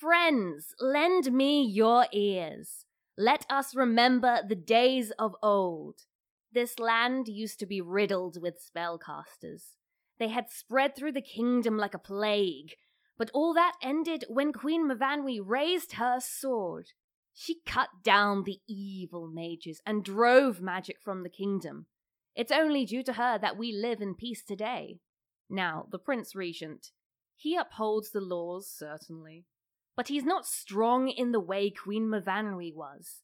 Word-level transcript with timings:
Friends, 0.00 0.74
lend 0.80 1.30
me 1.30 1.62
your 1.62 2.06
ears. 2.10 2.86
Let 3.18 3.44
us 3.50 3.74
remember 3.74 4.40
the 4.48 4.54
days 4.54 5.10
of 5.18 5.36
old. 5.42 6.06
This 6.50 6.78
land 6.78 7.28
used 7.28 7.60
to 7.60 7.66
be 7.66 7.82
riddled 7.82 8.40
with 8.40 8.64
spellcasters. 8.64 9.74
They 10.18 10.28
had 10.28 10.48
spread 10.48 10.96
through 10.96 11.12
the 11.12 11.20
kingdom 11.20 11.76
like 11.76 11.92
a 11.92 11.98
plague, 11.98 12.76
but 13.18 13.30
all 13.34 13.52
that 13.52 13.74
ended 13.82 14.24
when 14.30 14.54
Queen 14.54 14.88
Mavanwi 14.88 15.38
raised 15.44 15.92
her 15.92 16.18
sword. 16.18 16.92
She 17.34 17.60
cut 17.66 17.90
down 18.02 18.44
the 18.44 18.60
evil 18.66 19.28
mages 19.28 19.82
and 19.84 20.02
drove 20.02 20.62
magic 20.62 20.96
from 21.04 21.24
the 21.24 21.28
kingdom. 21.28 21.84
It's 22.34 22.50
only 22.50 22.86
due 22.86 23.02
to 23.02 23.12
her 23.12 23.38
that 23.38 23.58
we 23.58 23.70
live 23.70 24.00
in 24.00 24.14
peace 24.14 24.42
today. 24.42 25.00
Now, 25.50 25.84
the 25.90 25.98
Prince 25.98 26.34
Regent. 26.34 26.86
He 27.36 27.54
upholds 27.54 28.12
the 28.12 28.22
laws, 28.22 28.66
certainly, 28.66 29.44
but 29.96 30.08
he's 30.08 30.24
not 30.24 30.46
strong 30.46 31.08
in 31.08 31.32
the 31.32 31.40
way 31.40 31.70
Queen 31.70 32.04
Mavanwi 32.08 32.74
was. 32.74 33.22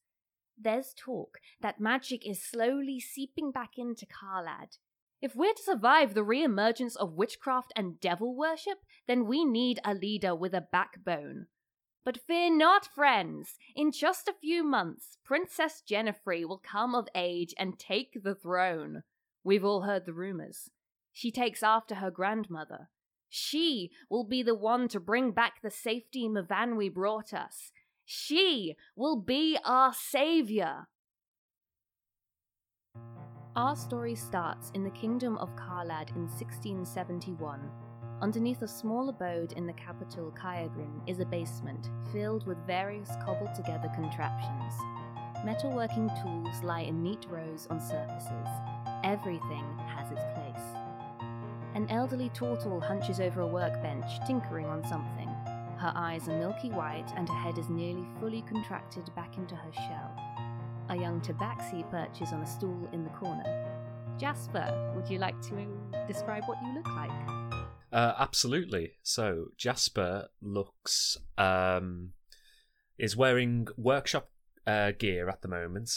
There's 0.59 0.95
talk 0.97 1.39
that 1.61 1.81
magic 1.81 2.27
is 2.27 2.43
slowly 2.43 2.99
seeping 3.01 3.51
back 3.53 3.73
into 3.77 4.07
Karlad. 4.07 4.79
If 5.21 5.35
we're 5.35 5.55
to 5.55 5.63
survive 5.63 6.15
the 6.15 6.25
re-emergence 6.25 6.97
of 6.97 7.15
witchcraft 7.15 7.73
and 7.77 8.01
devil 8.01 8.35
worship, 8.37 8.79
then 9.07 9.27
we 9.27 9.45
need 9.45 9.81
a 9.85 9.95
leader 9.95 10.35
with 10.35 10.55
a 10.55 10.67
backbone. 10.73 11.47
But 12.05 12.21
fear 12.27 12.57
not, 12.57 12.87
friends. 12.95 13.55
In 13.75 13.91
just 13.91 14.29
a 14.29 14.35
few 14.41 14.63
months, 14.63 15.19
Princess 15.25 15.83
Jennifer 15.87 16.47
will 16.47 16.63
come 16.65 16.95
of 16.95 17.09
age 17.15 17.53
and 17.59 17.79
take 17.79 18.23
the 18.23 18.35
throne. 18.35 19.03
We've 19.43 19.65
all 19.65 19.83
heard 19.83 20.07
the 20.07 20.13
rumors. 20.13 20.71
She 21.13 21.33
takes 21.33 21.63
after 21.63 21.97
her 21.97 22.11
grandmother. 22.11 22.91
She 23.29 23.91
will 24.09 24.25
be 24.25 24.43
the 24.43 24.55
one 24.55 24.89
to 24.89 25.01
bring 25.01 25.33
back 25.33 25.63
the 25.63 25.71
safety 25.71 26.29
Mavanwi 26.29 26.93
brought 26.93 27.33
us. 27.35 27.73
She 28.05 28.77
will 28.95 29.17
be 29.17 29.59
our 29.65 29.93
savior. 29.93 30.87
Our 33.57 33.75
story 33.75 34.15
starts 34.15 34.71
in 34.75 34.85
the 34.85 34.91
kingdom 34.91 35.39
of 35.39 35.57
Karlad 35.57 36.11
in 36.15 36.29
1671. 36.29 37.71
Underneath 38.21 38.63
a 38.63 38.69
small 38.69 39.09
abode 39.09 39.53
in 39.53 39.67
the 39.67 39.73
capital, 39.75 40.33
Kayagrin, 40.39 41.01
is 41.07 41.21
a 41.21 41.27
basement 41.27 41.91
filled 42.13 42.47
with 42.47 42.67
various 42.67 43.11
cobbled 43.25 43.55
together 43.55 43.91
contraptions. 43.95 44.75
Metalworking 45.45 46.09
tools 46.23 46.63
lie 46.63 46.81
in 46.81 47.03
neat 47.03 47.27
rows 47.29 47.67
on 47.69 47.81
surfaces. 47.81 48.49
Everything. 49.05 49.65
An 51.77 51.87
elderly 51.91 52.31
tortoise 52.31 52.83
hunches 52.85 53.21
over 53.21 53.43
a 53.43 53.47
workbench, 53.47 54.07
tinkering 54.27 54.65
on 54.65 54.83
something. 54.89 55.29
Her 55.77 55.93
eyes 55.95 56.27
are 56.27 56.39
milky 56.39 56.71
white 56.71 57.13
and 57.17 57.29
her 57.29 57.35
head 57.35 57.59
is 57.59 57.69
nearly 57.69 58.03
fully 58.19 58.41
contracted 58.49 59.15
back 59.15 59.37
into 59.37 59.55
her 59.55 59.73
shell. 59.75 60.17
A 60.89 60.97
young 60.97 61.21
tabaxi 61.21 61.85
perches 61.91 62.33
on 62.33 62.41
a 62.41 62.47
stool 62.47 62.89
in 62.95 63.05
the 63.05 63.11
corner. 63.11 63.45
Jasper, 64.17 64.95
would 64.97 65.07
you 65.11 65.19
like 65.19 65.39
to 65.43 65.67
describe 66.09 66.45
what 66.47 66.57
you 66.63 66.73
look 66.73 66.89
like? 66.97 67.11
Uh, 67.93 68.15
absolutely. 68.19 68.93
So 69.03 69.49
Jasper 69.59 70.29
looks 70.41 71.19
um, 71.37 72.13
is 72.97 73.19
wearing 73.19 73.67
workshop 73.77 74.31
uh, 74.67 74.93
gear 74.99 75.29
at 75.29 75.43
the 75.43 75.49
moment, 75.49 75.91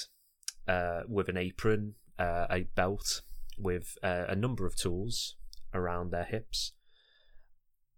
uh, 0.68 1.04
with 1.08 1.30
an 1.30 1.38
apron, 1.38 1.94
uh, 2.20 2.48
a 2.50 2.64
belt, 2.76 3.22
with 3.58 3.98
uh, 4.04 4.26
a 4.28 4.36
number 4.36 4.66
of 4.66 4.76
tools 4.76 5.38
around 5.74 6.12
their 6.12 6.24
hips. 6.24 6.74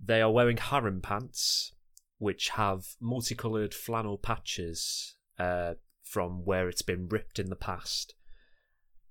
They 0.04 0.22
are 0.22 0.32
wearing 0.32 0.58
harem 0.58 1.02
pants, 1.02 1.74
which 2.18 2.50
have 2.50 2.96
multicolored 3.00 3.74
flannel 3.74 4.18
patches 4.18 5.16
uh, 5.38 5.76
from 6.04 6.44
where 6.46 6.68
it's 6.70 6.82
been 6.82 7.08
ripped 7.08 7.40
in 7.40 7.50
the 7.50 7.56
past. 7.56 8.16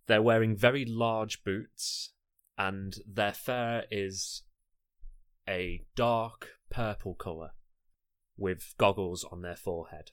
They're 0.07 0.23
wearing 0.23 0.57
very 0.57 0.85
large 0.85 1.45
boots, 1.45 2.13
and 2.59 2.97
their 3.07 3.33
fur 3.33 3.85
is 3.91 4.43
a 5.49 5.85
dark 5.95 6.49
purple 6.71 7.15
colour 7.15 7.51
with 8.37 8.75
goggles 8.79 9.25
on 9.31 9.43
their 9.43 9.57
forehead. 9.57 10.11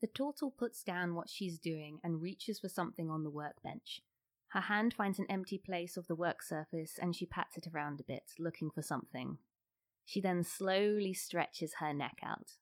The 0.00 0.06
turtle 0.08 0.50
puts 0.50 0.82
down 0.82 1.14
what 1.14 1.30
she's 1.30 1.58
doing 1.58 1.98
and 2.02 2.20
reaches 2.20 2.58
for 2.58 2.68
something 2.68 3.08
on 3.08 3.22
the 3.22 3.30
workbench. 3.30 4.02
Her 4.52 4.60
hand 4.60 4.92
finds 4.92 5.18
an 5.18 5.26
empty 5.30 5.58
place 5.58 5.96
of 5.96 6.06
the 6.08 6.14
work 6.14 6.42
surface 6.42 6.98
and 7.00 7.16
she 7.16 7.24
pats 7.24 7.56
it 7.56 7.66
around 7.72 8.00
a 8.00 8.04
bit, 8.04 8.32
looking 8.38 8.70
for 8.70 8.82
something. 8.82 9.38
She 10.04 10.20
then 10.20 10.44
slowly 10.44 11.14
stretches 11.14 11.74
her 11.78 11.94
neck 11.94 12.18
out. 12.22 12.52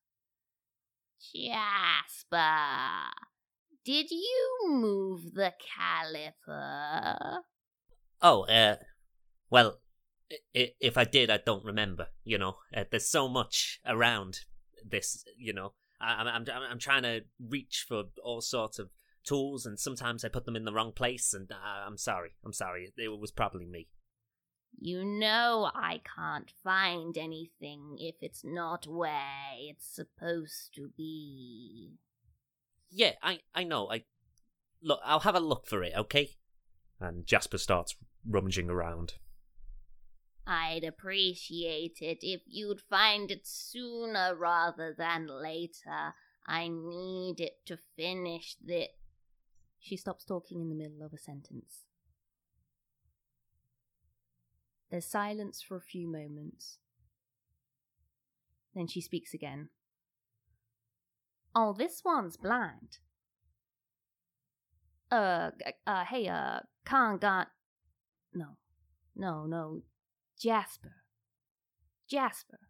Jasper, 1.34 3.10
did 3.84 4.10
you 4.10 4.60
move 4.68 5.34
the 5.34 5.52
caliper? 5.78 7.38
Oh, 8.22 8.44
uh, 8.44 8.76
well, 9.50 9.80
if 10.54 10.96
I 10.96 11.04
did, 11.04 11.28
I 11.28 11.38
don't 11.38 11.64
remember. 11.64 12.06
You 12.22 12.38
know, 12.38 12.58
uh, 12.74 12.84
there's 12.88 13.08
so 13.10 13.28
much 13.28 13.80
around 13.84 14.40
this. 14.88 15.24
You 15.36 15.52
know, 15.54 15.72
I- 16.00 16.22
I'm 16.22 16.28
I'm 16.28 16.48
I'm 16.48 16.78
trying 16.78 17.02
to 17.02 17.22
reach 17.40 17.84
for 17.88 18.04
all 18.22 18.40
sorts 18.40 18.78
of 18.78 18.90
tools, 19.24 19.66
and 19.66 19.78
sometimes 19.78 20.24
I 20.24 20.28
put 20.28 20.44
them 20.44 20.56
in 20.56 20.64
the 20.64 20.72
wrong 20.72 20.92
place. 20.92 21.32
And 21.34 21.50
uh, 21.50 21.86
I'm 21.86 21.96
sorry, 21.96 22.30
I'm 22.44 22.52
sorry. 22.52 22.92
It 22.96 23.20
was 23.20 23.30
probably 23.30 23.66
me. 23.66 23.88
You 24.78 25.04
know 25.04 25.70
I 25.74 26.00
can't 26.16 26.50
find 26.64 27.18
anything 27.18 27.96
if 27.98 28.14
it's 28.20 28.42
not 28.44 28.86
where 28.86 29.52
it's 29.58 29.86
supposed 29.86 30.74
to 30.76 30.90
be. 30.96 31.94
Yeah, 32.90 33.12
I 33.22 33.40
I 33.54 33.64
know. 33.64 33.90
I 33.90 34.04
look. 34.82 35.00
I'll 35.04 35.20
have 35.20 35.34
a 35.34 35.40
look 35.40 35.66
for 35.66 35.82
it. 35.82 35.92
Okay. 35.96 36.36
And 36.98 37.26
Jasper 37.26 37.58
starts 37.58 37.96
rummaging 38.26 38.68
around. 38.70 39.14
I'd 40.46 40.84
appreciate 40.84 41.98
it 42.00 42.18
if 42.22 42.42
you'd 42.46 42.80
find 42.80 43.30
it 43.30 43.46
sooner 43.46 44.34
rather 44.34 44.94
than 44.96 45.26
later. 45.26 46.14
I 46.46 46.68
need 46.68 47.40
it 47.40 47.64
to 47.66 47.78
finish 47.96 48.56
this. 48.60 48.88
She 49.80 49.96
stops 49.96 50.24
talking 50.24 50.60
in 50.60 50.68
the 50.68 50.74
middle 50.74 51.02
of 51.02 51.12
a 51.12 51.18
sentence. 51.18 51.84
There's 54.90 55.06
silence 55.06 55.62
for 55.66 55.76
a 55.76 55.80
few 55.80 56.06
moments. 56.06 56.78
Then 58.74 58.86
she 58.86 59.00
speaks 59.00 59.32
again. 59.32 59.70
Oh, 61.54 61.72
this 61.72 62.02
one's 62.04 62.36
blind. 62.36 62.98
Uh, 65.10 65.50
uh, 65.86 66.04
hey, 66.04 66.28
uh, 66.28 66.60
Khan 66.84 67.18
got. 67.18 67.48
No, 68.32 68.56
no, 69.16 69.46
no. 69.46 69.82
Jasper. 70.38 70.96
Jasper. 72.08 72.60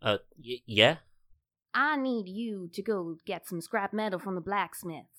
Uh, 0.00 0.18
y- 0.38 0.62
yeah. 0.66 0.96
I 1.74 1.96
need 1.96 2.28
you 2.28 2.70
to 2.72 2.82
go 2.82 3.16
get 3.26 3.46
some 3.48 3.60
scrap 3.60 3.92
metal 3.92 4.18
from 4.18 4.34
the 4.34 4.40
blacksmiths. 4.40 5.13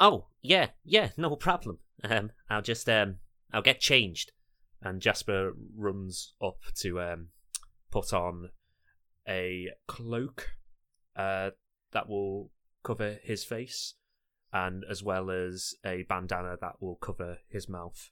Oh, 0.00 0.28
yeah, 0.40 0.68
yeah. 0.82 1.10
No 1.18 1.36
problem. 1.36 1.78
Um, 2.02 2.32
I'll 2.48 2.62
just 2.62 2.88
um, 2.88 3.16
I'll 3.52 3.62
get 3.62 3.80
changed. 3.80 4.32
And 4.82 5.02
Jasper 5.02 5.52
runs 5.76 6.32
up 6.42 6.56
to 6.76 7.00
um, 7.02 7.28
put 7.90 8.14
on 8.14 8.48
a 9.28 9.68
cloak 9.86 10.48
uh, 11.14 11.50
that 11.92 12.08
will 12.08 12.50
cover 12.82 13.18
his 13.22 13.44
face, 13.44 13.94
and 14.54 14.84
as 14.90 15.02
well 15.02 15.30
as 15.30 15.74
a 15.84 16.04
bandana 16.08 16.56
that 16.62 16.80
will 16.80 16.96
cover 16.96 17.38
his 17.50 17.68
mouth. 17.68 18.10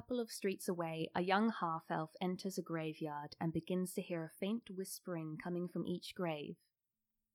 Couple 0.00 0.18
of 0.18 0.30
streets 0.30 0.66
away, 0.66 1.10
a 1.14 1.20
young 1.20 1.52
half 1.60 1.82
elf 1.90 2.12
enters 2.22 2.56
a 2.56 2.62
graveyard 2.62 3.36
and 3.38 3.52
begins 3.52 3.92
to 3.92 4.00
hear 4.00 4.24
a 4.24 4.38
faint 4.40 4.62
whispering 4.74 5.36
coming 5.44 5.68
from 5.68 5.86
each 5.86 6.14
grave. 6.14 6.56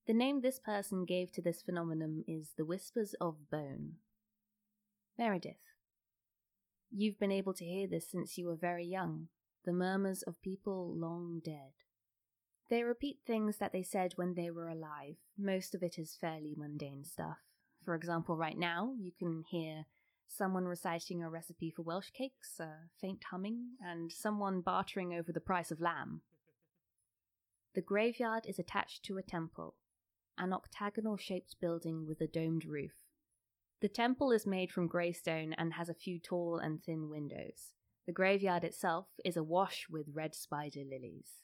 The 0.07 0.15
name 0.15 0.41
this 0.41 0.57
person 0.57 1.05
gave 1.05 1.31
to 1.33 1.43
this 1.43 1.61
phenomenon 1.61 2.23
is 2.27 2.53
the 2.57 2.65
Whispers 2.65 3.13
of 3.21 3.51
Bone. 3.51 3.97
Meredith, 5.15 5.61
you've 6.89 7.19
been 7.19 7.31
able 7.31 7.53
to 7.53 7.63
hear 7.63 7.87
this 7.87 8.09
since 8.09 8.35
you 8.35 8.47
were 8.47 8.55
very 8.55 8.85
young 8.85 9.27
the 9.63 9.71
murmurs 9.71 10.23
of 10.23 10.41
people 10.41 10.91
long 10.97 11.41
dead. 11.45 11.73
They 12.71 12.81
repeat 12.81 13.19
things 13.27 13.57
that 13.57 13.73
they 13.73 13.83
said 13.83 14.13
when 14.15 14.33
they 14.33 14.49
were 14.49 14.69
alive. 14.69 15.17
Most 15.37 15.75
of 15.75 15.83
it 15.83 15.99
is 15.99 16.17
fairly 16.19 16.55
mundane 16.57 17.03
stuff. 17.03 17.37
For 17.83 17.93
example, 17.93 18.35
right 18.35 18.57
now, 18.57 18.93
you 18.99 19.11
can 19.19 19.43
hear 19.51 19.85
someone 20.27 20.65
reciting 20.65 21.23
a 21.23 21.29
recipe 21.29 21.69
for 21.69 21.81
Welsh 21.81 22.11
cakes, 22.11 22.59
a 22.59 22.89
faint 22.99 23.23
humming, 23.31 23.77
and 23.81 24.11
someone 24.11 24.61
bartering 24.61 25.13
over 25.13 25.31
the 25.31 25.39
price 25.39 25.71
of 25.71 25.81
lamb. 25.81 26.21
The 27.73 27.81
graveyard 27.81 28.45
is 28.47 28.59
attached 28.59 29.03
to 29.03 29.17
a 29.17 29.23
temple, 29.23 29.75
an 30.37 30.53
octagonal 30.53 31.17
shaped 31.17 31.55
building 31.59 32.05
with 32.07 32.21
a 32.21 32.27
domed 32.27 32.65
roof. 32.65 32.93
The 33.81 33.89
temple 33.89 34.31
is 34.31 34.47
made 34.47 34.71
from 34.71 34.87
grey 34.87 35.11
stone 35.11 35.53
and 35.57 35.73
has 35.73 35.89
a 35.89 35.93
few 35.93 36.19
tall 36.19 36.57
and 36.57 36.81
thin 36.81 37.09
windows. 37.09 37.73
The 38.05 38.13
graveyard 38.13 38.63
itself 38.63 39.07
is 39.23 39.35
awash 39.35 39.87
with 39.89 40.07
red 40.13 40.35
spider 40.35 40.81
lilies. 40.89 41.41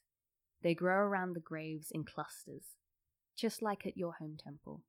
They 0.61 0.73
grow 0.73 0.97
around 0.97 1.33
the 1.33 1.39
graves 1.39 1.91
in 1.91 2.03
clusters, 2.03 2.75
just 3.35 3.61
like 3.61 3.85
at 3.85 3.97
your 3.97 4.13
home 4.13 4.37
temple. 4.41 4.83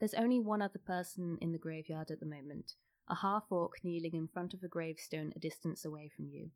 There's 0.00 0.14
only 0.14 0.40
one 0.40 0.62
other 0.62 0.78
person 0.78 1.36
in 1.42 1.52
the 1.52 1.58
graveyard 1.58 2.10
at 2.10 2.20
the 2.20 2.26
moment, 2.26 2.72
a 3.08 3.16
half 3.16 3.44
orc 3.50 3.84
kneeling 3.84 4.14
in 4.14 4.28
front 4.28 4.54
of 4.54 4.62
a 4.62 4.68
gravestone 4.68 5.32
a 5.36 5.38
distance 5.38 5.84
away 5.84 6.08
from 6.08 6.26
you. 6.30 6.50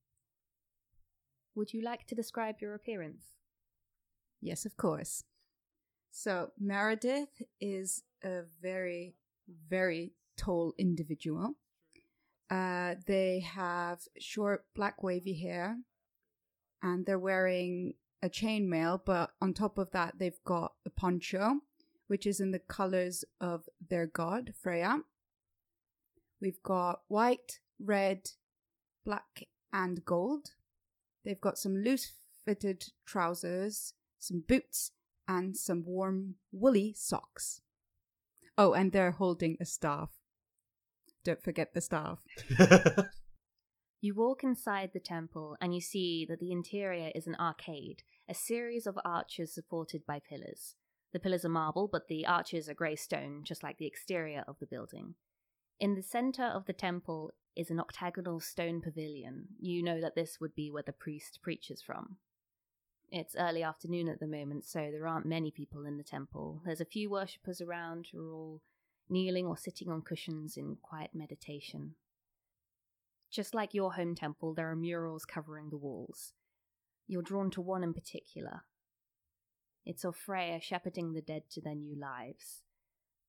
Would 1.55 1.75
you 1.75 1.83
like 1.83 2.07
to 2.07 2.15
describe 2.15 2.57
your 2.61 2.75
appearance? 2.75 3.37
Yes, 4.41 4.65
of 4.65 4.77
course. 4.77 5.25
So, 6.11 6.53
Meredith 6.59 7.43
is 7.61 8.03
a 8.23 8.43
very, 8.63 9.15
very 9.69 10.13
tall 10.37 10.75
individual. 10.79 11.55
Uh, 12.51 12.95
they 13.07 13.41
have 13.41 14.01
short 14.19 14.65
black 14.75 15.03
wavy 15.03 15.35
hair 15.35 15.77
and 16.83 17.05
they're 17.05 17.19
wearing 17.19 17.95
a 18.23 18.29
chainmail, 18.29 19.01
but 19.05 19.31
on 19.41 19.55
top 19.55 19.77
of 19.77 19.91
that, 19.91 20.15
they've 20.19 20.43
got 20.45 20.73
a 20.87 20.91
poncho, 20.91 21.61
which 22.07 22.27
is 22.27 22.41
in 22.41 22.51
the 22.51 22.59
colors 22.59 23.25
of 23.41 23.69
their 23.89 24.07
god, 24.07 24.55
Freya. 24.61 25.01
We've 26.41 26.63
got 26.63 27.01
white, 27.09 27.61
red, 27.79 28.31
black, 29.05 29.45
and 29.73 30.05
gold. 30.05 30.51
They've 31.25 31.41
got 31.41 31.59
some 31.59 31.77
loose 31.77 32.13
fitted 32.45 32.87
trousers, 33.07 33.95
some 34.19 34.45
boots, 34.47 34.93
and 35.27 35.57
some 35.57 35.85
warm, 35.87 36.35
woolly 36.53 36.95
socks. 36.97 37.63
Oh, 38.59 38.75
and 38.75 38.93
they're 38.93 39.13
holding 39.13 39.57
a 39.61 39.65
staff. 39.65 40.11
Don't 41.25 41.43
forget 41.43 41.73
the 41.73 41.81
staff. 41.81 42.19
You 44.05 44.15
walk 44.15 44.45
inside 44.45 44.91
the 44.93 45.01
temple 45.01 45.57
and 45.63 45.75
you 45.75 45.81
see 45.81 46.27
that 46.29 46.39
the 46.39 46.53
interior 46.53 47.11
is 47.15 47.27
an 47.27 47.37
arcade, 47.41 48.03
a 48.29 48.35
series 48.35 48.87
of 48.87 48.99
arches 49.03 49.55
supported 49.55 50.05
by 50.05 50.21
pillars. 50.21 50.75
The 51.15 51.21
pillars 51.21 51.45
are 51.45 51.49
marble, 51.49 51.87
but 51.87 52.09
the 52.09 52.27
arches 52.27 52.69
are 52.69 52.75
grey 52.75 52.97
stone, 52.97 53.45
just 53.45 53.63
like 53.63 53.79
the 53.79 53.87
exterior 53.87 54.45
of 54.49 54.59
the 54.59 54.67
building. 54.67 55.15
In 55.79 55.95
the 55.95 56.03
center 56.03 56.43
of 56.43 56.67
the 56.67 56.73
temple 56.73 57.31
is 57.55 57.71
an 57.71 57.79
octagonal 57.79 58.41
stone 58.41 58.81
pavilion. 58.81 59.47
You 59.61 59.85
know 59.85 60.01
that 60.01 60.17
this 60.17 60.41
would 60.41 60.57
be 60.57 60.73
where 60.73 60.83
the 60.83 60.93
priest 60.93 61.39
preaches 61.41 61.81
from. 61.81 62.17
It's 63.13 63.37
early 63.39 63.63
afternoon 63.63 64.09
at 64.09 64.19
the 64.19 64.27
moment, 64.27 64.65
so 64.65 64.89
there 64.91 65.07
aren't 65.07 65.25
many 65.25 65.53
people 65.53 65.87
in 65.87 65.99
the 65.99 66.03
temple. 66.03 66.61
There's 66.65 66.81
a 66.81 66.85
few 66.85 67.09
worshippers 67.09 67.61
around 67.61 68.09
who 68.11 68.29
are 68.29 68.35
all 68.35 68.61
kneeling 69.09 69.47
or 69.47 69.57
sitting 69.57 69.91
on 69.91 70.03
cushions 70.03 70.57
in 70.57 70.79
quiet 70.83 71.11
meditation. 71.15 71.95
Just 73.31 73.55
like 73.55 73.73
your 73.73 73.93
home 73.93 74.17
temple, 74.17 74.53
there 74.53 74.69
are 74.69 74.75
murals 74.77 75.25
covering 75.25 75.71
the 75.71 75.77
walls. 75.77 76.33
You're 77.07 77.23
drawn 77.23 77.53
to 77.53 77.61
one 77.61 77.85
in 77.85 77.95
particular. 77.95 78.63
It's 79.85 80.05
of 80.05 80.17
Freya 80.17 80.61
shepherding 80.61 81.13
the 81.13 81.21
dead 81.21 81.45
to 81.51 81.61
their 81.61 81.75
new 81.75 81.95
lives. 81.95 82.63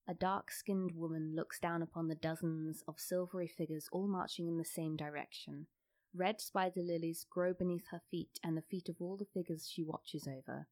A 0.08 0.14
dark 0.14 0.52
skinned 0.52 0.92
woman 0.96 1.34
looks 1.36 1.60
down 1.60 1.82
upon 1.82 2.08
the 2.08 2.16
dozens 2.16 2.84
of 2.88 3.00
silvery 3.00 3.48
figures 3.48 3.90
all 3.92 4.08
marching 4.08 4.48
in 4.48 4.58
the 4.58 4.66
same 4.66 4.96
direction. 4.96 5.68
Red 6.14 6.40
spider 6.40 6.82
lilies 6.82 7.26
grow 7.30 7.54
beneath 7.54 7.88
her 7.92 8.02
feet 8.10 8.40
and 8.44 8.56
the 8.56 8.62
feet 8.62 8.88
of 8.88 8.96
all 9.02 9.18
the 9.18 9.26
figures 9.26 9.70
she 9.70 9.84
watches 9.84 10.28
over. 10.28 10.68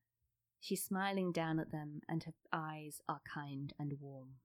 She's 0.59 0.83
smiling 0.83 1.33
down 1.33 1.59
at 1.59 1.71
them, 1.71 2.01
and 2.07 2.24
her 2.24 2.33
eyes 2.53 3.01
are 3.09 3.19
kind 3.31 3.74
and 3.77 3.94
warm. 4.00 4.36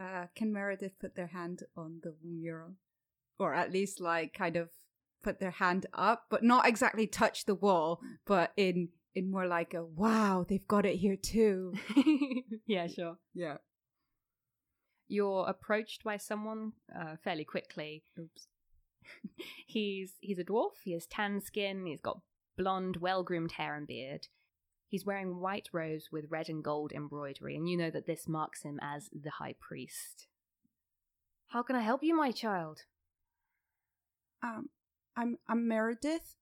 Uh, 0.00 0.26
can 0.36 0.52
Meredith 0.52 0.98
put 1.00 1.16
their 1.16 1.26
hand 1.28 1.64
on 1.76 2.00
the 2.04 2.14
mural? 2.22 2.76
Or 3.38 3.54
at 3.54 3.72
least, 3.72 4.00
like, 4.00 4.32
kind 4.32 4.54
of 4.54 4.68
put 5.24 5.40
their 5.40 5.50
hand 5.50 5.86
up, 5.92 6.26
but 6.30 6.44
not 6.44 6.68
exactly 6.68 7.08
touch 7.08 7.46
the 7.46 7.56
wall, 7.56 8.00
but 8.24 8.52
in 8.56 8.90
in 9.14 9.30
more 9.30 9.46
like 9.46 9.74
a 9.74 9.84
wow, 9.84 10.44
they've 10.48 10.66
got 10.66 10.86
it 10.86 10.96
here 10.96 11.16
too. 11.16 11.74
yeah, 12.66 12.86
sure. 12.86 13.16
Yeah. 13.32 13.58
You're 15.08 15.46
approached 15.46 16.02
by 16.02 16.16
someone 16.16 16.72
uh, 16.94 17.16
fairly 17.22 17.44
quickly. 17.44 18.04
Oops. 18.18 18.48
he's 19.66 20.14
he's 20.20 20.38
a 20.38 20.44
dwarf. 20.44 20.82
He 20.82 20.92
has 20.92 21.06
tan 21.06 21.40
skin. 21.40 21.86
He's 21.86 22.00
got 22.00 22.20
blonde, 22.56 22.98
well-groomed 23.00 23.52
hair 23.52 23.76
and 23.76 23.86
beard. 23.86 24.28
He's 24.88 25.04
wearing 25.04 25.40
white 25.40 25.68
robes 25.72 26.10
with 26.12 26.30
red 26.30 26.48
and 26.48 26.62
gold 26.62 26.92
embroidery, 26.92 27.56
and 27.56 27.68
you 27.68 27.76
know 27.76 27.90
that 27.90 28.06
this 28.06 28.28
marks 28.28 28.62
him 28.62 28.78
as 28.80 29.10
the 29.12 29.30
high 29.38 29.54
priest. 29.60 30.26
How 31.48 31.62
can 31.62 31.76
I 31.76 31.82
help 31.82 32.02
you, 32.02 32.16
my 32.16 32.30
child? 32.30 32.80
Um, 34.42 34.68
I'm 35.16 35.38
I'm 35.48 35.68
Meredith. 35.68 36.36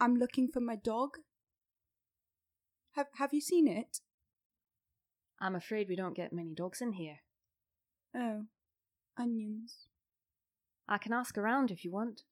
I'm 0.00 0.16
looking 0.16 0.48
for 0.48 0.60
my 0.60 0.76
dog. 0.76 1.18
Have 2.98 3.06
Have 3.18 3.32
you 3.32 3.40
seen 3.40 3.68
it? 3.68 4.00
I'm 5.40 5.54
afraid 5.54 5.86
we 5.88 5.94
don't 5.94 6.16
get 6.16 6.32
many 6.32 6.52
dogs 6.52 6.80
in 6.80 6.94
here. 6.94 7.18
Oh, 8.12 8.46
onions. 9.16 9.86
I 10.88 10.98
can 10.98 11.12
ask 11.12 11.38
around 11.38 11.70
if 11.70 11.84
you 11.84 11.92
want. 11.92 12.22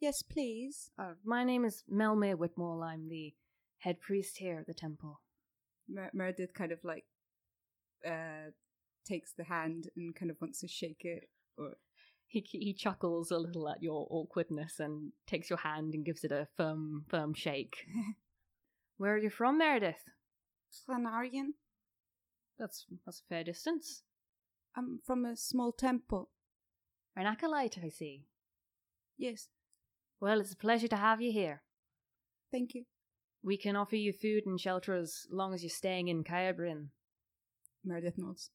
Yes, 0.00 0.22
please. 0.22 0.90
Uh, 0.98 1.16
my 1.22 1.44
name 1.44 1.66
is 1.66 1.84
Melmir 1.92 2.38
Whitmore. 2.38 2.82
I'm 2.82 3.10
the 3.10 3.34
head 3.80 4.00
priest 4.00 4.38
here 4.38 4.58
at 4.58 4.66
the 4.66 4.72
temple. 4.72 5.20
Mer- 5.86 6.12
Meredith 6.14 6.54
kind 6.54 6.72
of 6.72 6.78
like 6.82 7.04
uh 8.06 8.52
takes 9.06 9.34
the 9.34 9.44
hand 9.44 9.90
and 9.98 10.14
kind 10.14 10.30
of 10.30 10.38
wants 10.40 10.60
to 10.60 10.68
shake 10.68 11.02
it. 11.04 11.28
Or 11.58 11.72
He 12.26 12.40
he 12.40 12.72
chuckles 12.72 13.30
a 13.30 13.36
little 13.36 13.68
at 13.68 13.82
your 13.82 14.06
awkwardness 14.10 14.80
and 14.80 15.12
takes 15.26 15.50
your 15.50 15.58
hand 15.58 15.92
and 15.92 16.06
gives 16.06 16.24
it 16.24 16.32
a 16.32 16.48
firm 16.56 17.04
firm 17.10 17.34
shake. 17.34 17.84
Where 19.00 19.14
are 19.14 19.18
you 19.18 19.30
from, 19.30 19.56
Meredith? 19.56 20.04
Flanarian. 20.86 21.54
That's 22.58 22.84
that's 23.06 23.20
a 23.20 23.28
fair 23.30 23.42
distance. 23.44 24.02
I'm 24.76 25.00
from 25.06 25.24
a 25.24 25.36
small 25.38 25.72
temple. 25.72 26.28
An 27.16 27.24
acolyte, 27.24 27.78
I 27.82 27.88
see. 27.88 28.26
Yes, 29.16 29.48
Well, 30.20 30.38
it's 30.40 30.52
a 30.52 30.56
pleasure 30.56 30.88
to 30.88 30.96
have 30.96 31.22
you 31.22 31.32
here. 31.32 31.62
thank 32.52 32.74
you. 32.74 32.84
We 33.42 33.56
can 33.56 33.74
offer 33.74 33.96
you 33.96 34.12
food 34.12 34.44
and 34.44 34.60
shelter 34.60 34.94
as 34.94 35.26
long 35.30 35.54
as 35.54 35.62
you're 35.62 35.70
staying 35.70 36.08
in 36.08 36.22
Kyabrin. 36.22 36.88
Meredith 37.82 38.18
nods. 38.18 38.50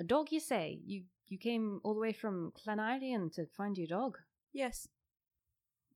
A 0.00 0.04
dog, 0.04 0.32
you 0.32 0.40
say? 0.40 0.80
You 0.86 1.04
you 1.28 1.36
came 1.36 1.80
all 1.84 1.92
the 1.92 2.00
way 2.00 2.14
from 2.14 2.52
Clanarian 2.56 3.30
to 3.34 3.44
find 3.58 3.76
your 3.76 3.88
dog? 3.88 4.16
Yes, 4.54 4.88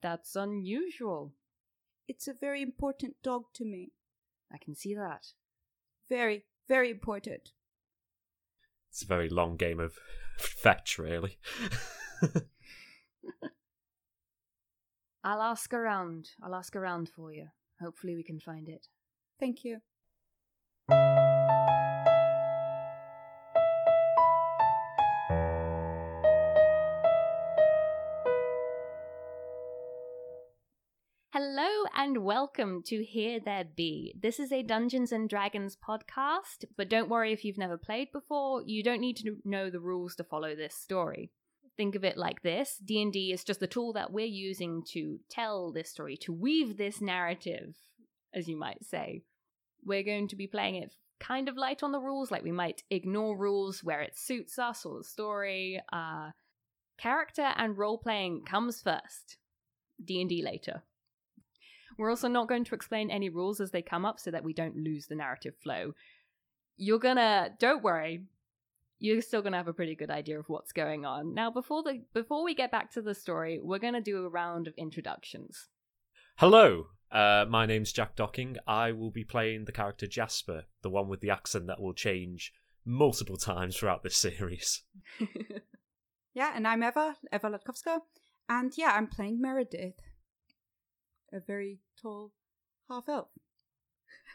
That's 0.02 0.36
unusual. 0.36 1.32
It's 2.08 2.28
a 2.28 2.34
very 2.34 2.62
important 2.62 3.16
dog 3.22 3.44
to 3.54 3.64
me. 3.64 3.92
I 4.52 4.58
can 4.58 4.74
see 4.74 4.94
that. 4.94 5.32
Very, 6.08 6.44
very 6.68 6.90
important. 6.90 7.50
It's 8.90 9.02
a 9.02 9.06
very 9.06 9.28
long 9.28 9.56
game 9.56 9.80
of 9.80 9.94
fetch, 10.38 10.98
really. 10.98 11.38
I'll 15.24 15.42
ask 15.42 15.72
around. 15.72 16.28
I'll 16.42 16.54
ask 16.54 16.76
around 16.76 17.08
for 17.08 17.32
you. 17.32 17.48
Hopefully, 17.80 18.14
we 18.14 18.22
can 18.22 18.38
find 18.38 18.68
it. 18.68 18.88
Thank 19.40 19.64
you. 19.64 19.80
And 31.96 32.24
welcome 32.24 32.82
to 32.84 33.04
Here 33.04 33.38
There 33.38 33.64
Be. 33.76 34.16
This 34.20 34.40
is 34.40 34.50
a 34.50 34.64
Dungeons 34.64 35.12
and 35.12 35.28
Dragons 35.28 35.76
podcast, 35.76 36.64
but 36.76 36.88
don't 36.88 37.08
worry 37.08 37.32
if 37.32 37.44
you've 37.44 37.58
never 37.58 37.78
played 37.78 38.08
before, 38.12 38.62
you 38.66 38.82
don't 38.82 39.00
need 39.00 39.16
to 39.18 39.36
know 39.44 39.70
the 39.70 39.78
rules 39.78 40.16
to 40.16 40.24
follow 40.24 40.56
this 40.56 40.74
story. 40.74 41.30
think 41.76 41.94
of 41.94 42.04
it 42.04 42.16
like 42.16 42.42
this. 42.42 42.80
D&d 42.84 43.32
is 43.32 43.44
just 43.44 43.60
the 43.60 43.68
tool 43.68 43.92
that 43.92 44.12
we're 44.12 44.26
using 44.26 44.82
to 44.92 45.18
tell 45.30 45.72
this 45.72 45.90
story 45.90 46.16
to 46.18 46.32
weave 46.32 46.76
this 46.76 47.00
narrative 47.00 47.76
as 48.34 48.48
you 48.48 48.56
might 48.56 48.84
say. 48.84 49.22
We're 49.84 50.02
going 50.02 50.28
to 50.28 50.36
be 50.36 50.48
playing 50.48 50.76
it 50.76 50.96
kind 51.20 51.48
of 51.48 51.56
light 51.56 51.84
on 51.84 51.92
the 51.92 52.00
rules 52.00 52.30
like 52.30 52.42
we 52.42 52.52
might 52.52 52.82
ignore 52.90 53.38
rules 53.38 53.84
where 53.84 54.02
it 54.02 54.18
suits 54.18 54.58
us 54.58 54.84
or 54.84 54.98
the 54.98 55.04
story. 55.04 55.80
Uh 55.92 56.30
character 56.98 57.52
and 57.56 57.78
role 57.78 57.98
playing 57.98 58.44
comes 58.44 58.80
first. 58.82 59.36
D&d 60.04 60.42
later 60.42 60.82
we're 61.98 62.10
also 62.10 62.28
not 62.28 62.48
going 62.48 62.64
to 62.64 62.74
explain 62.74 63.10
any 63.10 63.28
rules 63.28 63.60
as 63.60 63.70
they 63.70 63.82
come 63.82 64.04
up 64.04 64.18
so 64.18 64.30
that 64.30 64.44
we 64.44 64.52
don't 64.52 64.76
lose 64.76 65.06
the 65.06 65.14
narrative 65.14 65.54
flow 65.62 65.92
you're 66.76 66.98
gonna 66.98 67.50
don't 67.58 67.82
worry 67.82 68.24
you're 68.98 69.20
still 69.20 69.42
gonna 69.42 69.56
have 69.56 69.68
a 69.68 69.72
pretty 69.72 69.94
good 69.94 70.10
idea 70.10 70.38
of 70.38 70.48
what's 70.48 70.72
going 70.72 71.04
on 71.04 71.34
now 71.34 71.50
before 71.50 71.82
the 71.82 72.02
before 72.12 72.44
we 72.44 72.54
get 72.54 72.70
back 72.70 72.90
to 72.90 73.02
the 73.02 73.14
story 73.14 73.60
we're 73.62 73.78
gonna 73.78 74.00
do 74.00 74.24
a 74.24 74.28
round 74.28 74.66
of 74.66 74.74
introductions 74.76 75.68
Hello, 76.38 76.86
uh, 77.12 77.46
my 77.48 77.64
name's 77.64 77.92
Jack 77.92 78.16
Docking. 78.16 78.56
I 78.66 78.90
will 78.90 79.12
be 79.12 79.22
playing 79.22 79.66
the 79.66 79.72
character 79.72 80.08
Jasper, 80.08 80.64
the 80.82 80.90
one 80.90 81.08
with 81.08 81.20
the 81.20 81.30
accent 81.30 81.68
that 81.68 81.80
will 81.80 81.94
change 81.94 82.52
multiple 82.84 83.36
times 83.36 83.76
throughout 83.76 84.02
this 84.02 84.16
series. 84.16 84.82
Yeah, 86.34 86.50
and 86.54 86.66
I'm 86.66 86.82
Eva, 86.82 87.16
Eva 87.32 87.48
Latkowska. 87.48 88.00
And 88.48 88.72
yeah, 88.76 88.92
I'm 88.94 89.06
playing 89.06 89.40
Meredith, 89.40 89.94
a 91.34 91.40
very 91.40 91.80
tall 92.00 92.32
half 92.90 93.08
elf. 93.08 93.28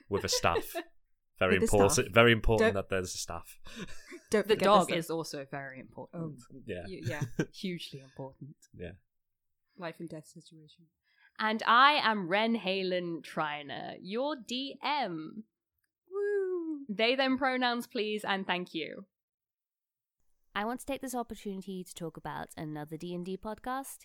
with 0.10 0.24
a 0.24 0.30
staff. 0.30 0.66
Very 1.40 1.54
With 1.58 1.62
a 1.62 1.64
important. 1.72 1.92
staff. 1.94 2.06
Very 2.14 2.32
important 2.34 2.74
Don't- 2.74 2.74
that 2.74 2.90
there's 2.90 3.16
a 3.16 3.18
staff. 3.18 3.60
Don't 4.30 4.46
the 4.46 4.56
forget 4.56 4.66
dog 4.66 4.92
is 4.92 5.10
also 5.10 5.46
very 5.50 5.80
important 5.80 6.36
oh, 6.54 6.60
Yeah. 6.66 6.84
Y- 6.86 7.00
yeah, 7.06 7.22
hugely 7.54 8.02
important 8.02 8.58
Yeah. 8.78 8.92
life 9.78 9.96
and 10.00 10.10
death 10.10 10.28
situation. 10.28 10.88
and 11.40 11.64
i 11.66 11.94
am 12.12 12.28
ren 12.28 12.56
halen 12.58 13.22
triner 13.32 13.96
your 14.02 14.36
dm 14.36 15.14
Woo! 16.12 16.86
they 16.90 17.16
them 17.16 17.38
pronouns 17.38 17.88
please 17.88 18.26
and 18.26 18.46
thank 18.46 18.74
you 18.74 19.06
I 20.56 20.66
want 20.66 20.80
to 20.82 20.86
take 20.86 21.02
this 21.02 21.16
opportunity 21.16 21.84
to 21.86 21.94
talk 21.94 22.18
about 22.18 22.50
another 22.58 22.98
D&D 22.98 23.38
podcast. 23.38 24.00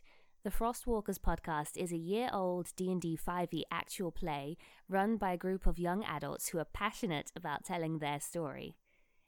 The 0.44 0.50
Frostwalkers 0.50 1.18
podcast 1.18 1.78
is 1.78 1.90
a 1.90 1.96
year-old 1.96 2.76
D&D 2.76 3.18
5e 3.26 3.62
actual 3.70 4.12
play 4.12 4.58
run 4.90 5.16
by 5.16 5.32
a 5.32 5.38
group 5.38 5.66
of 5.66 5.78
young 5.78 6.04
adults 6.04 6.48
who 6.48 6.58
are 6.58 6.66
passionate 6.66 7.32
about 7.34 7.64
telling 7.64 7.98
their 7.98 8.20
story. 8.20 8.74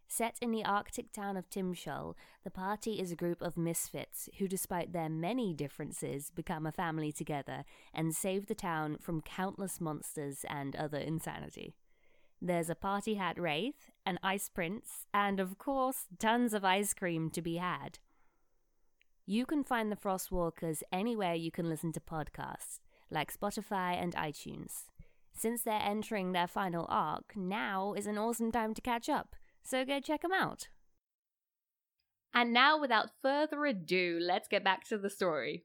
Set 0.06 0.36
in 0.42 0.50
the 0.50 0.62
Arctic 0.62 1.12
town 1.12 1.38
of 1.38 1.48
Timshol, 1.48 2.16
the 2.44 2.50
party 2.50 3.00
is 3.00 3.10
a 3.10 3.16
group 3.16 3.40
of 3.40 3.56
misfits 3.56 4.28
who, 4.36 4.46
despite 4.46 4.92
their 4.92 5.08
many 5.08 5.54
differences, 5.54 6.30
become 6.30 6.66
a 6.66 6.70
family 6.70 7.12
together 7.12 7.64
and 7.94 8.14
save 8.14 8.44
the 8.44 8.54
town 8.54 8.98
from 9.00 9.22
countless 9.22 9.80
monsters 9.80 10.44
and 10.50 10.76
other 10.76 10.98
insanity. 10.98 11.76
There's 12.42 12.68
a 12.68 12.74
party 12.74 13.14
hat 13.14 13.40
wraith, 13.40 13.90
an 14.04 14.18
ice 14.22 14.50
prince, 14.50 15.06
and 15.14 15.40
of 15.40 15.56
course, 15.56 16.08
tons 16.18 16.52
of 16.52 16.62
ice 16.62 16.92
cream 16.92 17.30
to 17.30 17.40
be 17.40 17.56
had. 17.56 18.00
You 19.28 19.44
can 19.44 19.64
find 19.64 19.90
the 19.90 19.96
Frostwalkers 19.96 20.82
anywhere 20.92 21.34
you 21.34 21.50
can 21.50 21.68
listen 21.68 21.90
to 21.92 22.00
podcasts, 22.00 22.78
like 23.10 23.32
Spotify 23.36 24.00
and 24.00 24.14
iTunes. 24.14 24.84
Since 25.34 25.62
they're 25.62 25.82
entering 25.82 26.30
their 26.32 26.46
final 26.46 26.86
arc, 26.88 27.36
now 27.36 27.92
is 27.94 28.06
an 28.06 28.18
awesome 28.18 28.52
time 28.52 28.72
to 28.74 28.80
catch 28.80 29.08
up, 29.08 29.34
so 29.64 29.84
go 29.84 29.98
check 30.00 30.22
them 30.22 30.32
out. 30.32 30.68
and 32.34 32.52
now 32.52 32.78
without 32.78 33.10
further 33.22 33.64
ado 33.64 34.18
let's 34.20 34.46
get 34.48 34.62
back 34.62 34.84
to 34.84 34.98
the 34.98 35.08
story 35.10 35.64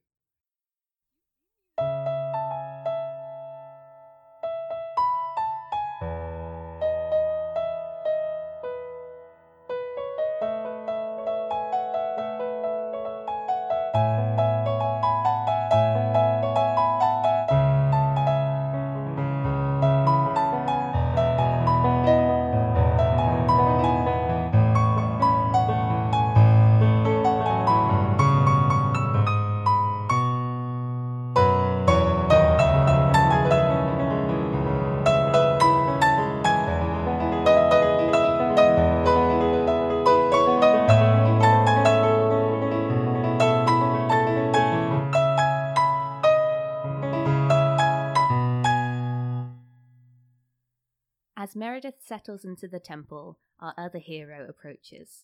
Meredith 51.71 52.03
settles 52.05 52.43
into 52.43 52.67
the 52.67 52.81
temple, 52.81 53.39
our 53.61 53.73
other 53.77 53.97
hero 53.97 54.45
approaches. 54.49 55.23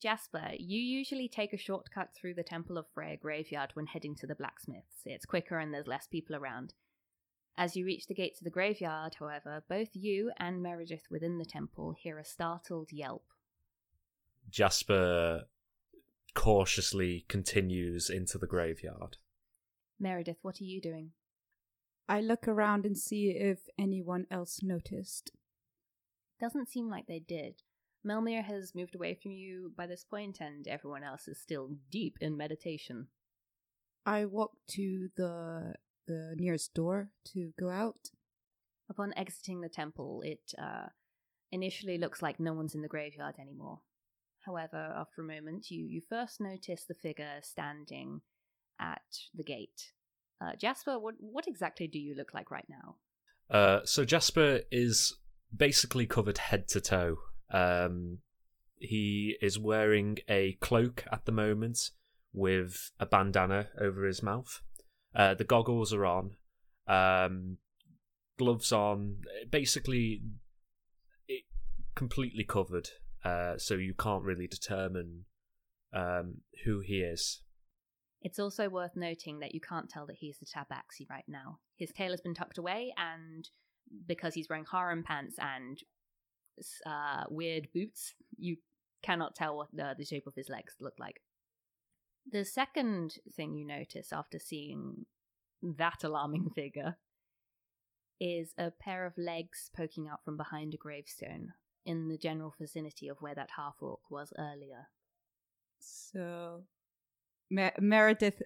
Jasper, 0.00 0.52
you 0.58 0.80
usually 0.80 1.28
take 1.28 1.52
a 1.52 1.58
shortcut 1.58 2.14
through 2.14 2.32
the 2.32 2.42
Temple 2.42 2.78
of 2.78 2.86
Freya 2.94 3.18
graveyard 3.18 3.72
when 3.74 3.84
heading 3.84 4.14
to 4.14 4.26
the 4.26 4.34
blacksmiths. 4.34 5.02
It's 5.04 5.26
quicker 5.26 5.58
and 5.58 5.74
there's 5.74 5.86
less 5.86 6.06
people 6.06 6.34
around. 6.34 6.72
As 7.58 7.76
you 7.76 7.84
reach 7.84 8.06
the 8.06 8.14
gates 8.14 8.40
of 8.40 8.44
the 8.44 8.50
graveyard, 8.50 9.16
however, 9.18 9.62
both 9.68 9.90
you 9.92 10.32
and 10.38 10.62
Meredith 10.62 11.04
within 11.10 11.36
the 11.36 11.44
temple 11.44 11.94
hear 11.98 12.18
a 12.18 12.24
startled 12.24 12.90
yelp. 12.90 13.24
Jasper 14.48 15.42
cautiously 16.34 17.26
continues 17.28 18.08
into 18.08 18.38
the 18.38 18.46
graveyard. 18.46 19.18
Meredith, 19.98 20.38
what 20.40 20.62
are 20.62 20.64
you 20.64 20.80
doing? 20.80 21.10
I 22.10 22.20
look 22.20 22.48
around 22.48 22.86
and 22.86 22.98
see 22.98 23.30
if 23.30 23.68
anyone 23.78 24.26
else 24.32 24.64
noticed. 24.64 25.30
Doesn't 26.40 26.68
seem 26.68 26.90
like 26.90 27.06
they 27.06 27.20
did. 27.20 27.62
Melmir 28.04 28.42
has 28.42 28.74
moved 28.74 28.96
away 28.96 29.14
from 29.14 29.30
you 29.30 29.72
by 29.76 29.86
this 29.86 30.02
point, 30.02 30.40
and 30.40 30.66
everyone 30.66 31.04
else 31.04 31.28
is 31.28 31.38
still 31.38 31.70
deep 31.88 32.16
in 32.20 32.36
meditation. 32.36 33.06
I 34.04 34.24
walk 34.24 34.56
to 34.70 35.10
the 35.16 35.74
the 36.08 36.34
nearest 36.36 36.74
door 36.74 37.10
to 37.26 37.52
go 37.56 37.70
out. 37.70 38.10
Upon 38.88 39.14
exiting 39.16 39.60
the 39.60 39.68
temple, 39.68 40.22
it 40.24 40.52
uh, 40.60 40.88
initially 41.52 41.96
looks 41.96 42.20
like 42.20 42.40
no 42.40 42.54
one's 42.54 42.74
in 42.74 42.82
the 42.82 42.88
graveyard 42.88 43.36
anymore. 43.38 43.82
However, 44.40 44.92
after 44.96 45.22
a 45.22 45.24
moment, 45.24 45.70
you, 45.70 45.84
you 45.84 46.02
first 46.08 46.40
notice 46.40 46.86
the 46.88 46.94
figure 46.94 47.38
standing 47.42 48.22
at 48.80 49.02
the 49.32 49.44
gate. 49.44 49.92
Uh, 50.40 50.56
Jasper, 50.58 50.98
what, 50.98 51.14
what 51.18 51.46
exactly 51.46 51.86
do 51.86 51.98
you 51.98 52.14
look 52.14 52.32
like 52.32 52.50
right 52.50 52.66
now? 52.68 52.96
Uh, 53.50 53.80
so 53.84 54.04
Jasper 54.04 54.60
is 54.70 55.16
basically 55.54 56.06
covered 56.06 56.38
head 56.38 56.68
to 56.68 56.80
toe. 56.80 57.16
Um, 57.52 58.18
he 58.78 59.36
is 59.42 59.58
wearing 59.58 60.18
a 60.28 60.56
cloak 60.60 61.04
at 61.12 61.26
the 61.26 61.32
moment 61.32 61.90
with 62.32 62.90
a 62.98 63.06
bandana 63.06 63.68
over 63.78 64.04
his 64.06 64.22
mouth. 64.22 64.62
Uh, 65.14 65.34
the 65.34 65.44
goggles 65.44 65.92
are 65.92 66.06
on, 66.06 66.36
um, 66.86 67.58
gloves 68.38 68.72
on. 68.72 69.16
Basically, 69.50 70.22
it 71.28 71.42
completely 71.94 72.44
covered, 72.44 72.88
uh, 73.24 73.58
so 73.58 73.74
you 73.74 73.94
can't 73.94 74.24
really 74.24 74.46
determine 74.46 75.24
um, 75.92 76.36
who 76.64 76.80
he 76.80 77.00
is. 77.00 77.42
It's 78.22 78.38
also 78.38 78.68
worth 78.68 78.96
noting 78.96 79.38
that 79.40 79.54
you 79.54 79.60
can't 79.60 79.88
tell 79.88 80.06
that 80.06 80.16
he's 80.16 80.38
the 80.38 80.46
Tabaxi 80.46 81.08
right 81.08 81.24
now. 81.26 81.58
His 81.76 81.90
tail 81.90 82.10
has 82.10 82.20
been 82.20 82.34
tucked 82.34 82.58
away, 82.58 82.92
and 82.96 83.48
because 84.06 84.34
he's 84.34 84.48
wearing 84.48 84.66
harem 84.70 85.02
pants 85.02 85.36
and 85.38 85.82
uh, 86.84 87.24
weird 87.30 87.68
boots, 87.72 88.14
you 88.36 88.56
cannot 89.02 89.34
tell 89.34 89.56
what 89.56 89.68
the, 89.72 89.94
the 89.96 90.04
shape 90.04 90.26
of 90.26 90.34
his 90.34 90.48
legs 90.48 90.74
look 90.80 90.94
like. 90.98 91.22
The 92.30 92.44
second 92.44 93.14
thing 93.34 93.54
you 93.54 93.66
notice 93.66 94.12
after 94.12 94.38
seeing 94.38 95.06
that 95.62 96.04
alarming 96.04 96.50
figure 96.54 96.96
is 98.20 98.52
a 98.58 98.70
pair 98.70 99.06
of 99.06 99.16
legs 99.16 99.70
poking 99.74 100.08
out 100.08 100.22
from 100.24 100.36
behind 100.36 100.74
a 100.74 100.76
gravestone 100.76 101.54
in 101.86 102.08
the 102.08 102.18
general 102.18 102.54
vicinity 102.60 103.08
of 103.08 103.16
where 103.20 103.34
that 103.34 103.48
half 103.56 103.76
orc 103.80 104.10
was 104.10 104.32
earlier. 104.38 104.88
So 105.78 106.64
Mer- 107.50 107.74
Meredith 107.80 108.42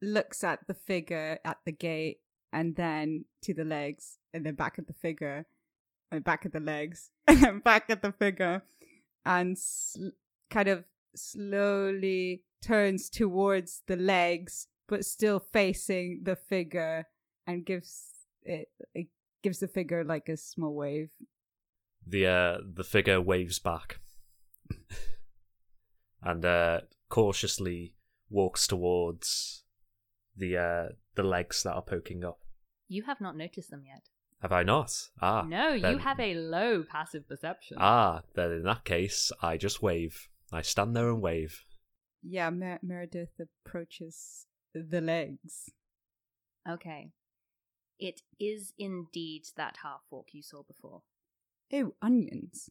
looks 0.00 0.42
at 0.42 0.66
the 0.66 0.74
figure 0.74 1.38
at 1.44 1.58
the 1.64 1.72
gate 1.72 2.20
and 2.52 2.76
then 2.76 3.24
to 3.42 3.54
the 3.54 3.64
legs 3.64 4.18
and 4.34 4.44
then 4.44 4.54
back 4.54 4.74
at 4.78 4.86
the 4.86 4.92
figure 4.92 5.46
and 6.10 6.24
back 6.24 6.44
at 6.44 6.52
the 6.52 6.60
legs 6.60 7.10
and 7.28 7.40
then 7.40 7.58
back 7.60 7.84
at 7.88 8.02
the 8.02 8.12
figure 8.12 8.62
and 9.24 9.58
sl- 9.58 10.08
kind 10.50 10.68
of 10.68 10.84
slowly 11.14 12.42
turns 12.62 13.10
towards 13.10 13.82
the 13.86 13.96
legs, 13.96 14.68
but 14.88 15.04
still 15.04 15.40
facing 15.40 16.20
the 16.22 16.36
figure, 16.36 17.06
and 17.46 17.66
gives 17.66 18.06
it, 18.44 18.68
it 18.94 19.08
gives 19.42 19.58
the 19.58 19.68
figure 19.68 20.04
like 20.04 20.28
a 20.28 20.36
small 20.36 20.74
wave. 20.74 21.10
The 22.06 22.26
uh, 22.26 22.58
the 22.64 22.84
figure 22.84 23.20
waves 23.20 23.58
back 23.58 24.00
and 26.22 26.44
uh, 26.44 26.80
cautiously 27.08 27.94
walks 28.32 28.66
towards 28.66 29.64
the 30.36 30.56
uh, 30.56 30.88
the 31.14 31.22
legs 31.22 31.62
that 31.62 31.72
are 31.74 31.82
poking 31.82 32.24
up. 32.24 32.38
You 32.88 33.02
have 33.04 33.20
not 33.20 33.36
noticed 33.36 33.70
them 33.70 33.84
yet. 33.86 34.08
Have 34.40 34.52
I 34.52 34.62
not? 34.64 34.90
Ah, 35.20 35.42
no, 35.46 35.78
then- 35.78 35.92
you 35.92 35.98
have 35.98 36.18
a 36.18 36.34
low 36.34 36.82
passive 36.82 37.28
perception. 37.28 37.76
Ah, 37.80 38.22
then 38.34 38.50
in 38.50 38.62
that 38.64 38.84
case, 38.84 39.30
I 39.40 39.56
just 39.56 39.82
wave. 39.82 40.28
I 40.52 40.62
stand 40.62 40.96
there 40.96 41.08
and 41.10 41.22
wave. 41.22 41.62
Yeah, 42.22 42.50
Mer- 42.50 42.80
Meredith 42.82 43.38
approaches 43.40 44.46
the 44.74 45.00
legs. 45.00 45.70
Okay. 46.68 47.10
It 47.98 48.20
is 48.40 48.72
indeed 48.78 49.42
that 49.56 49.76
half 49.82 50.00
orc 50.10 50.28
you 50.32 50.42
saw 50.42 50.62
before. 50.64 51.02
Oh, 51.72 51.94
onions. 52.02 52.68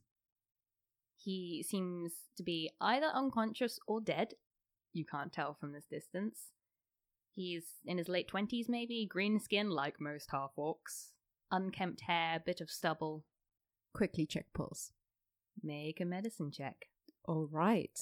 He 1.17 1.63
seems 1.67 2.13
to 2.37 2.43
be 2.43 2.71
either 2.81 3.07
unconscious 3.07 3.79
or 3.87 4.01
dead. 4.01 4.33
You 4.93 5.05
can't 5.05 5.31
tell 5.31 5.53
from 5.59 5.71
this 5.71 5.85
distance. 5.85 6.37
He's 7.33 7.63
in 7.85 7.97
his 7.97 8.09
late 8.09 8.29
20s, 8.29 8.67
maybe, 8.67 9.07
green 9.09 9.39
skin 9.39 9.69
like 9.69 10.01
most 10.01 10.29
half 10.31 10.51
orcs, 10.57 11.11
unkempt 11.49 12.01
hair, 12.01 12.41
bit 12.45 12.59
of 12.61 12.69
stubble. 12.69 13.23
Quickly 13.93 14.25
check 14.25 14.47
pulse. 14.53 14.91
Make 15.63 16.01
a 16.01 16.05
medicine 16.05 16.51
check. 16.51 16.87
All 17.25 17.47
right. 17.51 17.99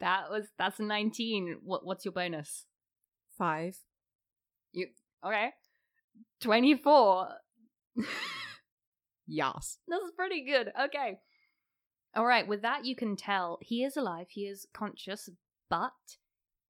That 0.00 0.30
was 0.30 0.46
that's 0.58 0.80
a 0.80 0.82
19. 0.82 1.60
What 1.62 1.84
what's 1.84 2.04
your 2.04 2.12
bonus? 2.12 2.64
Five. 3.38 3.76
You 4.72 4.88
okay? 5.24 5.50
24. 6.40 7.28
Yes. 9.26 9.78
This 9.88 10.02
is 10.02 10.12
pretty 10.16 10.44
good. 10.44 10.72
Okay. 10.86 11.18
All 12.14 12.26
right, 12.26 12.46
with 12.46 12.62
that 12.62 12.84
you 12.84 12.94
can 12.94 13.16
tell 13.16 13.58
he 13.62 13.82
is 13.84 13.96
alive, 13.96 14.26
he 14.30 14.42
is 14.42 14.66
conscious, 14.74 15.30
but 15.70 15.92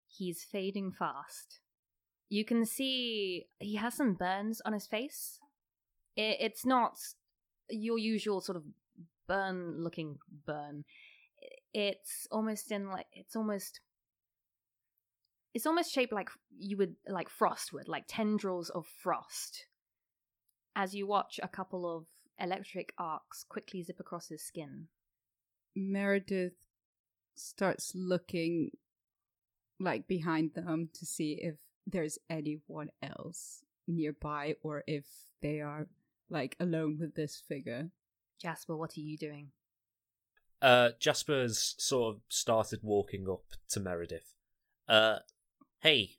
he's 0.06 0.44
fading 0.44 0.92
fast. 0.92 1.58
You 2.28 2.44
can 2.44 2.64
see 2.64 3.46
he 3.58 3.74
has 3.76 3.94
some 3.94 4.14
burns 4.14 4.60
on 4.64 4.72
his 4.72 4.86
face. 4.86 5.38
I- 6.16 6.36
It's 6.40 6.64
not 6.64 6.96
your 7.68 7.98
usual 7.98 8.40
sort 8.40 8.56
of 8.56 8.64
burn 9.26 9.82
looking 9.82 10.18
burn. 10.46 10.84
It's 11.74 12.26
almost 12.30 12.70
in 12.70 12.88
like 12.90 13.06
it's 13.12 13.34
almost 13.34 13.80
it's 15.54 15.66
almost 15.66 15.92
shaped 15.92 16.12
like 16.12 16.30
you 16.56 16.76
would 16.76 16.96
like 17.06 17.28
frost 17.28 17.72
would, 17.72 17.88
like 17.88 18.04
tendrils 18.08 18.70
of 18.70 18.86
frost 18.86 19.66
as 20.74 20.94
you 20.94 21.06
watch 21.06 21.38
a 21.42 21.48
couple 21.48 21.84
of 21.96 22.06
electric 22.38 22.92
arcs 22.96 23.44
quickly 23.44 23.82
zip 23.82 24.00
across 24.00 24.28
his 24.28 24.42
skin. 24.42 24.88
Meredith 25.74 26.54
starts 27.34 27.92
looking 27.94 28.70
like 29.80 30.06
behind 30.06 30.54
them 30.54 30.90
to 30.94 31.06
see 31.06 31.38
if 31.42 31.56
there's 31.86 32.18
anyone 32.30 32.90
else 33.02 33.64
nearby 33.86 34.54
or 34.62 34.84
if 34.86 35.04
they 35.40 35.60
are 35.60 35.88
like 36.30 36.56
alone 36.60 36.98
with 37.00 37.14
this 37.14 37.42
figure. 37.48 37.90
Jasper, 38.40 38.76
what 38.76 38.96
are 38.96 39.00
you 39.00 39.16
doing? 39.16 39.48
Uh, 40.60 40.90
Jasper's 41.00 41.74
sort 41.78 42.16
of 42.16 42.20
started 42.28 42.80
walking 42.82 43.28
up 43.28 43.44
to 43.70 43.80
Meredith. 43.80 44.32
Uh, 44.88 45.18
hey, 45.80 46.12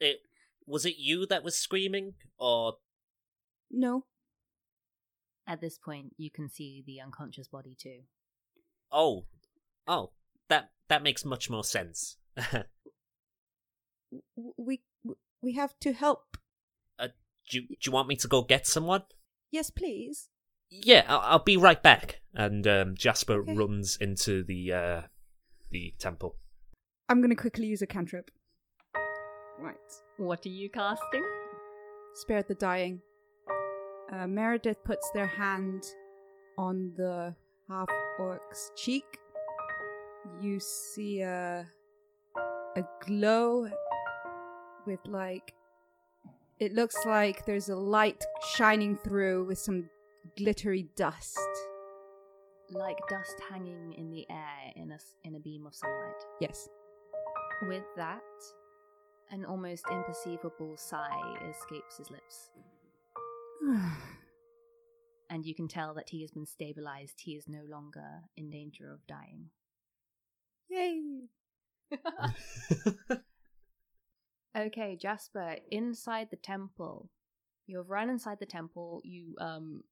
it 0.00 0.22
was 0.66 0.86
it 0.86 0.96
you 0.96 1.26
that 1.26 1.44
was 1.44 1.56
screaming, 1.56 2.14
or 2.38 2.76
No. 3.70 4.06
At 5.46 5.60
this 5.60 5.76
point, 5.76 6.14
you 6.16 6.30
can 6.30 6.48
see 6.48 6.82
the 6.86 7.00
unconscious 7.00 7.48
body 7.48 7.76
too. 7.78 8.02
Oh, 8.92 9.24
oh, 9.86 10.10
that 10.48 10.70
that 10.88 11.02
makes 11.02 11.24
much 11.24 11.48
more 11.50 11.64
sense. 11.64 12.16
We 14.56 14.82
we 15.42 15.54
have 15.54 15.78
to 15.80 15.92
help. 15.92 16.36
do, 16.98 17.08
you- 17.58 17.66
do 17.68 17.76
you 17.86 17.92
want 17.92 18.08
me 18.08 18.16
to 18.16 18.28
go 18.28 18.42
get 18.42 18.66
someone? 18.66 19.02
Yes, 19.50 19.70
please. 19.70 20.28
Yeah, 20.70 21.04
I'll, 21.08 21.20
I'll 21.20 21.38
be 21.44 21.56
right 21.56 21.82
back. 21.82 22.20
And 22.34 22.66
um, 22.66 22.94
Jasper 22.96 23.40
Okay. 23.40 23.54
runs 23.54 23.96
into 24.00 24.42
the 24.44 24.72
uh, 24.72 25.02
the 25.70 25.94
temple. 25.98 26.36
I'm 27.08 27.20
going 27.20 27.30
to 27.30 27.36
quickly 27.36 27.66
use 27.66 27.82
a 27.82 27.86
cantrip. 27.86 28.30
Right. 29.58 29.76
What 30.16 30.46
are 30.46 30.50
you 30.50 30.70
casting? 30.70 31.22
Spare 32.14 32.42
the 32.42 32.54
dying. 32.54 33.00
Uh, 34.12 34.26
Meredith 34.26 34.82
puts 34.84 35.10
their 35.12 35.26
hand 35.26 35.84
on 36.58 36.92
the 36.96 37.34
half 37.68 37.88
orc's 38.18 38.70
cheek. 38.76 39.04
You 40.40 40.60
see 40.60 41.20
a 41.22 41.66
a 42.76 42.82
glow 43.04 43.68
with 44.86 45.00
like 45.06 45.54
it 46.58 46.72
looks 46.74 46.96
like 47.04 47.44
there's 47.44 47.68
a 47.68 47.76
light 47.76 48.24
shining 48.54 48.96
through 48.96 49.44
with 49.46 49.58
some 49.58 49.88
glittery 50.36 50.86
dust. 50.96 51.38
Like 52.70 52.98
dust 53.08 53.34
hanging 53.50 53.92
in 53.94 54.10
the 54.10 54.24
air 54.30 54.72
in 54.76 54.92
a, 54.92 54.98
in 55.24 55.34
a 55.34 55.40
beam 55.40 55.66
of 55.66 55.74
sunlight. 55.74 56.22
Yes. 56.40 56.68
With 57.62 57.84
that, 57.96 58.20
an 59.30 59.44
almost 59.44 59.84
imperceivable 59.86 60.78
sigh 60.78 61.36
escapes 61.50 61.98
his 61.98 62.10
lips. 62.10 62.50
And 65.32 65.46
you 65.46 65.54
can 65.54 65.68
tell 65.68 65.94
that 65.94 66.10
he 66.10 66.20
has 66.20 66.30
been 66.30 66.46
stabilized. 66.46 67.20
He 67.20 67.32
is 67.32 67.48
no 67.48 67.62
longer 67.68 68.24
in 68.36 68.50
danger 68.50 68.92
of 68.92 69.06
dying. 69.06 69.46
Yay. 70.68 71.28
Okay, 74.56 74.96
Jasper, 75.00 75.56
inside 75.70 76.28
the 76.30 76.36
temple. 76.36 77.08
You 77.66 77.78
have 77.78 77.88
run 77.88 78.10
inside 78.10 78.38
the 78.38 78.46
temple. 78.46 79.00
You 79.04 79.34
um 79.40 79.82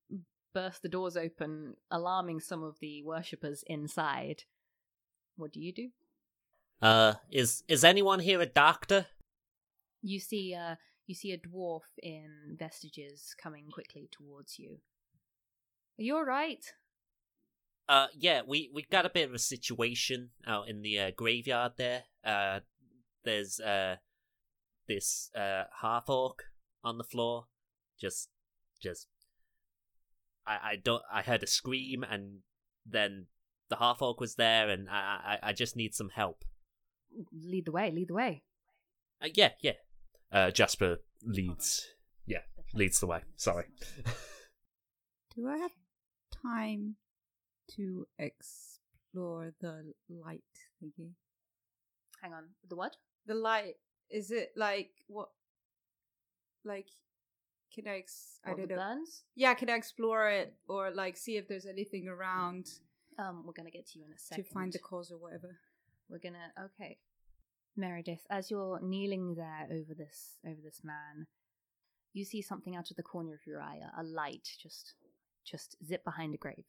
burst 0.52 0.82
the 0.82 0.88
doors 0.88 1.16
open, 1.16 1.74
alarming 1.90 2.40
some 2.40 2.62
of 2.62 2.76
the 2.80 3.02
worshippers 3.02 3.64
inside. 3.66 4.44
What 5.36 5.52
do 5.52 5.60
you 5.60 5.72
do? 5.72 5.88
Uh, 6.82 7.14
is 7.30 7.62
is 7.68 7.84
anyone 7.84 8.20
here 8.20 8.40
a 8.40 8.46
doctor? 8.46 9.06
You 10.02 10.20
see 10.20 10.54
uh 10.54 10.76
you 11.06 11.14
see 11.14 11.32
a 11.32 11.38
dwarf 11.38 11.80
in 12.02 12.56
vestiges 12.58 13.34
coming 13.42 13.70
quickly 13.72 14.08
towards 14.12 14.58
you. 14.58 14.78
Are 16.00 16.02
you 16.02 16.16
alright? 16.16 16.64
Uh, 17.86 18.06
yeah, 18.16 18.40
we 18.46 18.70
we 18.72 18.86
got 18.90 19.04
a 19.04 19.10
bit 19.10 19.28
of 19.28 19.34
a 19.34 19.38
situation 19.38 20.30
out 20.46 20.66
in 20.66 20.80
the 20.80 20.98
uh, 20.98 21.10
graveyard 21.14 21.72
there. 21.76 22.04
Uh, 22.24 22.60
there's 23.22 23.60
uh 23.60 23.96
this 24.88 25.30
uh 25.36 25.64
half 25.82 26.08
orc 26.08 26.44
on 26.82 26.96
the 26.96 27.04
floor, 27.04 27.48
just 28.00 28.30
just. 28.80 29.08
I 30.46 30.58
I 30.62 30.76
don't 30.82 31.02
I 31.12 31.20
heard 31.20 31.42
a 31.42 31.46
scream 31.46 32.02
and 32.02 32.38
then 32.86 33.26
the 33.68 33.76
half 33.76 34.00
orc 34.00 34.20
was 34.20 34.36
there 34.36 34.70
and 34.70 34.88
I 34.88 35.38
I 35.42 35.48
I 35.50 35.52
just 35.52 35.76
need 35.76 35.94
some 35.94 36.08
help. 36.08 36.46
Lead 37.30 37.66
the 37.66 37.72
way, 37.72 37.90
lead 37.90 38.08
the 38.08 38.14
way. 38.14 38.42
Uh, 39.22 39.28
yeah 39.34 39.50
yeah. 39.60 39.72
Uh, 40.32 40.50
Jasper 40.50 41.00
leads. 41.22 41.86
Yeah, 42.24 42.42
leads 42.72 43.00
the 43.00 43.06
way. 43.06 43.20
Sorry. 43.36 43.66
Do 45.36 45.46
I 45.48 45.58
have 45.58 45.72
time 46.42 46.96
to 47.76 48.06
explore 48.18 49.52
the 49.60 49.92
light 50.08 50.42
thingy? 50.82 51.10
Hang 52.22 52.32
on. 52.34 52.44
The 52.68 52.76
what? 52.76 52.96
The 53.26 53.34
light 53.34 53.74
is 54.10 54.30
it 54.30 54.52
like 54.56 54.90
what? 55.08 55.28
Like, 56.64 56.88
can 57.74 57.86
I? 57.88 57.98
Ex- 57.98 58.40
I 58.44 58.50
don't 58.54 58.68
know. 58.68 58.76
burns? 58.76 59.22
Yeah, 59.34 59.54
can 59.54 59.70
I 59.70 59.76
explore 59.76 60.28
it 60.30 60.54
or 60.68 60.90
like 60.90 61.16
see 61.16 61.36
if 61.36 61.48
there's 61.48 61.66
anything 61.66 62.08
around 62.08 62.66
Um, 63.18 63.44
we're 63.46 63.52
gonna 63.52 63.70
get 63.70 63.86
to 63.88 63.98
you 63.98 64.04
in 64.06 64.12
a 64.12 64.18
second. 64.18 64.44
to 64.44 64.50
find 64.50 64.72
the 64.72 64.78
cause 64.78 65.10
or 65.10 65.18
whatever? 65.18 65.58
We're 66.08 66.18
gonna 66.18 66.52
okay. 66.66 66.98
Meredith, 67.76 68.26
as 68.28 68.50
you're 68.50 68.80
kneeling 68.82 69.36
there 69.36 69.66
over 69.70 69.94
this 69.94 70.36
over 70.44 70.60
this 70.62 70.80
man, 70.84 71.26
you 72.12 72.24
see 72.24 72.42
something 72.42 72.74
out 72.76 72.90
of 72.90 72.96
the 72.96 73.02
corner 73.02 73.32
of 73.32 73.46
your 73.46 73.60
eye, 73.62 73.78
a 73.96 74.02
light 74.02 74.48
just 74.60 74.94
just 75.44 75.76
zip 75.84 76.04
behind 76.04 76.34
a 76.34 76.38
grave. 76.38 76.64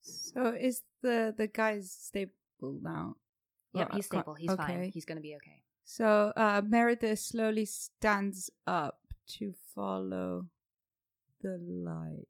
So 0.00 0.54
is 0.58 0.82
the 1.02 1.34
the 1.36 1.46
guy's 1.46 1.90
stable 1.90 2.32
now? 2.82 3.16
Yep, 3.74 3.92
he's 3.94 4.06
stable. 4.06 4.34
He's 4.34 4.50
okay. 4.50 4.66
fine. 4.66 4.90
He's 4.92 5.04
gonna 5.04 5.20
be 5.20 5.36
okay. 5.36 5.62
So 5.84 6.32
uh, 6.36 6.62
Meredith 6.66 7.18
slowly 7.18 7.64
stands 7.64 8.50
up 8.66 9.00
to 9.38 9.54
follow 9.74 10.46
the 11.42 11.58
light. 11.60 12.26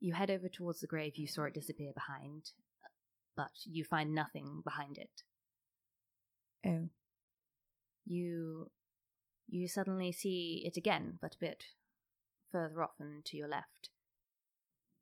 You 0.00 0.14
head 0.14 0.30
over 0.30 0.48
towards 0.48 0.80
the 0.80 0.86
grave. 0.86 1.16
You 1.16 1.26
saw 1.26 1.44
it 1.44 1.54
disappear 1.54 1.92
behind, 1.92 2.50
but 3.36 3.50
you 3.64 3.84
find 3.84 4.14
nothing 4.14 4.62
behind 4.64 4.98
it. 4.98 5.22
Oh. 6.66 6.88
You 8.04 8.70
you 9.48 9.68
suddenly 9.68 10.12
see 10.12 10.62
it 10.64 10.76
again, 10.76 11.18
but 11.20 11.34
a 11.34 11.38
bit 11.38 11.64
further 12.50 12.82
off 12.82 12.94
and 12.98 13.24
to 13.26 13.36
your 13.36 13.48
left. 13.48 13.90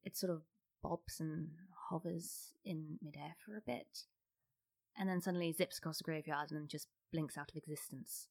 It 0.05 0.17
sort 0.17 0.33
of 0.33 0.43
bobs 0.83 1.19
and 1.19 1.49
hovers 1.89 2.53
in 2.65 2.99
midair 3.03 3.35
for 3.45 3.57
a 3.57 3.63
bit, 3.63 4.05
and 4.97 5.09
then 5.09 5.21
suddenly 5.21 5.53
zips 5.53 5.79
across 5.79 5.99
the 5.99 6.05
graveyard 6.05 6.53
and 6.53 6.69
just 6.69 6.89
blinks 7.13 7.39
out 7.39 7.51
of 7.51 7.57
existence. 7.57 8.29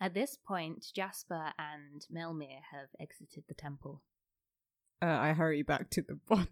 At 0.00 0.14
this 0.14 0.36
point, 0.36 0.86
Jasper 0.94 1.52
and 1.58 2.06
Melmir 2.12 2.60
have 2.70 2.88
exited 3.00 3.44
the 3.48 3.54
temple. 3.54 4.02
Uh, 5.00 5.06
I 5.06 5.32
hurry 5.32 5.62
back 5.62 5.90
to 5.90 6.02
the 6.02 6.14
bot. 6.28 6.48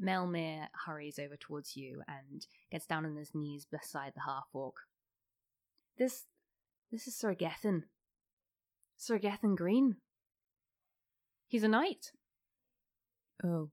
Melmir 0.00 0.68
hurries 0.86 1.18
over 1.18 1.36
towards 1.36 1.76
you 1.76 2.02
and 2.06 2.46
gets 2.70 2.86
down 2.86 3.04
on 3.04 3.16
his 3.16 3.34
knees 3.34 3.66
beside 3.66 4.12
the 4.14 4.22
half 4.26 4.46
orc. 4.52 4.76
This 5.98 6.26
this 6.92 7.06
is 7.08 7.16
Sir 7.16 7.34
Gethin. 7.34 7.84
Sir 8.98 9.18
Gethin 9.18 9.54
Green. 9.54 9.96
He's 11.46 11.62
a 11.62 11.68
knight. 11.68 12.12
oh. 13.42 13.70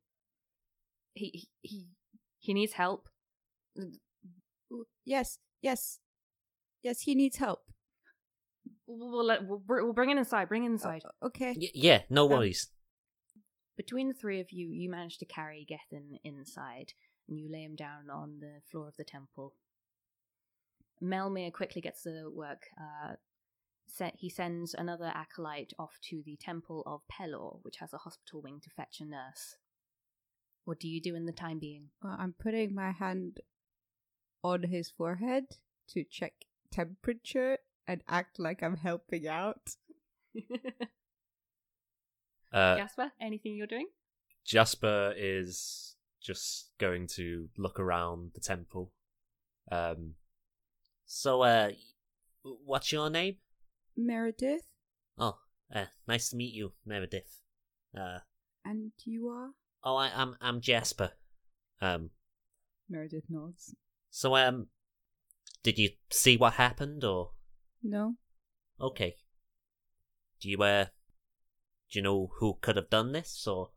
He 1.13 1.47
he 1.61 1.87
he 2.39 2.53
needs 2.53 2.73
help. 2.73 3.07
Yes, 5.05 5.37
yes. 5.61 5.99
Yes, 6.83 7.01
he 7.01 7.15
needs 7.15 7.37
help. 7.37 7.59
We'll, 8.85 9.09
we'll, 9.11 9.25
let, 9.25 9.47
we'll, 9.47 9.61
we'll 9.67 9.93
bring 9.93 10.09
it 10.11 10.17
inside. 10.17 10.49
Bring 10.49 10.63
it 10.65 10.69
inside. 10.71 11.01
Uh, 11.05 11.27
okay. 11.27 11.55
Y- 11.59 11.69
yeah, 11.73 12.01
no 12.09 12.25
Um, 12.25 12.31
worries. 12.31 12.69
Between 13.77 14.07
the 14.09 14.13
three 14.13 14.39
of 14.41 14.51
you, 14.51 14.67
you 14.69 14.89
manage 14.89 15.17
to 15.19 15.25
carry 15.25 15.65
Gethin 15.67 16.19
inside, 16.23 16.93
and 17.27 17.39
you 17.39 17.49
lay 17.51 17.63
him 17.63 17.75
down 17.75 18.09
on 18.13 18.39
the 18.41 18.61
floor 18.69 18.87
of 18.89 18.95
the 18.97 19.03
temple. 19.03 19.53
Melmir 21.01 21.51
quickly 21.51 21.81
gets 21.81 22.03
to 22.03 22.29
work. 22.33 22.63
Uh, 22.79 23.13
se- 23.95 24.13
he 24.17 24.29
sends 24.29 24.73
another 24.73 25.11
acolyte 25.13 25.73
off 25.79 25.97
to 26.09 26.21
the 26.25 26.37
temple 26.37 26.83
of 26.85 27.01
Pelor, 27.11 27.59
which 27.63 27.77
has 27.77 27.93
a 27.93 27.97
hospital 27.99 28.41
wing, 28.41 28.59
to 28.63 28.69
fetch 28.69 28.99
a 28.99 29.05
nurse. 29.05 29.55
What 30.65 30.79
do 30.79 30.87
you 30.87 31.01
do 31.01 31.15
in 31.15 31.25
the 31.25 31.31
time 31.31 31.59
being? 31.59 31.89
Uh, 32.03 32.15
I'm 32.17 32.33
putting 32.37 32.73
my 32.73 32.91
hand 32.91 33.39
on 34.43 34.63
his 34.63 34.89
forehead 34.89 35.45
to 35.89 36.03
check 36.03 36.33
temperature 36.71 37.57
and 37.87 38.01
act 38.07 38.39
like 38.39 38.63
I'm 38.63 38.77
helping 38.77 39.27
out. 39.27 39.75
Uh, 42.53 42.77
Jasper, 42.77 43.11
anything 43.19 43.53
you're 43.57 43.67
doing? 43.67 43.87
Jasper 44.45 45.13
is 45.17 45.95
just 46.21 46.69
going 46.77 47.05
to 47.07 47.49
look 47.57 47.81
around 47.81 48.31
the 48.33 48.39
temple. 48.39 48.93
Um, 49.69 50.13
So, 51.05 51.41
uh, 51.41 51.71
what's 52.43 52.93
your 52.93 53.09
name? 53.09 53.37
Meredith, 53.97 54.67
Oh, 55.17 55.37
uh, 55.73 55.85
nice 56.07 56.29
to 56.29 56.35
meet 56.35 56.53
you, 56.53 56.73
Meredith. 56.85 57.41
Uh, 57.97 58.19
and 58.65 58.91
you 59.05 59.27
are? 59.29 59.51
oh, 59.83 59.95
I, 59.95 60.11
I'm 60.13 60.35
I'm 60.41 60.61
Jasper. 60.61 61.11
Um, 61.81 62.09
Meredith 62.89 63.25
nods. 63.29 63.75
so 64.09 64.35
um, 64.35 64.67
did 65.63 65.77
you 65.79 65.89
see 66.11 66.37
what 66.37 66.53
happened, 66.53 67.03
or 67.03 67.31
No? 67.83 68.15
okay? 68.79 69.15
Do 70.41 70.49
you 70.49 70.61
uh, 70.61 70.85
do 71.91 71.99
you 71.99 72.01
know 72.03 72.31
who 72.39 72.57
could 72.61 72.75
have 72.75 72.89
done 72.89 73.11
this, 73.13 73.47
or 73.47 73.69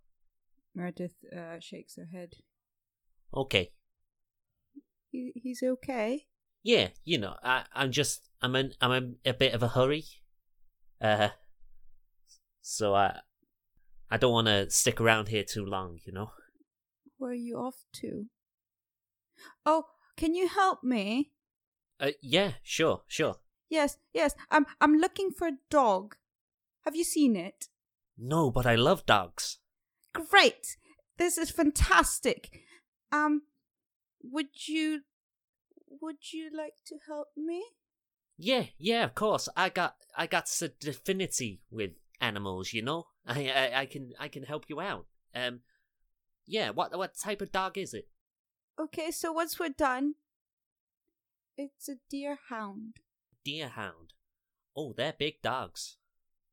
Meredith 0.75 1.13
uh, 1.37 1.61
shakes 1.61 1.97
her 1.97 2.07
head. 2.13 2.35
okay? 3.33 3.73
He, 5.11 5.33
he's 5.37 5.63
okay. 5.63 6.27
Yeah, 6.63 6.89
you 7.05 7.19
know, 7.19 7.37
I 7.43 7.65
I'm 7.73 7.93
just 7.93 8.28
I'm 8.41 8.55
in 8.57 8.73
I'm 8.81 8.93
in 8.93 9.17
a 9.25 9.35
bit 9.35 9.55
of 9.55 9.63
a 9.63 9.69
hurry. 9.69 10.05
Uh, 11.01 11.31
so 12.61 12.95
I 12.95 13.21
I 14.11 14.17
don't 14.17 14.33
want 14.33 14.47
to 14.47 14.71
stick 14.71 15.01
around 15.01 15.29
here 15.29 15.45
too 15.45 15.65
long, 15.65 15.99
you 16.05 16.13
know. 16.13 16.31
Where 17.19 17.33
are 17.33 17.35
you 17.35 17.57
off 17.59 17.85
to? 17.95 18.27
Oh, 19.67 19.85
can 20.17 20.35
you 20.35 20.49
help 20.49 20.83
me? 20.83 21.33
Uh, 22.01 22.13
yeah, 22.23 22.53
sure, 22.63 23.03
sure. 23.09 23.37
Yes, 23.69 23.99
yes. 24.13 24.35
I'm 24.51 24.67
I'm 24.81 24.95
looking 24.95 25.31
for 25.31 25.49
a 25.49 25.59
dog. 25.69 26.17
Have 26.85 26.97
you 26.97 27.05
seen 27.05 27.37
it? 27.37 27.67
No, 28.17 28.51
but 28.51 28.67
I 28.67 28.77
love 28.77 29.05
dogs. 29.05 29.59
Great. 30.13 30.77
This 31.19 31.37
is 31.37 31.51
fantastic. 31.51 32.63
Um 33.13 33.43
would 34.23 34.69
you 34.69 35.03
would 36.01 36.33
you 36.33 36.51
like 36.57 36.75
to 36.87 36.97
help 37.07 37.29
me? 37.37 37.63
Yeah, 38.39 38.67
yeah, 38.79 39.05
of 39.05 39.15
course. 39.15 39.49
I 39.57 39.69
got 39.69 39.97
I 40.17 40.29
got 40.29 40.49
some 40.49 40.71
affinity 40.87 41.61
with 41.71 41.91
animals, 42.21 42.73
you 42.73 42.83
know. 42.83 43.09
I, 43.27 43.51
I 43.51 43.81
I 43.81 43.87
can 43.87 44.13
I 44.19 44.29
can 44.29 44.45
help 44.45 44.67
you 44.69 44.81
out. 44.81 45.07
Um, 45.35 45.61
yeah. 46.47 46.71
What 46.71 46.97
what 46.97 47.19
type 47.19 47.43
of 47.43 47.53
dog 47.53 47.77
is 47.77 47.93
it? 47.93 48.09
Okay, 48.81 49.11
so 49.11 49.33
once 49.33 49.59
we're 49.59 49.71
done, 49.71 50.15
it's 51.57 51.89
a 51.89 51.97
deer 52.09 52.39
hound. 52.49 52.99
Deerhound. 53.45 54.15
Oh, 54.77 54.95
they're 54.97 55.15
big 55.19 55.43
dogs. 55.43 55.97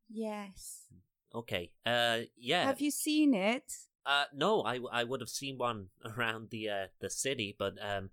Yes. 0.10 0.86
Okay. 1.34 1.72
Uh, 1.86 2.22
yeah. 2.36 2.66
Have 2.66 2.82
you 2.82 2.90
seen 2.90 3.36
it? 3.36 3.72
Uh, 4.06 4.26
no, 4.34 4.64
I 4.64 4.80
I 4.92 5.04
would 5.04 5.22
have 5.22 5.30
seen 5.30 5.60
one 5.60 5.90
around 6.18 6.50
the 6.50 6.70
uh 6.70 6.88
the 7.00 7.12
city, 7.12 7.56
but 7.58 7.74
um, 7.80 8.10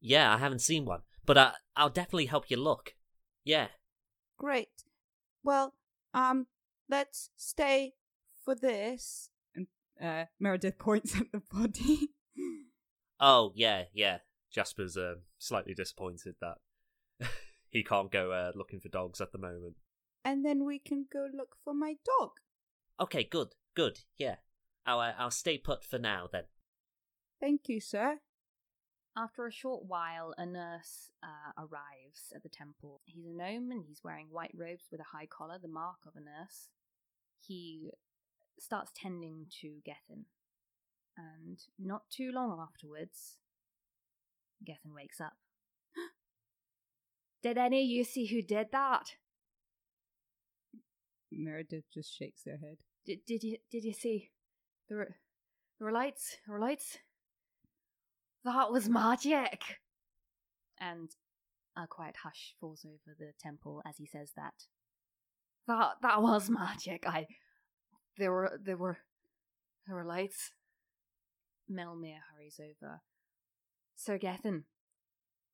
yeah, 0.00 0.34
I 0.34 0.38
haven't 0.38 0.60
seen 0.60 0.86
one. 0.86 1.00
But 1.26 1.36
uh, 1.36 1.52
I'll 1.76 1.90
definitely 1.90 2.26
help 2.26 2.50
you 2.50 2.56
look. 2.56 2.94
Yeah. 3.44 3.68
Great. 4.38 4.84
Well, 5.42 5.74
um, 6.14 6.46
let's 6.88 7.30
stay 7.36 7.94
for 8.44 8.54
this. 8.54 9.30
And 9.54 9.66
uh, 10.00 10.24
Meredith 10.38 10.78
points 10.86 11.16
at 11.16 11.32
the 11.32 11.42
body. 11.52 12.10
Oh 13.18 13.52
yeah, 13.54 13.84
yeah. 13.92 14.18
Jasper's 14.52 14.96
uh, 14.96 15.16
slightly 15.38 15.74
disappointed 15.74 16.34
that 16.40 16.58
he 17.70 17.82
can't 17.82 18.10
go 18.12 18.30
uh, 18.32 18.52
looking 18.54 18.80
for 18.80 18.88
dogs 18.88 19.20
at 19.20 19.32
the 19.32 19.38
moment. 19.38 19.76
and 20.24 20.44
then 20.44 20.64
we 20.64 20.78
can 20.78 21.06
go 21.12 21.28
look 21.34 21.56
for 21.64 21.74
my 21.74 21.96
dog. 22.04 22.30
Okay, 23.00 23.24
good, 23.24 23.48
good. 23.74 24.00
Yeah. 24.18 24.36
I'll 24.86 25.00
uh, 25.00 25.12
I'll 25.18 25.30
stay 25.30 25.58
put 25.58 25.82
for 25.84 25.98
now 25.98 26.28
then. 26.30 26.44
Thank 27.40 27.68
you, 27.68 27.80
sir. 27.80 28.20
After 29.18 29.46
a 29.46 29.52
short 29.52 29.84
while, 29.86 30.34
a 30.36 30.44
nurse 30.44 31.10
uh, 31.22 31.52
arrives 31.56 32.32
at 32.34 32.42
the 32.42 32.50
temple. 32.50 33.00
He's 33.06 33.24
a 33.24 33.30
gnome 33.30 33.70
and 33.70 33.82
he's 33.86 34.04
wearing 34.04 34.26
white 34.30 34.52
robes 34.54 34.88
with 34.92 35.00
a 35.00 35.16
high 35.16 35.26
collar, 35.26 35.58
the 35.60 35.68
mark 35.68 35.96
of 36.06 36.12
a 36.16 36.20
nurse. 36.20 36.68
He 37.40 37.92
starts 38.60 38.92
tending 38.94 39.46
to 39.62 39.80
Gethin. 39.86 40.26
And 41.16 41.58
not 41.78 42.10
too 42.10 42.30
long 42.30 42.60
afterwards, 42.60 43.38
Gethin 44.62 44.92
wakes 44.94 45.18
up. 45.18 45.38
did 47.42 47.56
any 47.56 47.84
of 47.84 47.88
you 47.88 48.04
see 48.04 48.26
who 48.26 48.42
did 48.42 48.66
that? 48.72 49.14
Meredith 51.32 51.84
just 51.92 52.14
shakes 52.14 52.42
her 52.44 52.58
head. 52.58 52.78
Did, 53.06 53.20
did 53.26 53.42
you 53.42 53.56
did 53.70 53.84
you 53.84 53.92
see? 53.92 54.30
There 54.88 54.98
were 54.98 55.16
there 55.78 55.86
were 55.86 55.92
lights. 55.92 56.36
There 56.46 56.54
were 56.54 56.60
lights. 56.60 56.98
That 58.46 58.70
was 58.70 58.88
magic. 58.88 59.60
And 60.78 61.10
a 61.76 61.88
quiet 61.88 62.14
hush 62.22 62.54
falls 62.60 62.86
over 62.86 63.16
the 63.18 63.32
temple 63.40 63.82
as 63.84 63.96
he 63.96 64.06
says 64.06 64.30
that. 64.36 64.54
That 65.66 65.96
that 66.02 66.22
was 66.22 66.48
magic. 66.48 67.04
I 67.08 67.26
there 68.16 68.30
were 68.30 68.56
there 68.62 68.76
were 68.76 68.98
there 69.86 69.96
were 69.96 70.04
lights. 70.04 70.52
Melmir 71.68 72.18
hurries 72.32 72.60
over. 72.60 73.00
Sir 73.96 74.16
Gethin, 74.16 74.62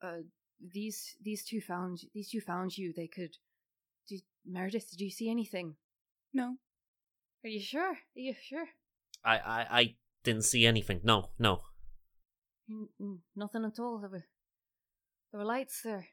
uh, 0.02 0.24
these 0.60 1.16
these 1.22 1.44
two 1.44 1.62
found 1.62 2.00
these 2.12 2.28
two 2.28 2.42
found 2.42 2.76
you. 2.76 2.92
They 2.94 3.06
could. 3.06 3.38
Did, 4.06 4.20
Meredith, 4.44 4.90
did 4.90 5.00
you 5.00 5.10
see 5.10 5.30
anything? 5.30 5.76
No. 6.34 6.56
Are 7.42 7.48
you 7.48 7.60
sure? 7.60 7.92
Are 7.92 7.96
you 8.16 8.34
sure? 8.38 8.66
I 9.24 9.38
I 9.38 9.66
I 9.70 9.96
didn't 10.24 10.44
see 10.44 10.66
anything. 10.66 11.00
No, 11.02 11.30
no. 11.38 11.62
Nothing 12.68 13.64
at 13.64 13.78
all. 13.78 13.98
There 13.98 14.10
were 14.10 14.24
there 15.30 15.38
were 15.38 15.44
lights 15.44 15.80
there. 15.82 16.08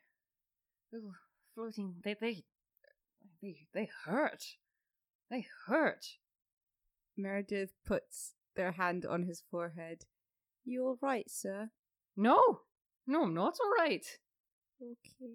They 0.91 0.99
were 0.99 1.19
floating. 1.55 1.95
They 2.03 2.15
they 2.19 2.43
they 3.41 3.67
they 3.73 3.89
hurt. 4.05 4.43
They 5.29 5.45
hurt. 5.67 6.05
Meredith 7.17 7.73
puts 7.85 8.33
their 8.55 8.71
hand 8.71 9.05
on 9.05 9.23
his 9.23 9.43
forehead. 9.51 10.05
You 10.65 10.85
all 10.85 10.99
right, 11.01 11.29
sir? 11.29 11.69
No, 12.15 12.61
no, 13.05 13.23
I'm 13.23 13.33
not 13.33 13.57
all 13.63 13.71
right. 13.77 14.05
Okay. 14.81 15.33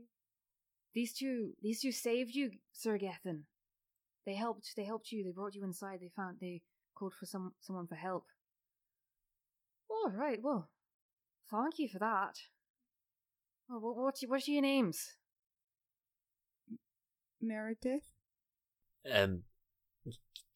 These 0.94 1.12
two, 1.14 1.52
these 1.62 1.80
two 1.80 1.92
saved 1.92 2.34
you, 2.34 2.50
Sir 2.72 2.98
Gethin. 2.98 3.44
They 4.26 4.34
helped. 4.34 4.72
They 4.76 4.84
helped 4.84 5.10
you. 5.12 5.24
They 5.24 5.32
brought 5.32 5.54
you 5.54 5.64
inside. 5.64 5.98
They 6.00 6.10
found. 6.14 6.38
They 6.40 6.62
called 6.94 7.14
for 7.18 7.26
some 7.26 7.52
someone 7.60 7.86
for 7.86 7.96
help. 7.96 8.26
All 9.90 10.10
right. 10.10 10.38
Well, 10.42 10.70
thank 11.54 11.78
you 11.78 11.88
for 11.88 11.98
that. 11.98 12.34
Oh, 13.70 13.78
what, 13.78 13.96
what, 13.96 14.18
what 14.26 14.48
are 14.48 14.50
your 14.50 14.62
names? 14.62 15.16
Meredith? 17.40 18.02
Um, 19.10 19.42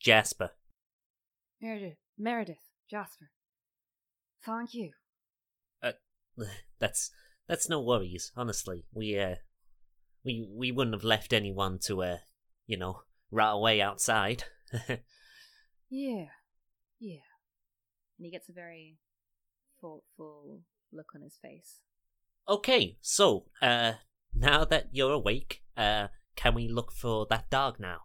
Jasper. 0.00 0.50
Meredith, 1.60 1.98
Meredith, 2.18 2.56
Jasper. 2.90 3.30
Thank 4.44 4.74
you. 4.74 4.90
That's 6.78 7.10
that's 7.48 7.68
no 7.68 7.80
worries. 7.80 8.30
Honestly, 8.36 8.84
we 8.92 9.18
uh, 9.18 9.36
we 10.24 10.48
we 10.48 10.70
wouldn't 10.70 10.94
have 10.94 11.02
left 11.02 11.32
anyone 11.32 11.80
to 11.86 12.02
uh, 12.04 12.18
you 12.68 12.76
know, 12.76 13.00
rot 13.32 13.56
away 13.56 13.80
outside. 13.80 14.44
Yeah, 15.90 16.26
yeah. 17.00 17.24
And 18.18 18.26
he 18.26 18.30
gets 18.30 18.50
a 18.50 18.52
very 18.52 18.98
thoughtful 19.80 20.60
look 20.92 21.12
on 21.14 21.22
his 21.22 21.38
face. 21.40 21.80
okay, 22.48 22.96
so 23.00 23.44
uh, 23.60 23.92
now 24.34 24.64
that 24.64 24.88
you're 24.92 25.12
awake, 25.12 25.62
uh, 25.76 26.08
can 26.36 26.54
we 26.54 26.68
look 26.68 26.92
for 26.92 27.26
that 27.30 27.50
dog 27.50 27.78
now? 27.78 27.98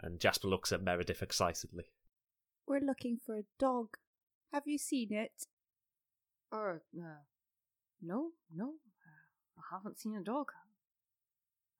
And 0.00 0.18
Jasper 0.20 0.48
looks 0.48 0.72
at 0.72 0.82
Meredith 0.82 1.22
excitedly. 1.22 1.84
We're 2.66 2.80
looking 2.80 3.18
for 3.24 3.36
a 3.36 3.44
dog. 3.58 3.96
Have 4.52 4.62
you 4.66 4.78
seen 4.78 5.12
it? 5.12 5.46
Or, 6.50 6.82
uh, 6.96 7.22
no, 8.00 8.30
no, 8.54 8.74
I 9.58 9.62
haven't 9.74 10.00
seen 10.00 10.16
a 10.16 10.22
dog. 10.22 10.52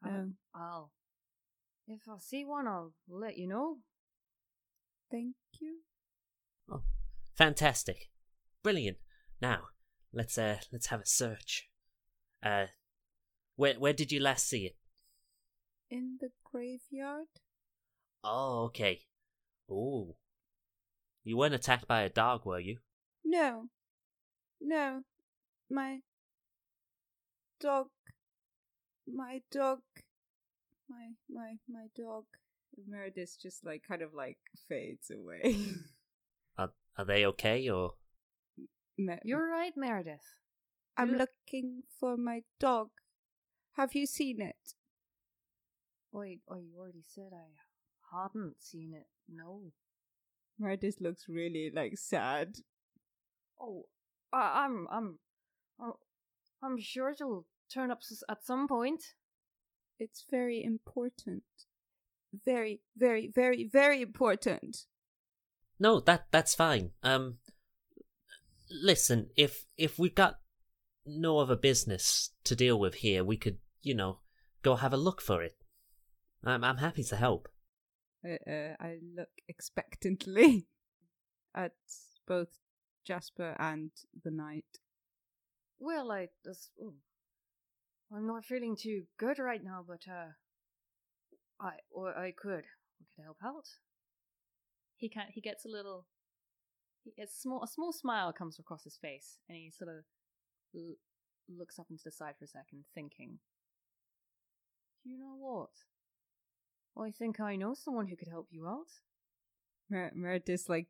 Oh. 0.05 0.33
I'll, 0.55 0.93
if 1.89 2.01
I 2.09 2.19
see 2.19 2.45
one, 2.45 2.67
I'll 2.67 2.93
let 3.09 3.37
you 3.37 3.49
know. 3.49 3.79
Thank 5.11 5.35
you. 5.61 5.79
Oh, 6.71 6.83
fantastic, 7.37 8.11
brilliant. 8.63 8.99
Now 9.41 9.69
let's 10.13 10.39
uh 10.39 10.59
let's 10.73 10.87
have 10.87 11.01
a 11.01 11.07
search. 11.07 11.69
Uh, 12.43 12.67
where 13.57 13.75
where 13.75 13.93
did 13.93 14.13
you 14.13 14.21
last 14.21 14.49
see 14.49 14.67
it? 14.67 14.77
In 15.91 16.19
the 16.21 16.31
graveyard? 16.45 17.27
Oh, 18.23 18.65
okay. 18.65 19.01
Oh, 19.71 20.17
you 21.25 21.37
weren't 21.37 21.55
attacked 21.55 21.87
by 21.87 22.03
a 22.03 22.09
dog, 22.09 22.45
were 22.45 22.61
you? 22.61 22.79
No. 23.25 23.67
No. 24.61 25.03
My 25.71 26.01
dog. 27.61 27.89
My 29.07 29.43
dog. 29.51 29.81
My 30.89 31.11
my 31.29 31.55
my 31.69 31.87
dog. 31.97 32.25
Meredith 32.89 33.37
just 33.41 33.65
like 33.65 33.83
kind 33.87 34.03
of 34.03 34.15
like 34.15 34.39
fades 34.69 35.11
away. 35.11 35.57
Are 36.59 36.71
are 36.97 37.05
they 37.05 37.27
okay 37.27 37.69
or? 37.69 37.95
Me- 39.07 39.19
You're 39.25 39.49
right, 39.51 39.73
Meredith. 39.77 40.27
I'm 40.97 41.11
you- 41.11 41.19
looking 41.19 41.83
for 41.99 42.17
my 42.17 42.43
dog. 42.59 42.89
Have 43.77 43.95
you 43.95 44.07
seen 44.07 44.41
it? 44.41 44.75
oh 46.13 46.23
you 46.23 46.41
already 46.79 47.05
said 47.07 47.31
I 47.33 48.17
hadn't 48.17 48.57
seen 48.61 48.93
it. 48.95 49.07
No. 49.29 49.73
Meredith 50.59 51.01
looks 51.01 51.27
really 51.29 51.71
like 51.75 51.97
sad. 51.97 52.57
Oh, 53.61 53.85
I, 54.33 54.65
I'm, 54.65 54.87
I'm, 54.91 55.19
oh, 55.81 55.99
I'm 56.63 56.79
sure 56.81 57.11
it'll 57.11 57.47
turn 57.73 57.91
up 57.91 58.01
s- 58.03 58.25
at 58.29 58.45
some 58.45 58.67
point. 58.67 59.15
It's 59.99 60.25
very 60.31 60.63
important. 60.65 61.45
Very, 62.45 62.81
very, 62.97 63.31
very, 63.33 63.65
very 63.73 64.03
important. 64.03 64.87
No, 65.79 66.01
that 66.01 66.27
that's 66.31 66.55
fine. 66.55 66.91
Um, 67.03 67.39
listen, 68.71 69.31
if 69.37 69.67
if 69.77 69.99
we've 69.99 70.15
got 70.15 70.37
no 71.07 71.39
other 71.39 71.57
business 71.57 72.31
to 72.45 72.55
deal 72.57 72.79
with 72.79 72.97
here, 72.97 73.25
we 73.25 73.37
could, 73.37 73.59
you 73.83 73.95
know, 73.95 74.21
go 74.63 74.77
have 74.77 74.93
a 74.93 74.99
look 74.99 75.21
for 75.21 75.43
it. 75.43 75.57
I'm 76.45 76.65
I'm 76.65 76.79
happy 76.79 77.05
to 77.05 77.17
help. 77.17 77.49
Uh, 78.25 78.51
uh, 78.51 78.75
I 78.81 78.99
look 79.17 79.31
expectantly 79.49 80.67
at 81.55 81.73
both 82.27 82.59
Jasper 83.07 83.57
and 83.59 83.91
the 84.25 84.31
knight. 84.31 84.79
Well, 85.79 86.13
I 86.13 86.29
just, 86.45 86.71
oh, 86.83 86.93
I'm 88.15 88.27
not 88.27 88.45
feeling 88.45 88.77
too 88.77 89.05
good 89.19 89.39
right 89.39 89.65
now, 89.65 89.83
but 89.87 90.03
uh, 90.07 90.33
I, 91.59 91.73
or 91.91 92.17
I 92.17 92.33
could, 92.33 92.65
I 93.01 93.05
could 93.17 93.25
help 93.25 93.39
out. 93.43 93.69
He 94.97 95.09
can 95.09 95.27
He 95.31 95.41
gets 95.41 95.65
a 95.65 95.69
little. 95.69 96.07
A 97.19 97.27
small, 97.27 97.63
a 97.63 97.67
small 97.67 97.93
smile 97.93 98.33
comes 98.33 98.59
across 98.59 98.85
his 98.85 98.97
face, 98.97 99.39
and 99.49 99.57
he 99.57 99.71
sort 99.71 99.91
of 99.91 100.05
l- 100.75 100.97
looks 101.49 101.79
up 101.79 101.87
into 101.91 102.05
the 102.05 102.11
side 102.11 102.35
for 102.39 102.45
a 102.45 102.49
second, 102.49 102.85
thinking. 102.95 103.39
You 105.05 105.19
know 105.19 105.37
what? 105.39 105.71
I 107.03 107.11
think 107.11 107.41
I 107.41 107.57
know 107.57 107.75
someone 107.75 108.07
who 108.07 108.17
could 108.17 108.29
help 108.29 108.49
you 108.51 108.67
out. 108.67 108.89
Mer- 109.89 110.13
Meredith 110.15 110.69
like 110.69 110.89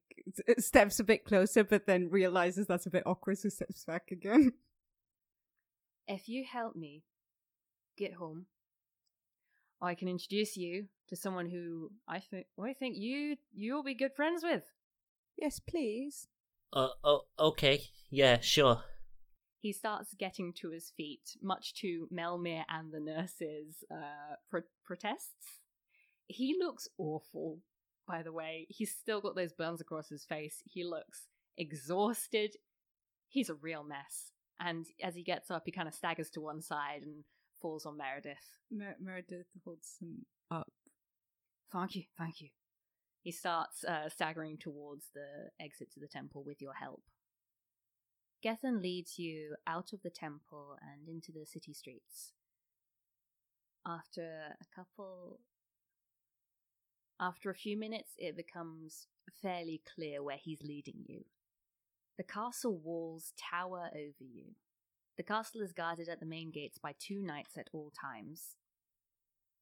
steps 0.59 1.01
a 1.01 1.05
bit 1.05 1.25
closer, 1.25 1.64
but 1.64 1.87
then 1.87 2.11
realizes 2.11 2.66
that's 2.66 2.87
a 2.87 2.90
bit 2.90 3.05
awkward, 3.07 3.38
so 3.38 3.49
steps 3.49 3.85
back 3.85 4.11
again. 4.11 4.53
If 6.09 6.29
you 6.29 6.44
help 6.44 6.75
me 6.75 7.05
get 7.96 8.14
home, 8.14 8.46
I 9.81 9.94
can 9.94 10.09
introduce 10.09 10.57
you 10.57 10.87
to 11.09 11.14
someone 11.14 11.49
who 11.49 11.92
I 12.09 12.18
think 12.18 12.46
I 12.61 12.73
think 12.73 12.96
you 12.99 13.37
you'll 13.55 13.85
be 13.85 13.94
good 13.94 14.16
friends 14.16 14.42
with. 14.42 14.64
Yes, 15.40 15.61
please. 15.61 16.29
Uh, 16.72 16.88
oh, 17.03 17.22
okay, 17.38 17.83
yeah, 18.11 18.38
sure. 18.40 18.85
He 19.61 19.72
starts 19.72 20.14
getting 20.14 20.53
to 20.61 20.70
his 20.70 20.92
feet, 20.96 21.37
much 21.42 21.74
to 21.81 22.09
Melmir 22.14 22.64
and 22.68 22.92
the 22.92 23.00
nurses' 23.00 23.85
uh, 23.90 24.37
pro- 24.48 24.62
protests. 24.85 25.59
He 26.29 26.57
looks 26.59 26.88
awful, 26.96 27.59
by 28.07 28.22
the 28.22 28.33
way. 28.33 28.66
He's 28.68 28.94
still 28.94 29.20
got 29.20 29.35
those 29.35 29.53
burns 29.53 29.81
across 29.81 30.09
his 30.09 30.24
face. 30.24 30.62
He 30.64 30.85
looks 30.85 31.26
exhausted. 31.59 32.57
He's 33.29 33.50
a 33.50 33.55
real 33.55 33.85
mess. 33.85 34.33
And 34.61 34.87
as 35.03 35.14
he 35.14 35.22
gets 35.22 35.50
up, 35.50 35.62
he 35.66 35.72
kind 35.72 35.88
of 35.88 35.94
staggers 35.94 36.31
to 36.31 36.40
one 36.40 36.62
side 36.62 37.03
and 37.03 37.24
falls 37.61 37.85
on 37.85 37.96
Meredith. 37.96 38.37
Mer- 38.70 38.96
Meredith 39.00 39.46
holds 39.64 39.96
him 40.00 40.24
up. 40.50 40.70
Thank 41.72 41.96
you, 41.96 42.05
thank 42.16 42.40
you. 42.40 42.48
He 43.22 43.33
starts 43.33 43.85
uh, 43.85 44.09
staggering 44.09 44.56
towards 44.56 45.06
the 45.14 45.50
exit 45.62 45.92
to 45.92 46.00
the 46.00 46.09
temple 46.09 46.42
with 46.44 46.62
your 46.62 46.74
help. 46.74 47.02
Gethin 48.42 48.80
leads 48.80 49.18
you 49.18 49.56
out 49.66 49.92
of 49.92 50.02
the 50.02 50.11
temple 50.11 50.78
and 50.80 51.06
into 51.06 51.30
the 51.30 51.44
city 51.44 51.74
streets. 51.74 52.33
After 53.87 54.22
a 54.22 54.74
couple. 54.74 55.40
After 57.20 57.50
a 57.50 57.54
few 57.54 57.76
minutes, 57.76 58.12
it 58.16 58.35
becomes 58.35 59.06
fairly 59.42 59.83
clear 59.94 60.22
where 60.22 60.38
he's 60.38 60.62
leading 60.62 61.04
you. 61.06 61.24
The 62.16 62.24
castle 62.24 62.78
walls 62.78 63.35
tower 63.38 63.90
over 63.92 64.24
you. 64.24 64.54
The 65.18 65.22
castle 65.22 65.61
is 65.61 65.72
guarded 65.72 66.09
at 66.09 66.20
the 66.20 66.26
main 66.26 66.50
gates 66.50 66.78
by 66.78 66.94
two 66.98 67.20
knights 67.22 67.59
at 67.59 67.68
all 67.74 67.92
times. 67.98 68.56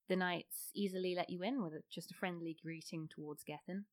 The 0.08 0.16
knights 0.16 0.70
easily 0.74 1.14
let 1.14 1.28
you 1.28 1.42
in 1.42 1.62
with 1.62 1.74
just 1.90 2.10
a 2.10 2.14
friendly 2.14 2.56
greeting 2.62 3.08
towards 3.08 3.44
Gethin. 3.44 3.84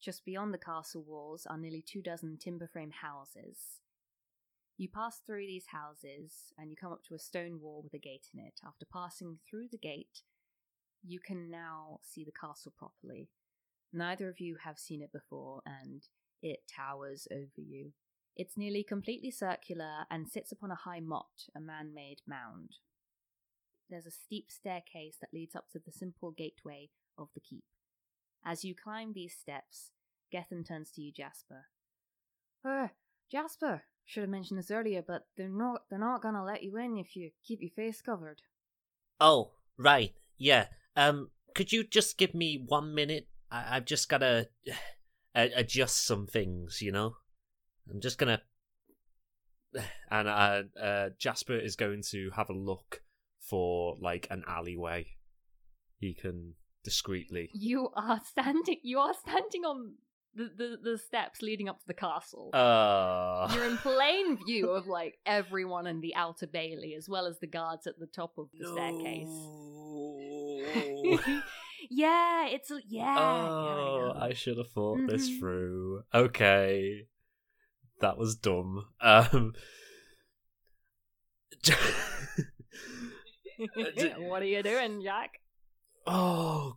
Just 0.00 0.24
beyond 0.24 0.52
the 0.52 0.58
castle 0.58 1.02
walls 1.02 1.46
are 1.48 1.58
nearly 1.58 1.82
two 1.82 2.02
dozen 2.02 2.36
timber 2.38 2.66
frame 2.66 2.90
houses. 2.90 3.80
You 4.76 4.88
pass 4.88 5.20
through 5.26 5.46
these 5.46 5.66
houses 5.72 6.52
and 6.58 6.70
you 6.70 6.76
come 6.76 6.92
up 6.92 7.04
to 7.08 7.14
a 7.14 7.18
stone 7.18 7.60
wall 7.60 7.82
with 7.82 7.94
a 7.94 7.98
gate 7.98 8.28
in 8.32 8.40
it. 8.40 8.60
After 8.66 8.86
passing 8.90 9.38
through 9.48 9.68
the 9.70 9.78
gate, 9.78 10.22
you 11.02 11.20
can 11.20 11.50
now 11.50 12.00
see 12.02 12.24
the 12.24 12.32
castle 12.32 12.72
properly. 12.78 13.28
Neither 13.92 14.28
of 14.28 14.40
you 14.40 14.56
have 14.64 14.78
seen 14.78 15.02
it 15.02 15.12
before, 15.12 15.62
and 15.66 16.02
it 16.42 16.60
towers 16.68 17.26
over 17.32 17.48
you. 17.56 17.92
It's 18.36 18.56
nearly 18.56 18.84
completely 18.84 19.30
circular 19.30 20.04
and 20.10 20.28
sits 20.28 20.52
upon 20.52 20.70
a 20.70 20.76
high 20.76 21.00
motte, 21.00 21.48
a 21.56 21.60
man 21.60 21.92
made 21.92 22.20
mound. 22.26 22.76
There's 23.90 24.06
a 24.06 24.10
steep 24.10 24.46
staircase 24.50 25.16
that 25.20 25.34
leads 25.34 25.56
up 25.56 25.68
to 25.72 25.80
the 25.84 25.90
simple 25.92 26.30
gateway 26.30 26.90
of 27.18 27.28
the 27.34 27.40
keep. 27.40 27.64
As 28.44 28.64
you 28.64 28.74
climb 28.74 29.12
these 29.12 29.34
steps, 29.34 29.90
Gethin 30.30 30.64
turns 30.64 30.92
to 30.92 31.02
you, 31.02 31.12
Jasper. 31.12 31.66
Uh, 32.64 32.88
Jasper, 33.30 33.82
should 34.04 34.22
have 34.22 34.30
mentioned 34.30 34.58
this 34.58 34.70
earlier, 34.70 35.02
but 35.06 35.26
they're 35.36 35.48
not 35.48 35.82
they're 35.90 35.98
not 35.98 36.22
gonna 36.22 36.44
let 36.44 36.62
you 36.62 36.76
in 36.76 36.96
if 36.96 37.16
you 37.16 37.30
keep 37.44 37.60
your 37.60 37.70
face 37.70 38.00
covered. 38.00 38.42
Oh, 39.20 39.52
right, 39.76 40.14
yeah. 40.38 40.66
Um, 40.96 41.30
could 41.54 41.72
you 41.72 41.84
just 41.84 42.16
give 42.16 42.34
me 42.34 42.64
one 42.66 42.94
minute? 42.94 43.28
I- 43.50 43.76
I've 43.76 43.84
just 43.84 44.08
gotta 44.08 44.48
uh, 45.34 45.48
adjust 45.54 46.04
some 46.06 46.26
things, 46.26 46.80
you 46.80 46.92
know. 46.92 47.16
I'm 47.90 48.00
just 48.00 48.18
gonna. 48.18 48.42
And 50.10 50.26
uh, 50.26 50.62
uh, 50.82 51.10
Jasper 51.18 51.56
is 51.56 51.76
going 51.76 52.02
to 52.10 52.30
have 52.34 52.50
a 52.50 52.52
look 52.52 53.02
for 53.40 53.96
like 54.00 54.26
an 54.30 54.44
alleyway 54.46 55.06
he 55.98 56.14
can 56.14 56.54
discreetly. 56.84 57.50
You 57.52 57.88
are 57.94 58.20
standing 58.24 58.78
you 58.82 58.98
are 58.98 59.14
standing 59.14 59.64
on 59.64 59.94
the, 60.34 60.44
the, 60.56 60.76
the 60.92 60.96
steps 60.98 61.42
leading 61.42 61.68
up 61.68 61.80
to 61.80 61.86
the 61.88 61.94
castle. 61.94 62.50
Uh, 62.54 63.50
You're 63.52 63.64
in 63.66 63.76
plain 63.82 64.38
view 64.46 64.70
of 64.70 64.86
like 64.86 65.18
everyone 65.26 65.86
in 65.88 66.00
the 66.00 66.14
outer 66.14 66.46
bailey, 66.46 66.94
as 66.96 67.08
well 67.08 67.26
as 67.26 67.40
the 67.40 67.48
guards 67.48 67.86
at 67.88 67.98
the 67.98 68.06
top 68.06 68.38
of 68.38 68.48
the 68.56 68.66
staircase. 68.66 69.28
Yeah, 71.92 72.46
it's 72.46 72.70
a- 72.70 72.80
yeah. 72.86 73.16
oh, 73.18 74.12
yeah, 74.14 74.22
I 74.22 74.32
should 74.34 74.58
have 74.58 74.70
thought 74.70 75.00
this 75.08 75.28
Mhm. 75.28 75.38
through. 75.40 76.02
Okay, 76.14 77.08
that 78.00 78.16
was 78.18 78.36
dumb. 78.36 78.84
Um. 79.00 79.54
what 84.18 84.42
are 84.42 84.46
you 84.46 84.62
doing, 84.62 85.02
Jack? 85.02 85.40
oh 86.06 86.76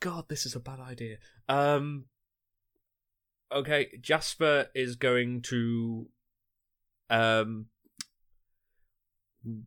God, 0.00 0.24
this 0.28 0.46
is 0.46 0.54
a 0.54 0.60
bad 0.60 0.80
idea. 0.80 1.16
Um, 1.48 2.06
okay, 3.52 3.88
Jasper 4.00 4.66
is 4.74 4.96
going 4.96 5.42
to 5.42 6.08
um 7.10 7.66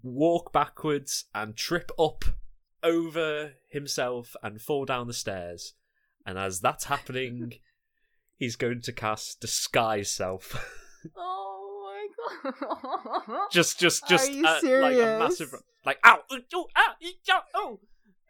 walk 0.04 0.54
backwards 0.54 1.25
and 1.34 1.56
trip 1.56 1.91
up 1.97 2.25
over 2.84 3.54
himself 3.69 4.36
and 4.43 4.62
fall 4.62 4.86
down 4.86 5.08
the 5.08 5.13
stairs. 5.13 5.73
And 6.25 6.38
as 6.38 6.60
that's 6.60 6.86
happening, 6.86 7.54
he's 8.38 8.56
going 8.56 8.82
to 8.82 8.91
cast 8.91 9.41
disguise 9.41 10.12
self. 10.12 10.77
Oh! 11.17 11.50
just, 13.51 13.79
just, 13.79 14.07
just 14.07 14.31
uh, 14.31 14.60
like 14.63 14.95
a 14.95 15.17
massive, 15.19 15.53
like 15.86 15.99
ow, 16.05 16.19
ooh, 16.31 16.41
ooh, 16.55 16.65
ah, 16.75 16.95
chow, 17.25 17.41
oh, 17.55 17.79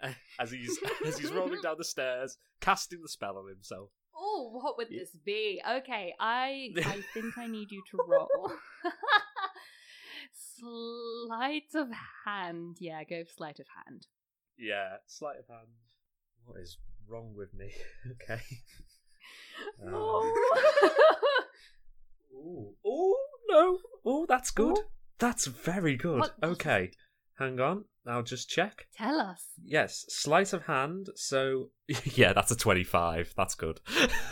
Uh, 0.01 0.11
as 0.39 0.51
he's 0.51 0.77
as 1.05 1.17
he's 1.17 1.31
rolling 1.31 1.61
down 1.61 1.75
the 1.77 1.83
stairs, 1.83 2.37
casting 2.59 3.01
the 3.01 3.09
spell 3.09 3.37
on 3.37 3.47
himself. 3.47 3.89
Oh, 4.15 4.51
what 4.61 4.77
would 4.77 4.89
this 4.89 5.15
be? 5.25 5.61
Okay, 5.67 6.13
I 6.19 6.69
I 6.77 7.01
think 7.13 7.37
I 7.37 7.47
need 7.47 7.71
you 7.71 7.81
to 7.91 7.97
roll. 8.07 8.53
sleight 10.33 11.73
of 11.75 11.89
hand. 12.25 12.77
Yeah, 12.79 13.03
go 13.03 13.23
sleight 13.35 13.59
of 13.59 13.67
hand. 13.85 14.07
Yeah, 14.57 14.97
sleight 15.07 15.37
of 15.39 15.47
hand. 15.47 15.67
What 16.45 16.59
is 16.59 16.77
wrong 17.07 17.33
with 17.35 17.53
me? 17.53 17.71
okay. 18.11 18.41
Um, 19.85 19.93
Oh. 19.93 20.57
Ooh, 22.33 22.73
ooh, 22.87 23.17
no. 23.51 23.77
Oh, 24.05 24.25
that's 24.27 24.51
good. 24.51 24.77
Ooh. 24.77 24.83
That's 25.19 25.45
very 25.45 25.95
good. 25.95 26.19
What- 26.19 26.33
what 26.39 26.49
is 26.49 26.55
okay. 26.55 26.91
Hang 27.37 27.59
on. 27.59 27.85
I'll 28.07 28.23
just 28.23 28.49
check. 28.49 28.87
Tell 28.95 29.19
us. 29.19 29.45
Yes, 29.63 30.05
sleight 30.09 30.53
of 30.53 30.63
hand. 30.63 31.09
So, 31.15 31.69
yeah, 32.15 32.33
that's 32.33 32.49
a 32.51 32.55
25. 32.55 33.33
That's 33.37 33.53
good. 33.55 33.79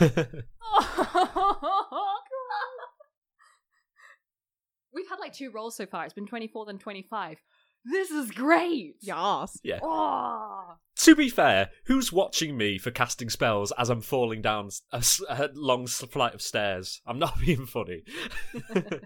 We've 4.92 5.08
had 5.08 5.20
like 5.20 5.32
two 5.32 5.50
rolls 5.52 5.76
so 5.76 5.86
far. 5.86 6.04
It's 6.04 6.14
been 6.14 6.26
24 6.26 6.66
then 6.66 6.78
25. 6.78 7.38
This 7.84 8.10
is 8.10 8.30
great. 8.32 8.96
Yes. 9.00 9.58
yeah. 9.62 9.78
Oh. 9.82 10.74
To 11.04 11.16
be 11.16 11.30
fair, 11.30 11.70
who's 11.86 12.12
watching 12.12 12.58
me 12.58 12.76
for 12.76 12.90
casting 12.90 13.30
spells 13.30 13.72
as 13.78 13.88
I'm 13.88 14.02
falling 14.02 14.42
down 14.42 14.68
a 14.92 15.02
long 15.54 15.86
flight 15.86 16.34
of 16.34 16.42
stairs? 16.42 17.00
I'm 17.06 17.18
not 17.18 17.40
being 17.44 17.66
funny. 17.66 18.02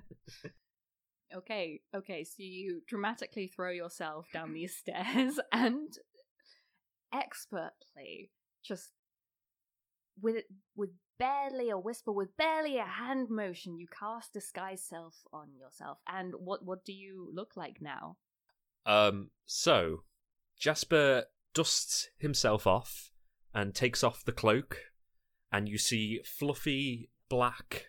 Okay, 1.37 1.81
okay, 1.93 2.23
so 2.23 2.37
you 2.39 2.83
dramatically 2.87 3.49
throw 3.49 3.71
yourself 3.71 4.29
down 4.33 4.53
these 4.53 4.77
stairs 4.79 5.41
and 5.51 5.93
expertly 7.13 8.31
just 8.65 8.93
with 10.21 10.45
with 10.77 10.91
barely 11.19 11.71
a 11.71 11.79
whisper, 11.79 12.13
with 12.13 12.37
barely 12.37 12.79
a 12.79 12.85
hand 12.85 13.31
motion, 13.31 13.79
you 13.79 13.89
cast 13.89 14.33
disguise 14.33 14.85
self 14.85 15.15
on 15.33 15.49
yourself. 15.59 15.99
And 16.07 16.35
what 16.39 16.65
what 16.65 16.85
do 16.85 16.93
you 16.93 17.29
look 17.35 17.57
like 17.57 17.79
now? 17.81 18.17
Um, 18.87 19.31
so 19.45 20.05
Jasper 20.57 21.25
dusts 21.55 22.09
himself 22.19 22.67
off 22.67 23.13
and 23.55 23.75
takes 23.75 24.03
off 24.03 24.25
the 24.25 24.33
cloak, 24.33 24.79
and 25.53 25.69
you 25.69 25.79
see 25.79 26.21
fluffy 26.25 27.11
black, 27.29 27.87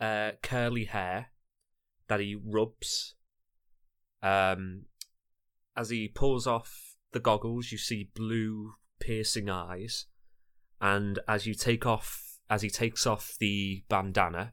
uh, 0.00 0.32
curly 0.42 0.84
hair 0.84 1.32
that 2.08 2.20
he 2.20 2.34
rubs. 2.34 3.14
Um, 4.22 4.82
as 5.76 5.90
he 5.90 6.08
pulls 6.08 6.46
off 6.46 6.96
the 7.12 7.20
goggles, 7.20 7.72
you 7.72 7.78
see 7.78 8.10
blue, 8.14 8.74
piercing 9.00 9.50
eyes, 9.50 10.06
and 10.80 11.18
as 11.26 11.46
you 11.46 11.54
take 11.54 11.84
off, 11.84 12.38
as 12.48 12.62
he 12.62 12.70
takes 12.70 13.06
off 13.06 13.36
the 13.38 13.84
bandana, 13.88 14.52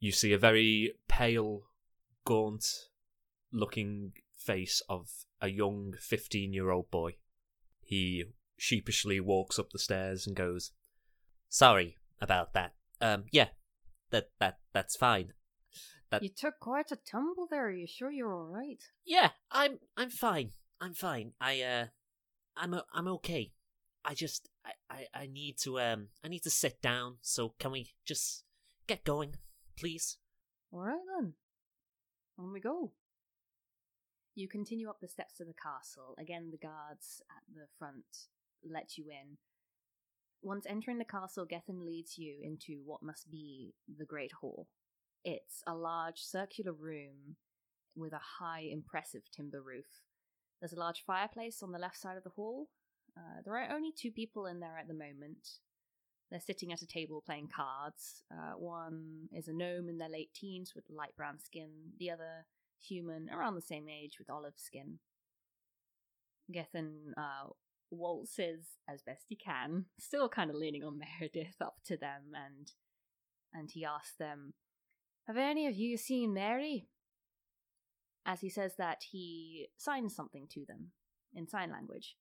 you 0.00 0.12
see 0.12 0.32
a 0.32 0.38
very 0.38 0.94
pale, 1.08 1.62
gaunt 2.24 2.64
looking 3.52 4.12
face 4.36 4.82
of 4.88 5.08
a 5.40 5.48
young 5.48 5.94
15 6.00 6.52
year 6.52 6.70
old 6.70 6.90
boy. 6.90 7.16
He 7.88 8.24
sheepishly 8.58 9.18
walks 9.18 9.58
up 9.58 9.70
the 9.70 9.78
stairs 9.78 10.26
and 10.26 10.36
goes, 10.36 10.72
Sorry 11.48 11.96
about 12.20 12.52
that. 12.52 12.74
Um, 13.00 13.24
yeah, 13.32 13.48
that 14.10 14.28
that 14.40 14.58
that's 14.74 14.94
fine. 14.94 15.32
That 16.10 16.22
You 16.22 16.28
took 16.28 16.60
quite 16.60 16.92
a 16.92 16.96
tumble 16.96 17.46
there. 17.50 17.68
Are 17.68 17.70
you 17.72 17.86
sure 17.86 18.10
you're 18.10 18.34
all 18.34 18.44
right? 18.44 18.82
yeah, 19.06 19.30
I'm 19.50 19.78
I'm 19.96 20.10
fine. 20.10 20.50
I'm 20.82 20.92
fine. 20.92 21.32
I 21.40 21.62
uh, 21.62 21.86
I'm 22.58 22.74
o- 22.74 22.84
I'm 22.92 23.08
okay. 23.08 23.52
I 24.04 24.12
just 24.12 24.50
I, 24.66 24.72
I 24.90 25.06
I 25.22 25.26
need 25.26 25.56
to 25.62 25.80
um 25.80 26.08
I 26.22 26.28
need 26.28 26.42
to 26.42 26.50
sit 26.50 26.82
down. 26.82 27.16
So 27.22 27.54
can 27.58 27.72
we 27.72 27.94
just 28.04 28.44
get 28.86 29.02
going, 29.04 29.36
please? 29.78 30.18
All 30.70 30.80
right 30.80 31.00
then. 31.18 31.32
On 32.38 32.52
we 32.52 32.60
go. 32.60 32.92
You 34.38 34.46
continue 34.46 34.88
up 34.88 35.00
the 35.00 35.08
steps 35.08 35.34
to 35.38 35.44
the 35.44 35.52
castle. 35.52 36.14
Again, 36.16 36.52
the 36.52 36.64
guards 36.64 37.20
at 37.28 37.42
the 37.52 37.66
front 37.76 38.28
let 38.64 38.96
you 38.96 39.06
in. 39.10 39.38
Once 40.42 40.64
entering 40.68 40.98
the 40.98 41.04
castle, 41.04 41.44
Gethin 41.44 41.84
leads 41.84 42.16
you 42.16 42.36
into 42.40 42.80
what 42.84 43.02
must 43.02 43.28
be 43.32 43.74
the 43.98 44.04
Great 44.04 44.30
Hall. 44.30 44.68
It's 45.24 45.64
a 45.66 45.74
large 45.74 46.20
circular 46.20 46.72
room 46.72 47.34
with 47.96 48.12
a 48.12 48.20
high, 48.38 48.68
impressive 48.70 49.22
timber 49.34 49.60
roof. 49.60 50.04
There's 50.60 50.72
a 50.72 50.78
large 50.78 51.02
fireplace 51.04 51.60
on 51.60 51.72
the 51.72 51.80
left 51.80 51.98
side 51.98 52.16
of 52.16 52.22
the 52.22 52.30
hall. 52.30 52.68
Uh, 53.16 53.42
there 53.44 53.56
are 53.56 53.74
only 53.74 53.90
two 53.90 54.12
people 54.12 54.46
in 54.46 54.60
there 54.60 54.78
at 54.78 54.86
the 54.86 54.94
moment. 54.94 55.48
They're 56.30 56.38
sitting 56.38 56.72
at 56.72 56.82
a 56.82 56.86
table 56.86 57.24
playing 57.26 57.48
cards. 57.48 58.22
Uh, 58.30 58.52
one 58.52 59.30
is 59.32 59.48
a 59.48 59.52
gnome 59.52 59.88
in 59.88 59.98
their 59.98 60.08
late 60.08 60.32
teens 60.32 60.74
with 60.76 60.84
light 60.90 61.16
brown 61.16 61.40
skin, 61.40 61.70
the 61.98 62.12
other 62.12 62.46
human 62.80 63.28
around 63.30 63.54
the 63.54 63.62
same 63.62 63.88
age 63.88 64.18
with 64.18 64.30
olive 64.30 64.54
skin. 64.56 64.98
Gethin 66.50 67.14
uh, 67.16 67.50
waltzes 67.90 68.78
as 68.88 69.02
best 69.02 69.24
he 69.28 69.36
can, 69.36 69.86
still 69.98 70.28
kind 70.28 70.50
of 70.50 70.56
leaning 70.56 70.84
on 70.84 70.98
Meredith 71.20 71.60
up 71.60 71.76
to 71.86 71.96
them, 71.96 72.32
and 72.34 72.72
and 73.52 73.70
he 73.70 73.84
asks 73.84 74.16
them, 74.18 74.54
"Have 75.26 75.36
any 75.36 75.66
of 75.66 75.76
you 75.76 75.96
seen 75.96 76.34
Mary?" 76.34 76.88
As 78.26 78.40
he 78.40 78.50
says 78.50 78.76
that, 78.76 79.04
he 79.10 79.68
signs 79.78 80.14
something 80.14 80.46
to 80.50 80.64
them 80.66 80.92
in 81.34 81.48
sign 81.48 81.70
language. 81.70 82.16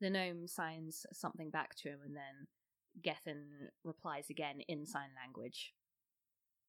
The 0.00 0.10
gnome 0.10 0.46
signs 0.46 1.06
something 1.12 1.50
back 1.50 1.74
to 1.76 1.88
him, 1.88 1.98
and 2.04 2.14
then 2.14 2.46
Gethin 3.02 3.70
replies 3.84 4.30
again 4.30 4.60
in 4.68 4.86
sign 4.86 5.10
language. 5.20 5.74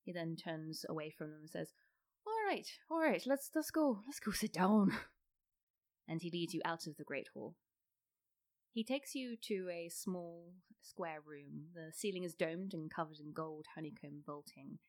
He 0.03 0.11
then 0.11 0.35
turns 0.35 0.85
away 0.89 1.11
from 1.11 1.29
them 1.29 1.41
and 1.41 1.49
says, 1.49 1.71
"All 1.71 1.88
right, 2.49 2.67
all 2.89 2.99
right, 2.99 3.23
let's 3.25 3.51
let's 3.55 3.71
go, 3.71 3.99
let's 4.05 4.19
go 4.19 4.31
sit 4.31 4.53
down." 4.53 4.91
And 6.11 6.23
he 6.23 6.31
leads 6.31 6.55
you 6.55 6.61
out 6.65 6.87
of 6.87 6.97
the 6.97 7.03
great 7.03 7.27
hall. 7.35 7.53
He 8.71 8.83
takes 8.83 9.13
you 9.13 9.37
to 9.43 9.69
a 9.71 9.89
small 9.89 10.53
square 10.81 11.19
room. 11.23 11.67
The 11.75 11.91
ceiling 11.93 12.23
is 12.23 12.33
domed 12.33 12.73
and 12.73 12.89
covered 12.89 13.19
in 13.19 13.31
gold 13.31 13.67
honeycomb 13.75 14.23
vaulting. 14.25 14.79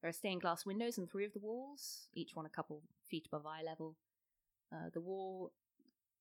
There 0.00 0.08
are 0.08 0.12
stained 0.12 0.40
glass 0.40 0.64
windows 0.64 0.96
in 0.96 1.06
three 1.06 1.26
of 1.26 1.34
the 1.34 1.38
walls, 1.38 2.08
each 2.14 2.30
one 2.34 2.46
a 2.46 2.48
couple 2.48 2.82
feet 3.10 3.28
above 3.30 3.44
eye 3.44 3.62
level. 3.62 3.96
Uh, 4.72 4.88
the 4.90 5.02
wall 5.02 5.52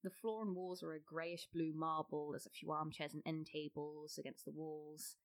the 0.04 0.10
floor 0.10 0.43
and 0.43 0.56
walls 0.56 0.82
are 0.82 0.93
a 0.93 1.00
greyish 1.00 1.47
blue 1.54 1.74
marble. 1.74 2.32
There's 2.32 2.45
a 2.45 2.50
few 2.50 2.72
armchairs 2.72 3.14
and 3.14 3.24
end 3.26 3.47
tables 3.52 4.18
against 4.18 4.45
the 4.45 4.52
walls. 4.52 5.16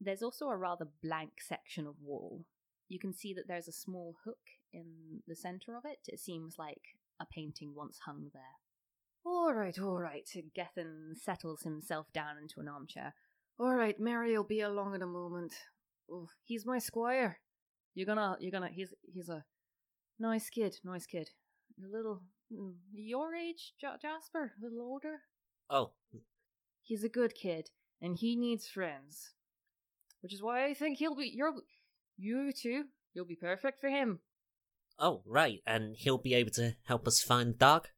There's 0.00 0.22
also 0.22 0.48
a 0.48 0.56
rather 0.56 0.86
blank 1.02 1.40
section 1.40 1.86
of 1.86 2.00
wall. 2.02 2.44
You 2.88 2.98
can 2.98 3.12
see 3.14 3.32
that 3.34 3.48
there's 3.48 3.68
a 3.68 3.72
small 3.72 4.16
hook 4.24 4.38
in 4.72 5.22
the 5.26 5.34
centre 5.36 5.76
of 5.76 5.84
it. 5.84 5.98
It 6.06 6.20
seems 6.20 6.58
like 6.58 6.82
a 7.20 7.26
painting 7.26 7.74
once 7.74 8.00
hung 8.04 8.30
there. 8.32 8.42
All 9.26 9.54
right, 9.54 9.78
all 9.78 9.98
right. 9.98 10.28
Gethin 10.54 11.14
settles 11.16 11.62
himself 11.62 12.12
down 12.12 12.36
into 12.40 12.60
an 12.60 12.68
armchair. 12.68 13.14
All 13.58 13.74
right, 13.74 13.98
Mary 13.98 14.36
will 14.36 14.44
be 14.44 14.60
along 14.60 14.94
in 14.94 15.02
a 15.02 15.06
moment. 15.06 15.54
Oh, 16.10 16.28
he's 16.44 16.66
my 16.66 16.78
squire. 16.78 17.38
You're 17.94 18.06
gonna, 18.06 18.36
you're 18.40 18.50
gonna. 18.50 18.68
He's, 18.68 18.92
he's 19.12 19.28
a 19.28 19.44
nice 20.18 20.50
kid, 20.50 20.76
nice 20.84 21.06
kid. 21.06 21.30
A 21.82 21.88
little, 21.96 22.20
mm, 22.52 22.74
your 22.92 23.34
age, 23.34 23.72
Ja- 23.80 23.96
Jasper, 24.00 24.52
a 24.60 24.64
little 24.64 24.82
older. 24.82 25.20
Oh, 25.70 25.92
He's 26.82 27.02
a 27.04 27.08
good 27.08 27.34
kid, 27.34 27.70
and 28.02 28.16
he 28.16 28.36
needs 28.36 28.68
friends. 28.68 29.30
which 30.20 30.34
is 30.34 30.42
why 30.42 30.66
I 30.66 30.74
think 30.74 30.98
he'll 30.98 31.14
be. 31.16 31.32
You're, 31.34 31.54
you 32.16 32.52
two, 32.52 32.84
you'll 33.12 33.24
be 33.26 33.36
perfect 33.36 33.80
for 33.80 33.88
him. 33.88 34.20
Oh, 34.98 35.22
right, 35.26 35.60
and 35.66 35.96
he'll 35.96 36.18
be 36.18 36.34
able 36.34 36.52
to 36.52 36.74
help 36.84 37.06
us 37.06 37.20
find 37.22 37.54
the 37.54 37.58
dog? 37.58 37.88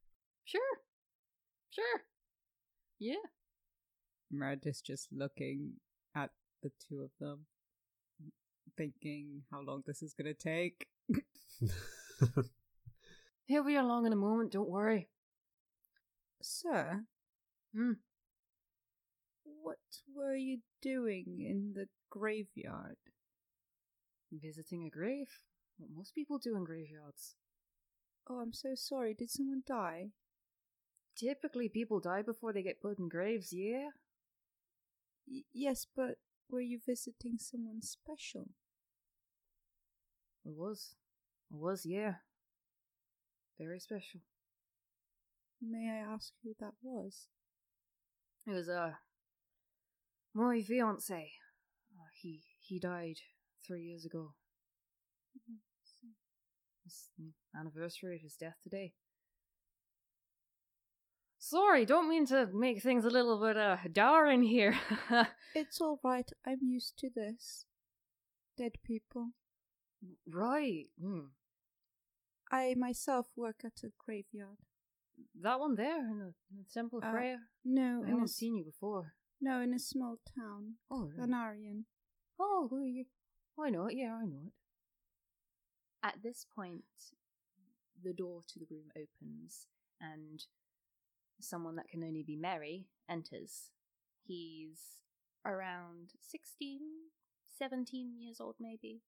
Sure, 0.44 0.60
sure, 1.70 2.02
yeah. 2.98 3.16
Meredith's 4.30 4.80
just 4.80 5.08
looking 5.12 5.74
at 6.14 6.30
the 6.62 6.70
two 6.88 7.00
of 7.02 7.10
them, 7.20 7.46
thinking 8.76 9.42
how 9.50 9.60
long 9.60 9.82
this 9.86 10.02
is 10.02 10.14
going 10.14 10.32
to 10.32 10.34
take. 10.34 10.86
He'll 13.44 13.64
be 13.64 13.76
along 13.76 14.06
in 14.06 14.12
a 14.12 14.16
moment. 14.16 14.52
Don't 14.52 14.68
worry. 14.68 15.08
Sir, 16.42 17.04
Hmm. 17.74 17.92
what 19.44 19.78
were 20.14 20.34
you 20.34 20.60
doing 20.82 21.24
in 21.40 21.72
the 21.74 21.86
graveyard? 22.10 22.96
Visiting 24.32 24.84
a 24.84 24.90
grave. 24.90 25.28
What 25.78 25.90
most 25.94 26.14
people 26.14 26.38
do 26.38 26.56
in 26.56 26.64
graveyards. 26.64 27.36
Oh, 28.28 28.40
I'm 28.40 28.52
so 28.52 28.74
sorry. 28.74 29.14
Did 29.14 29.30
someone 29.30 29.62
die? 29.66 30.10
Typically, 31.16 31.68
people 31.68 32.00
die 32.00 32.22
before 32.22 32.52
they 32.52 32.62
get 32.62 32.82
put 32.82 32.98
in 32.98 33.08
graves. 33.08 33.52
Yeah. 33.52 33.90
Y- 35.26 35.44
yes, 35.52 35.86
but 35.94 36.16
were 36.48 36.60
you 36.60 36.78
visiting 36.84 37.38
someone 37.38 37.82
special? 37.82 38.50
It 40.44 40.54
was. 40.54 40.94
It 41.50 41.56
was, 41.56 41.86
yeah. 41.86 42.16
Very 43.58 43.80
special. 43.80 44.20
May 45.60 45.90
I 45.90 46.12
ask 46.14 46.32
who 46.42 46.54
that 46.60 46.74
was? 46.82 47.28
It 48.46 48.50
was, 48.50 48.68
uh, 48.68 48.92
my 50.34 50.62
fiance. 50.62 51.32
Uh, 51.94 52.08
he, 52.12 52.42
he 52.60 52.78
died 52.78 53.16
three 53.64 53.82
years 53.82 54.04
ago. 54.04 54.32
It's 56.84 57.08
the 57.18 57.32
anniversary 57.58 58.16
of 58.16 58.22
his 58.22 58.34
death 58.36 58.56
today. 58.62 58.92
Sorry, 61.38 61.84
don't 61.84 62.08
mean 62.08 62.26
to 62.26 62.48
make 62.52 62.82
things 62.82 63.04
a 63.04 63.10
little 63.10 63.40
bit, 63.40 63.56
uh, 63.56 63.76
dour 63.92 64.26
in 64.30 64.42
here. 64.42 64.74
It's 65.54 65.80
all 65.80 65.98
right. 66.04 66.28
I'm 66.46 66.58
used 66.62 66.98
to 66.98 67.08
this. 67.14 67.64
Dead 68.58 68.72
people. 68.84 69.30
right. 70.30 70.86
Hmm. 71.00 71.28
I 72.52 72.74
myself 72.76 73.26
work 73.36 73.60
at 73.64 73.82
a 73.84 73.88
graveyard. 74.04 74.58
That 75.40 75.58
one 75.60 75.74
there 75.76 75.98
in 75.98 76.18
the, 76.18 76.26
in 76.50 76.58
the 76.58 76.64
Temple 76.72 76.98
of 76.98 77.04
Uh, 77.04 77.10
Freya? 77.12 77.38
No, 77.64 78.02
I 78.04 78.10
haven't 78.10 78.28
seen 78.28 78.54
you 78.56 78.64
before. 78.64 79.14
no, 79.40 79.60
in 79.62 79.72
a 79.72 79.78
small 79.78 80.16
town. 80.36 80.74
Oh, 80.90 81.06
really? 81.16 81.28
Anarian. 81.30 81.84
Oh, 82.38 82.68
well, 82.70 82.84
you, 82.84 83.06
I 83.58 83.70
know 83.70 83.86
it. 83.86 83.96
Yeah, 83.96 84.14
I 84.14 84.26
know 84.26 84.42
it. 84.46 84.52
At 86.02 86.22
this 86.22 86.46
point, 86.54 86.84
the 88.02 88.12
door 88.12 88.42
to 88.48 88.58
the 88.58 88.66
room 88.70 88.90
opens 88.96 89.66
and 90.00 90.44
someone 91.40 91.76
that 91.76 91.88
can 91.88 92.02
only 92.04 92.22
be 92.22 92.36
Mary 92.36 92.86
enters. 93.10 93.70
He's 94.26 94.80
around 95.44 96.12
16, 96.20 96.80
17 97.58 98.12
years 98.18 98.40
old, 98.40 98.56
maybe. 98.60 99.00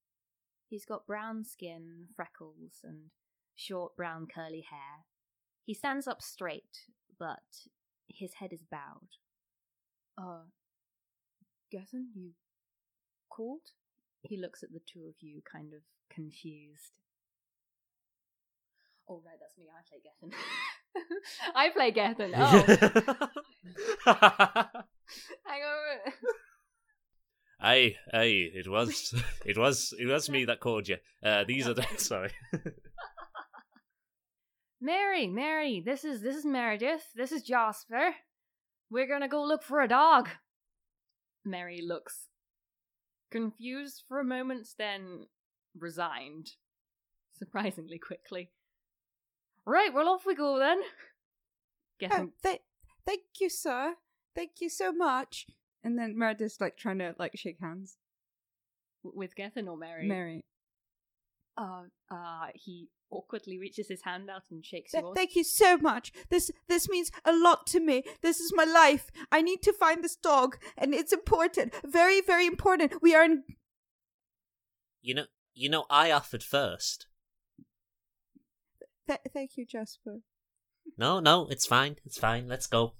He's 0.68 0.84
got 0.84 1.06
brown 1.06 1.44
skin, 1.44 2.06
freckles, 2.14 2.80
and 2.84 3.10
short 3.54 3.96
brown 3.96 4.26
curly 4.32 4.64
hair. 4.68 5.04
He 5.64 5.74
stands 5.74 6.06
up 6.06 6.22
straight, 6.22 6.86
but 7.18 7.42
his 8.08 8.34
head 8.34 8.52
is 8.52 8.64
bowed. 8.70 9.08
Uh, 10.16 10.46
Gethin, 11.70 12.08
you 12.14 12.32
called? 13.30 13.72
He 14.22 14.36
looks 14.36 14.62
at 14.62 14.72
the 14.72 14.80
two 14.80 15.06
of 15.08 15.14
you, 15.20 15.40
kind 15.50 15.72
of 15.72 15.80
confused. 16.10 16.92
Oh, 19.08 19.22
right, 19.24 19.38
that's 19.40 19.56
me. 19.56 19.66
I 19.72 19.88
play 19.88 20.00
Gethin. 20.04 20.34
I 21.54 21.70
play 21.70 21.90
Gethin. 21.90 22.34
Oh, 24.06 24.06
hang 25.44 25.62
on. 25.62 26.12
Aye, 27.60 27.96
aye, 28.14 28.48
it 28.54 28.68
was, 28.68 29.12
it 29.44 29.58
was, 29.58 29.92
it 29.98 30.06
was 30.06 30.30
me 30.30 30.44
that 30.46 30.60
called 30.60 30.88
you. 30.88 30.96
Uh, 31.22 31.44
these 31.46 31.68
are 31.68 31.74
the 31.74 31.84
sorry. 31.96 32.30
Mary, 34.80 35.26
Mary, 35.26 35.82
this 35.84 36.04
is 36.04 36.22
this 36.22 36.36
is 36.36 36.46
Meredith. 36.46 37.04
This 37.14 37.32
is 37.32 37.42
Jasper. 37.42 38.14
We're 38.90 39.08
gonna 39.08 39.28
go 39.28 39.42
look 39.42 39.62
for 39.62 39.82
a 39.82 39.88
dog. 39.88 40.28
Mary 41.44 41.82
looks 41.82 42.28
confused 43.30 44.04
for 44.08 44.18
a 44.18 44.24
moment, 44.24 44.68
then 44.78 45.26
resigned, 45.78 46.52
surprisingly 47.38 47.98
quickly. 47.98 48.50
Right, 49.66 49.92
well 49.92 50.08
off 50.08 50.24
we 50.26 50.34
go 50.34 50.58
then. 50.58 50.80
Get 51.98 52.12
Oh, 52.12 52.30
th- 52.42 52.62
thank 53.04 53.22
you, 53.40 53.50
sir. 53.50 53.94
Thank 54.34 54.52
you 54.60 54.68
so 54.68 54.92
much. 54.92 55.46
And 55.82 55.98
then 55.98 56.16
Meredith's 56.16 56.60
like 56.60 56.76
trying 56.76 56.98
to 56.98 57.14
like 57.18 57.32
shake 57.36 57.58
hands. 57.60 57.96
with 59.02 59.34
Gethin 59.36 59.68
or 59.68 59.76
Mary. 59.76 60.06
Mary. 60.06 60.44
Uh, 61.58 61.82
uh, 62.10 62.46
he 62.54 62.88
awkwardly 63.10 63.58
reaches 63.58 63.88
his 63.88 64.02
hand 64.02 64.30
out 64.30 64.42
and 64.50 64.64
shakes 64.64 64.92
Th- 64.92 65.02
yours. 65.02 65.14
thank 65.16 65.34
you 65.34 65.42
so 65.42 65.76
much. 65.76 66.12
This 66.28 66.50
this 66.68 66.88
means 66.88 67.10
a 67.24 67.32
lot 67.32 67.66
to 67.68 67.80
me. 67.80 68.04
This 68.22 68.38
is 68.38 68.52
my 68.54 68.64
life. 68.64 69.10
I 69.32 69.42
need 69.42 69.60
to 69.62 69.72
find 69.72 70.04
this 70.04 70.14
dog, 70.14 70.56
and 70.76 70.94
it's 70.94 71.12
important. 71.12 71.74
Very, 71.84 72.20
very 72.20 72.46
important. 72.46 73.02
We 73.02 73.14
are 73.14 73.24
in. 73.24 73.42
You 75.02 75.14
know, 75.14 75.24
you 75.54 75.68
know, 75.68 75.86
I 75.90 76.12
offered 76.12 76.44
first. 76.44 77.06
Th- 79.08 79.20
thank 79.32 79.56
you, 79.56 79.66
Jasper. 79.66 80.20
No, 80.96 81.18
no, 81.18 81.48
it's 81.48 81.66
fine, 81.66 81.96
it's 82.04 82.18
fine. 82.18 82.46
Let's 82.46 82.66
go. 82.66 82.94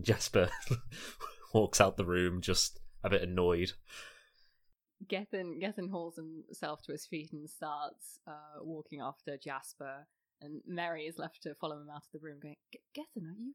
Jasper 0.00 0.48
walks 1.54 1.80
out 1.80 1.96
the 1.96 2.04
room, 2.04 2.40
just 2.40 2.80
a 3.04 3.10
bit 3.10 3.22
annoyed. 3.22 3.72
Gethin 5.08 5.58
Gethin 5.58 5.88
hauls 5.88 6.16
himself 6.16 6.82
to 6.82 6.92
his 6.92 7.06
feet 7.06 7.32
and 7.32 7.48
starts 7.48 8.18
uh, 8.26 8.60
walking 8.60 9.00
after 9.00 9.36
Jasper, 9.36 10.06
and 10.40 10.62
Mary 10.66 11.06
is 11.06 11.18
left 11.18 11.42
to 11.42 11.54
follow 11.54 11.80
him 11.80 11.90
out 11.90 12.04
of 12.04 12.12
the 12.12 12.24
room, 12.24 12.38
going, 12.40 12.56
"G- 12.72 12.80
"Gethin, 12.94 13.26
are 13.26 13.38
you? 13.38 13.54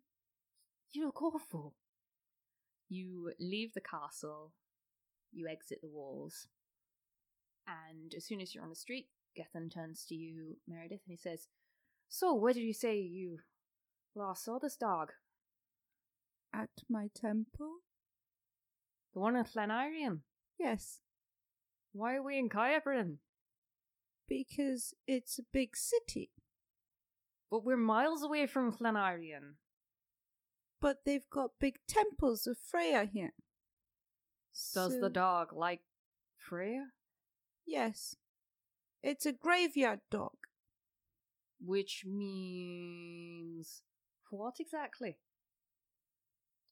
You 0.91 1.05
look 1.05 1.21
awful." 1.21 1.75
You 2.89 3.33
leave 3.37 3.73
the 3.73 3.81
castle, 3.81 4.53
you 5.33 5.47
exit 5.47 5.79
the 5.81 5.89
walls, 5.89 6.47
and 7.67 8.13
as 8.15 8.25
soon 8.25 8.39
as 8.39 8.55
you're 8.55 8.63
on 8.63 8.69
the 8.69 8.75
street, 8.75 9.09
Gethin 9.35 9.69
turns 9.69 10.05
to 10.05 10.15
you, 10.15 10.57
Meredith, 10.67 11.01
and 11.05 11.11
he 11.11 11.17
says, 11.17 11.49
"So, 12.07 12.33
where 12.33 12.53
did 12.53 12.63
you 12.63 12.73
say 12.73 12.97
you 12.99 13.39
last 14.15 14.43
saw 14.45 14.57
this 14.57 14.77
dog? 14.77 15.11
At 16.53 16.69
my 16.89 17.09
temple. 17.13 17.79
The 19.13 19.19
one 19.19 19.35
in 19.35 19.43
Glenarian? 19.43 20.21
Yes, 20.57 21.01
Why 21.97 22.15
are 22.15 22.21
we 22.23 22.37
in 22.37 22.49
Kyabrin? 22.49 23.17
because 24.29 24.93
it's 25.07 25.39
a 25.39 25.43
big 25.53 25.75
city, 25.77 26.29
But 27.49 27.63
we're 27.63 27.77
miles 27.77 28.21
away 28.23 28.45
from 28.45 28.73
Glenarian." 28.73 29.55
but 30.79 31.05
they've 31.05 31.27
got 31.31 31.57
big 31.59 31.79
temples 31.87 32.45
of 32.45 32.57
Freya 32.59 33.05
here. 33.05 33.33
Does 34.73 34.93
So- 34.93 34.99
the 34.99 35.09
dog 35.09 35.53
like 35.53 35.81
Freya? 36.35 36.91
Yes, 37.65 38.15
it's 39.01 39.25
a 39.25 39.31
graveyard 39.33 40.01
dog. 40.11 40.37
Which 41.59 42.05
means 42.05 43.81
what 44.29 44.59
exactly? 44.59 45.17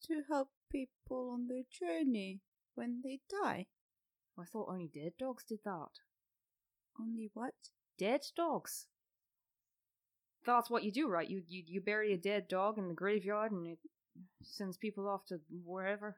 to 0.01 0.21
help 0.29 0.51
people 0.69 1.31
on 1.31 1.47
their 1.47 1.63
journey 1.63 2.41
when 2.75 3.01
they 3.01 3.21
die. 3.27 3.65
I 4.39 4.43
thought 4.43 4.69
only 4.69 4.89
dead 4.93 5.13
dogs 5.17 5.43
did 5.47 5.59
that. 5.63 5.99
Only 6.99 7.29
what? 7.33 7.53
Dead 7.97 8.21
dogs. 8.35 8.87
That's 10.45 10.69
what 10.69 10.83
you 10.83 10.91
do, 10.91 11.07
right? 11.07 11.29
You 11.29 11.43
you 11.47 11.63
you 11.65 11.81
bury 11.81 12.13
a 12.13 12.17
dead 12.17 12.47
dog 12.47 12.77
in 12.77 12.87
the 12.87 12.93
graveyard, 12.93 13.51
and 13.51 13.65
it 13.67 13.79
sends 14.43 14.77
people 14.77 15.07
off 15.07 15.25
to 15.27 15.39
wherever. 15.63 16.17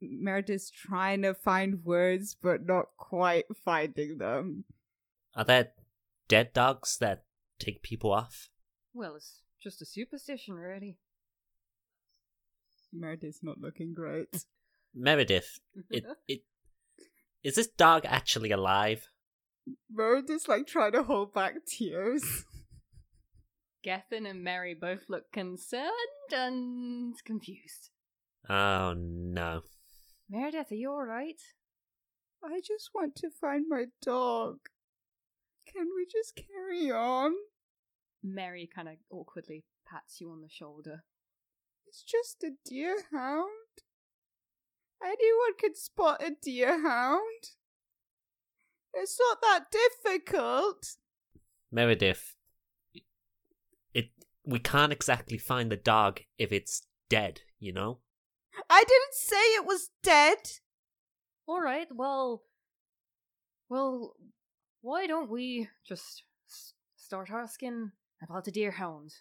Meredith's 0.00 0.70
trying 0.70 1.22
to 1.22 1.34
find 1.34 1.84
words, 1.84 2.36
but 2.40 2.64
not 2.64 2.86
quite 2.96 3.46
finding 3.64 4.18
them. 4.18 4.64
Are 5.34 5.44
there 5.44 5.72
dead 6.28 6.52
dogs 6.52 6.96
that 6.98 7.24
take 7.58 7.82
people 7.82 8.12
off? 8.12 8.48
Well, 8.94 9.16
it's 9.16 9.42
just 9.60 9.82
a 9.82 9.86
superstition, 9.86 10.54
really. 10.54 10.98
Meredith's 12.92 13.42
not 13.42 13.60
looking 13.60 13.92
great. 13.94 14.44
Meredith, 14.94 15.60
it 15.90 16.04
it 16.26 16.42
is 17.42 17.54
this 17.54 17.68
dog 17.68 18.04
actually 18.06 18.50
alive? 18.50 19.08
Meredith's 19.90 20.48
like 20.48 20.66
trying 20.66 20.92
to 20.92 21.02
hold 21.02 21.34
back 21.34 21.54
tears. 21.66 22.24
Gethin 23.84 24.26
and 24.26 24.42
Mary 24.42 24.74
both 24.74 25.04
look 25.08 25.30
concerned 25.32 25.92
and 26.32 27.14
confused. 27.24 27.90
Oh 28.48 28.94
no. 28.96 29.62
Meredith, 30.28 30.72
are 30.72 30.74
you 30.74 30.90
all 30.90 31.04
right? 31.04 31.40
I 32.44 32.60
just 32.60 32.90
want 32.94 33.16
to 33.16 33.30
find 33.30 33.66
my 33.68 33.86
dog. 34.02 34.58
Can 35.72 35.86
we 35.96 36.06
just 36.10 36.34
carry 36.36 36.90
on? 36.90 37.32
Mary 38.22 38.68
kind 38.72 38.88
of 38.88 38.94
awkwardly 39.10 39.64
pats 39.90 40.20
you 40.20 40.30
on 40.30 40.40
the 40.40 40.48
shoulder. 40.48 41.04
It's 41.86 42.02
just 42.02 42.42
a 42.42 42.50
deer 42.68 42.96
hound. 43.12 43.48
Anyone 45.02 45.56
can 45.58 45.74
spot 45.74 46.22
a 46.22 46.30
deer 46.40 46.82
hound. 46.82 47.50
It's 48.94 49.18
not 49.18 49.40
that 49.42 49.66
difficult. 49.70 50.96
Meredith, 51.70 52.36
it 53.94 54.10
we 54.44 54.58
can't 54.58 54.92
exactly 54.92 55.38
find 55.38 55.70
the 55.70 55.76
dog 55.76 56.20
if 56.38 56.52
it's 56.52 56.82
dead, 57.08 57.42
you 57.58 57.72
know? 57.72 57.98
I 58.68 58.84
didn't 58.84 59.14
say 59.14 59.36
it 59.36 59.66
was 59.66 59.90
dead. 60.02 60.38
All 61.46 61.60
right, 61.60 61.86
well, 61.94 62.42
well, 63.68 64.14
why 64.80 65.06
don't 65.06 65.30
we 65.30 65.68
just 65.86 66.24
start 66.96 67.30
asking 67.30 67.92
about 68.22 68.44
the 68.44 68.50
deer 68.50 68.72
hound? 68.72 69.12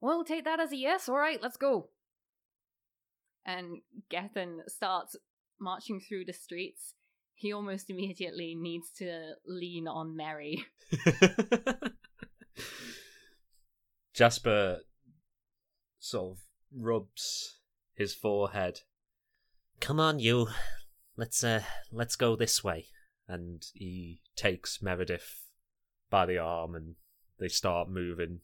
We'll 0.00 0.24
take 0.24 0.44
that 0.44 0.60
as 0.60 0.72
a 0.72 0.76
yes. 0.76 1.08
All 1.08 1.16
right, 1.16 1.42
let's 1.42 1.56
go. 1.56 1.88
And 3.46 3.78
Gethin 4.10 4.62
starts 4.66 5.14
marching 5.60 6.00
through 6.00 6.24
the 6.24 6.32
streets. 6.32 6.94
He 7.34 7.52
almost 7.52 7.88
immediately 7.90 8.54
needs 8.54 8.90
to 8.98 9.34
lean 9.46 9.86
on 9.86 10.16
Mary. 10.16 10.64
Jasper 14.14 14.78
sort 15.98 16.32
of 16.32 16.38
rubs 16.74 17.60
his 17.94 18.14
forehead. 18.14 18.80
Come 19.80 20.00
on, 20.00 20.18
you. 20.18 20.48
Let's 21.16 21.44
uh 21.44 21.62
let's 21.92 22.16
go 22.16 22.34
this 22.36 22.64
way. 22.64 22.86
and 23.28 23.62
he 23.74 24.20
takes 24.36 24.80
Meredith 24.82 25.44
by 26.10 26.26
the 26.26 26.38
arm 26.38 26.74
and 26.74 26.94
they 27.38 27.48
start 27.48 27.88
moving 27.88 28.40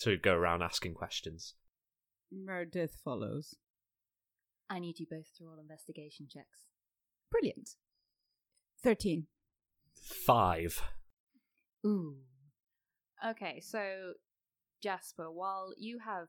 to 0.00 0.16
go 0.16 0.34
around 0.34 0.62
asking 0.62 0.94
questions. 0.94 1.54
Meredith 2.30 3.00
follows. 3.04 3.56
I 4.68 4.78
need 4.78 4.98
you 4.98 5.06
both 5.08 5.32
to 5.38 5.44
roll 5.44 5.58
investigation 5.58 6.26
checks. 6.28 6.66
Brilliant. 7.30 7.70
13. 8.82 9.26
Five. 9.94 10.82
Ooh. 11.84 12.16
Okay, 13.24 13.60
so 13.60 14.12
Jasper, 14.82 15.30
while 15.30 15.72
you 15.76 15.98
have 16.04 16.28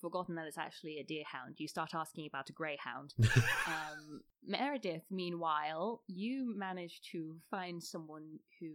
forgotten 0.00 0.34
that 0.34 0.46
it's 0.46 0.58
actually 0.58 0.98
a 0.98 1.04
deer 1.04 1.24
hound, 1.30 1.56
you 1.58 1.68
start 1.68 1.94
asking 1.94 2.26
about 2.26 2.50
a 2.50 2.52
greyhound. 2.52 3.14
um, 3.66 4.22
Meredith, 4.44 5.04
meanwhile, 5.10 6.02
you 6.06 6.54
manage 6.56 7.00
to 7.12 7.36
find 7.50 7.82
someone 7.82 8.38
who 8.60 8.70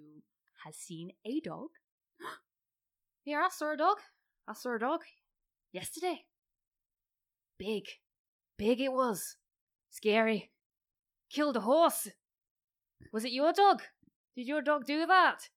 has 0.65 0.75
seen 0.75 1.11
a 1.25 1.39
dog. 1.41 1.69
yeah, 3.25 3.43
I 3.45 3.49
saw 3.49 3.73
a 3.73 3.77
dog. 3.77 3.97
I 4.47 4.53
saw 4.53 4.75
a 4.75 4.79
dog 4.79 5.01
yesterday. 5.71 6.25
Big, 7.57 7.85
big 8.57 8.81
it 8.81 8.91
was. 8.91 9.37
Scary. 9.89 10.51
Killed 11.31 11.57
a 11.57 11.61
horse. 11.61 12.09
Was 13.11 13.25
it 13.25 13.31
your 13.31 13.53
dog? 13.53 13.81
Did 14.35 14.47
your 14.47 14.61
dog 14.61 14.85
do 14.85 15.05
that? 15.05 15.49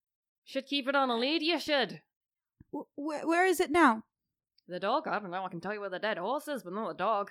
Should 0.45 0.67
keep 0.67 0.89
it 0.89 0.95
on 0.95 1.11
a 1.11 1.17
lead, 1.17 1.43
you 1.43 1.61
should. 1.61 2.01
Wh- 2.75 2.89
wh- 2.97 3.27
where 3.27 3.47
is 3.47 3.61
it 3.61 3.71
now? 3.71 4.05
The 4.69 4.81
dog? 4.81 5.07
I 5.09 5.19
don't 5.19 5.31
know. 5.31 5.45
I 5.45 5.49
can 5.49 5.61
tell 5.61 5.75
you 5.75 5.81
where 5.81 5.91
the 5.91 5.99
dead 5.99 6.19
horse 6.19 6.49
is, 6.49 6.63
but 6.63 6.73
not 6.73 6.89
the 6.89 6.95
dog. 6.95 7.31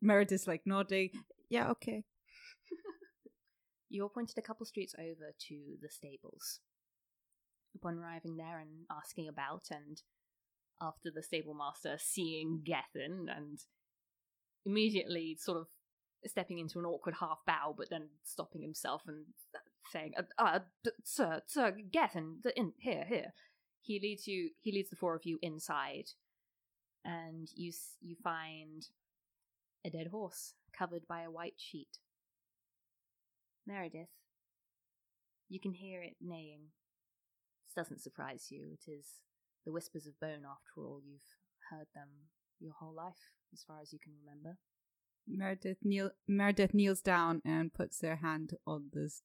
Meredith's 0.00 0.46
like 0.46 0.62
nodding. 0.64 1.10
Yeah, 1.48 1.70
okay. 1.70 2.04
You're 3.90 4.08
pointed 4.08 4.38
a 4.38 4.42
couple 4.42 4.64
streets 4.66 4.94
over 4.98 5.34
to 5.48 5.60
the 5.82 5.90
stables. 5.90 6.60
Upon 7.74 7.98
arriving 7.98 8.36
there 8.36 8.58
and 8.58 8.86
asking 8.90 9.28
about, 9.28 9.64
and 9.70 10.00
after 10.80 11.10
the 11.14 11.22
stable 11.22 11.54
master 11.54 11.96
seeing 11.98 12.62
Gethin 12.64 13.28
and 13.28 13.58
immediately 14.64 15.36
sort 15.40 15.58
of 15.58 15.66
stepping 16.26 16.58
into 16.58 16.78
an 16.78 16.84
awkward 16.84 17.14
half 17.20 17.38
bow, 17.46 17.74
but 17.76 17.88
then 17.90 18.08
stopping 18.24 18.62
himself 18.62 19.02
and 19.06 19.24
saying, 19.90 20.12
uh, 20.18 20.22
uh, 20.38 20.58
d- 20.84 20.90
"Sir, 21.04 21.42
sir, 21.46 21.72
Gethin, 21.90 22.40
the, 22.42 22.56
in 22.58 22.72
here, 22.78 23.04
here." 23.08 23.32
He 23.82 23.98
leads 24.00 24.26
you. 24.26 24.50
He 24.60 24.72
leads 24.72 24.90
the 24.90 24.96
four 24.96 25.14
of 25.14 25.24
you 25.24 25.38
inside, 25.42 26.10
and 27.04 27.48
you 27.54 27.72
you 28.00 28.16
find 28.22 28.86
a 29.84 29.90
dead 29.90 30.08
horse 30.08 30.54
covered 30.76 31.06
by 31.08 31.22
a 31.22 31.30
white 31.30 31.56
sheet. 31.56 31.98
Meredith, 33.66 34.08
you 35.48 35.60
can 35.60 35.72
hear 35.72 36.02
it 36.02 36.16
neighing. 36.20 36.72
This 37.66 37.84
doesn't 37.84 38.02
surprise 38.02 38.48
you. 38.50 38.66
It 38.72 38.90
is 38.90 39.06
the 39.64 39.72
whispers 39.72 40.06
of 40.06 40.18
bone, 40.20 40.44
after 40.44 40.80
all. 40.80 41.00
You've 41.04 41.20
heard 41.70 41.86
them 41.94 42.08
your 42.60 42.74
whole 42.78 42.94
life, 42.94 43.32
as 43.52 43.62
far 43.62 43.80
as 43.80 43.92
you 43.92 43.98
can 43.98 44.12
remember. 44.24 44.58
Meredith, 45.26 45.78
kneel- 45.82 46.12
Meredith 46.26 46.74
kneels 46.74 47.00
down 47.00 47.40
and 47.44 47.72
puts 47.72 48.00
her 48.02 48.16
hand 48.16 48.54
on 48.66 48.90
this 48.92 49.22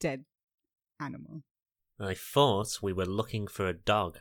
dead 0.00 0.24
animal. 1.00 1.42
I 1.98 2.14
thought 2.14 2.78
we 2.82 2.92
were 2.92 3.06
looking 3.06 3.46
for 3.46 3.66
a 3.66 3.72
dog. 3.72 4.18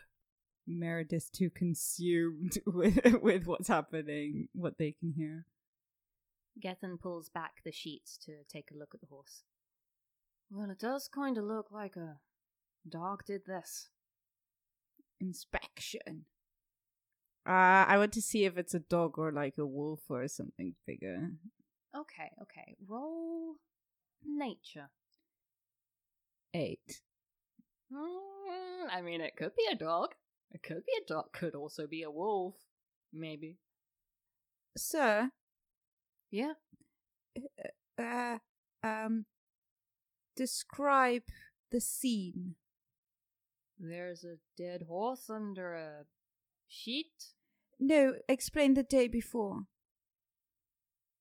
Meredith's 0.67 1.29
too 1.29 1.49
consumed 1.49 2.57
with, 2.65 2.99
with 3.21 3.45
what's 3.45 3.67
happening, 3.67 4.47
what 4.53 4.77
they 4.77 4.93
can 4.93 5.13
hear. 5.15 5.45
Gethin 6.59 6.97
pulls 6.97 7.29
back 7.29 7.55
the 7.63 7.71
sheets 7.71 8.17
to 8.25 8.31
take 8.49 8.69
a 8.73 8.77
look 8.77 8.91
at 8.93 9.01
the 9.01 9.07
horse. 9.07 9.43
Well, 10.49 10.69
it 10.71 10.79
does 10.79 11.09
kind 11.13 11.37
of 11.37 11.43
look 11.43 11.67
like 11.71 11.95
a 11.97 12.19
dog 12.87 13.23
did 13.25 13.41
this. 13.45 13.89
Inspection. 15.19 16.25
Uh, 17.47 17.85
I 17.87 17.97
want 17.97 18.11
to 18.13 18.21
see 18.21 18.45
if 18.45 18.57
it's 18.57 18.73
a 18.73 18.79
dog 18.79 19.19
or 19.19 19.31
like 19.31 19.57
a 19.59 19.65
wolf 19.65 19.99
or 20.09 20.27
something 20.27 20.73
bigger. 20.87 21.29
Okay, 21.95 22.31
okay. 22.41 22.75
Roll 22.87 23.55
nature. 24.25 24.89
Eight. 26.53 27.01
Mm, 27.93 28.87
I 28.91 29.01
mean, 29.01 29.21
it 29.21 29.35
could 29.35 29.55
be 29.55 29.67
a 29.71 29.75
dog. 29.75 30.15
It 30.51 30.63
could 30.63 30.83
be 30.85 30.93
a 31.03 31.07
dog. 31.07 31.31
Could 31.33 31.53
also 31.53 31.85
be 31.85 32.01
a 32.01 32.09
wolf. 32.09 32.55
Maybe. 33.13 33.57
Sir, 34.77 35.29
Yeah. 36.31 36.53
uh, 37.97 38.39
um, 38.83 39.25
describe 40.35 41.23
the 41.71 41.79
scene. 41.79 42.55
There's 43.79 44.23
a 44.23 44.37
dead 44.57 44.83
horse 44.87 45.29
under 45.29 45.75
a 45.75 46.05
sheet. 46.67 47.34
No, 47.79 48.13
explain 48.29 48.73
the 48.73 48.83
day 48.83 49.07
before. 49.07 49.63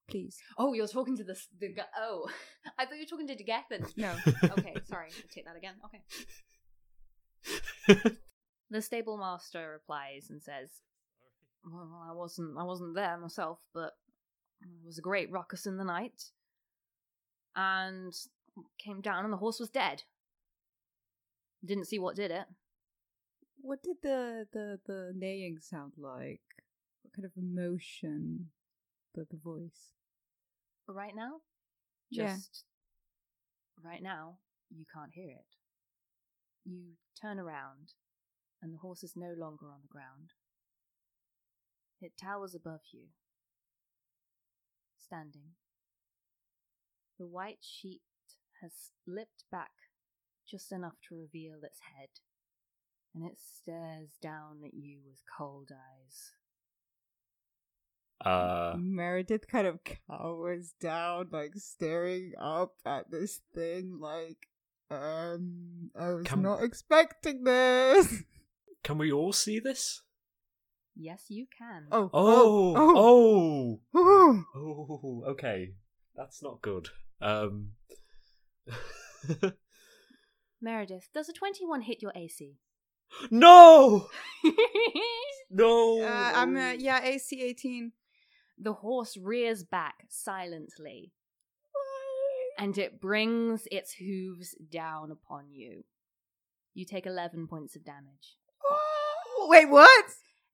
Please. 0.09 0.39
Oh, 0.59 0.73
you're 0.75 0.87
talking 0.87 1.17
to 1.17 1.25
the 1.25 1.33
s- 1.33 1.49
the 1.59 1.73
guy. 1.73 1.85
Oh, 1.99 2.29
I 2.79 2.85
thought 2.85 2.95
you 2.97 3.01
were 3.03 3.07
talking 3.07 3.27
to 3.29 3.35
Gethin. 3.43 3.87
No. 3.97 4.15
okay, 4.45 4.75
sorry. 4.85 5.09
I'll 5.17 5.29
take 5.33 5.45
that 5.47 5.57
again. 5.57 5.75
Okay. 5.87 6.03
The 8.71 8.81
stable 8.83 9.19
master 9.19 9.71
replies 9.73 10.31
and 10.31 10.43
says, 10.43 10.71
"Well, 11.65 12.03
I 12.09 12.13
wasn't. 12.13 12.57
I 12.59 12.65
wasn't 12.65 12.95
there 12.97 13.17
myself, 13.19 13.59
but 13.73 13.93
it 14.63 14.69
was 14.85 14.99
a 14.99 15.03
great 15.03 15.31
ruckus 15.31 15.67
in 15.67 15.77
the 15.77 15.85
night, 15.85 16.31
and 17.55 18.13
came 18.79 19.01
down, 19.01 19.25
and 19.25 19.33
the 19.33 19.37
horse 19.37 19.61
was 19.61 19.69
dead. 19.71 20.03
Didn't 21.65 21.85
see 21.87 21.99
what 22.01 22.17
did 22.17 22.31
it. 22.33 22.47
What 23.65 23.83
did 23.83 23.97
the, 24.03 24.47
the, 24.53 24.79
the 24.87 25.13
neighing 25.17 25.57
sound 25.59 25.95
like? 25.97 26.43
What 27.01 27.15
kind 27.15 27.25
of 27.25 27.33
emotion? 27.35 28.51
The, 29.15 29.27
the 29.31 29.39
voice. 29.43 29.95
Right 30.87 31.17
now, 31.17 31.37
Yeah. 32.11 32.35
just 32.37 32.65
right 33.83 34.03
now, 34.03 34.37
you 34.71 34.85
can't 34.95 35.13
hear 35.15 35.31
it. 35.31 35.47
You 36.67 36.97
turn 37.19 37.39
around, 37.39 37.95
and 38.61 38.75
the 38.75 38.79
horse 38.79 39.03
is 39.03 39.15
no 39.17 39.33
longer 39.35 39.71
on 39.71 39.81
the 39.81 39.89
ground. 39.89 40.35
It 42.03 42.13
towers 42.21 42.55
above 42.55 42.81
you, 42.93 43.07
standing. 44.99 45.55
The 47.19 47.27
white 47.27 47.63
sheet 47.63 48.03
has 48.61 48.73
slipped 49.07 49.45
back 49.51 49.71
just 50.47 50.71
enough 50.71 50.97
to 51.09 51.15
reveal 51.17 51.61
its 51.63 51.79
head, 51.97 52.11
and 53.15 53.25
it 53.25 53.39
stares 53.39 54.11
down 54.21 54.61
at 54.65 54.75
you 54.75 54.99
with 55.07 55.21
cold 55.39 55.71
eyes. 55.73 56.33
Uh, 58.25 58.75
Meredith 58.79 59.47
kind 59.49 59.67
of 59.67 59.81
cowers 59.85 60.73
down, 60.81 61.29
like 61.31 61.53
staring 61.57 62.33
up 62.41 62.73
at 62.87 63.11
this 63.11 63.41
thing, 63.55 63.99
like, 64.01 64.49
um, 64.91 65.91
I 65.99 66.11
was 66.11 66.27
Can- 66.27 66.43
not 66.43 66.63
expecting 66.63 67.45
this. 67.45 68.23
can 68.83 68.99
we 68.99 69.13
all 69.13 69.33
see 69.33 69.59
this? 69.61 70.03
Yes, 70.97 71.25
you 71.29 71.47
can. 71.59 71.87
Oh, 71.91 72.09
Oh, 72.13 72.75
oh, 72.77 73.81
oh, 73.95 73.95
oh. 73.95 74.45
oh, 74.55 75.25
okay. 75.33 75.73
That's 76.15 76.41
not 76.43 76.63
good. 76.63 76.89
Um, 77.21 77.73
Meredith, 80.61 81.09
does 81.13 81.29
a 81.29 81.33
21 81.33 81.83
hit 81.83 82.01
your 82.01 82.13
AC? 82.15 82.59
No, 83.31 84.09
no. 85.51 86.03
Uh, 86.03 86.33
I'm 86.35 86.57
uh, 86.57 86.73
yeah 86.73 87.03
AC 87.03 87.43
18. 87.43 87.93
the 88.59 88.73
horse 88.75 89.17
rears 89.17 89.65
back 89.65 90.05
silently 90.09 91.13
and 92.59 92.79
it 92.79 93.01
brings 93.01 93.67
its 93.71 93.95
hooves 93.95 94.55
down 94.71 95.11
upon 95.11 95.51
you. 95.51 95.85
You 96.75 96.85
take 96.85 97.07
11 97.07 97.47
points 97.49 97.77
of 97.77 97.85
damage. 97.85 98.37
Wait, 99.47 99.69
what? 99.69 100.05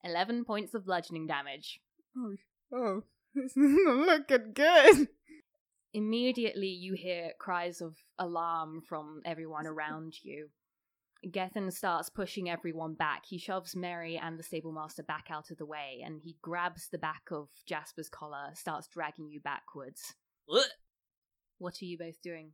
11 0.05 0.45
points 0.45 0.75
of 0.75 0.85
bludgeoning 0.87 1.27
damage. 1.27 1.81
Oh, 2.17 2.35
oh, 2.75 3.03
this 3.35 3.57
isn't 3.57 4.07
looking 4.07 4.53
good. 4.55 5.09
Immediately, 5.93 6.69
you 6.69 6.95
hear 6.95 7.33
cries 7.39 7.81
of 7.81 7.97
alarm 8.19 8.83
from 8.89 9.21
everyone 9.25 9.67
around 9.67 10.15
you. 10.23 10.49
Gethin 11.31 11.71
starts 11.71 12.09
pushing 12.09 12.49
everyone 12.49 12.95
back. 12.95 13.25
He 13.27 13.39
shoves 13.39 13.77
Mary 13.77 14.17
and 14.17 14.39
the 14.39 14.43
stable 14.43 14.73
master 14.73 15.03
back 15.03 15.27
out 15.31 15.51
of 15.51 15.59
the 15.59 15.67
way, 15.67 16.03
and 16.05 16.21
he 16.23 16.37
grabs 16.41 16.89
the 16.89 16.99
back 16.99 17.23
of 17.31 17.49
Jasper's 17.67 18.09
collar, 18.09 18.51
starts 18.55 18.89
dragging 18.89 19.29
you 19.29 19.41
backwards. 19.41 20.15
Ugh. 20.53 20.63
What 21.59 21.75
are 21.83 21.85
you 21.85 21.99
both 21.99 22.21
doing? 22.23 22.53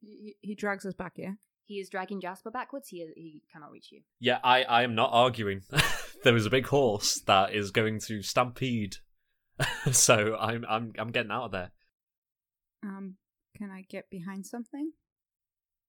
He, 0.00 0.36
he 0.40 0.54
drags 0.54 0.84
us 0.84 0.94
back, 0.94 1.14
yeah? 1.16 1.32
He 1.64 1.80
is 1.80 1.88
dragging 1.88 2.20
Jasper 2.20 2.50
backwards. 2.50 2.88
He 2.88 3.04
he 3.16 3.42
cannot 3.52 3.72
reach 3.72 3.90
you. 3.90 4.02
Yeah, 4.20 4.38
I, 4.44 4.62
I 4.62 4.82
am 4.82 4.94
not 4.94 5.10
arguing. 5.12 5.62
there 6.22 6.36
is 6.36 6.46
a 6.46 6.50
big 6.50 6.66
horse 6.66 7.20
that 7.26 7.54
is 7.54 7.72
going 7.72 8.00
to 8.06 8.22
stampede, 8.22 8.96
so 9.90 10.36
I'm 10.38 10.64
I'm 10.68 10.92
I'm 10.98 11.10
getting 11.10 11.32
out 11.32 11.46
of 11.46 11.52
there. 11.52 11.72
Um, 12.84 13.16
can 13.56 13.70
I 13.70 13.82
get 13.88 14.10
behind 14.10 14.46
something? 14.46 14.92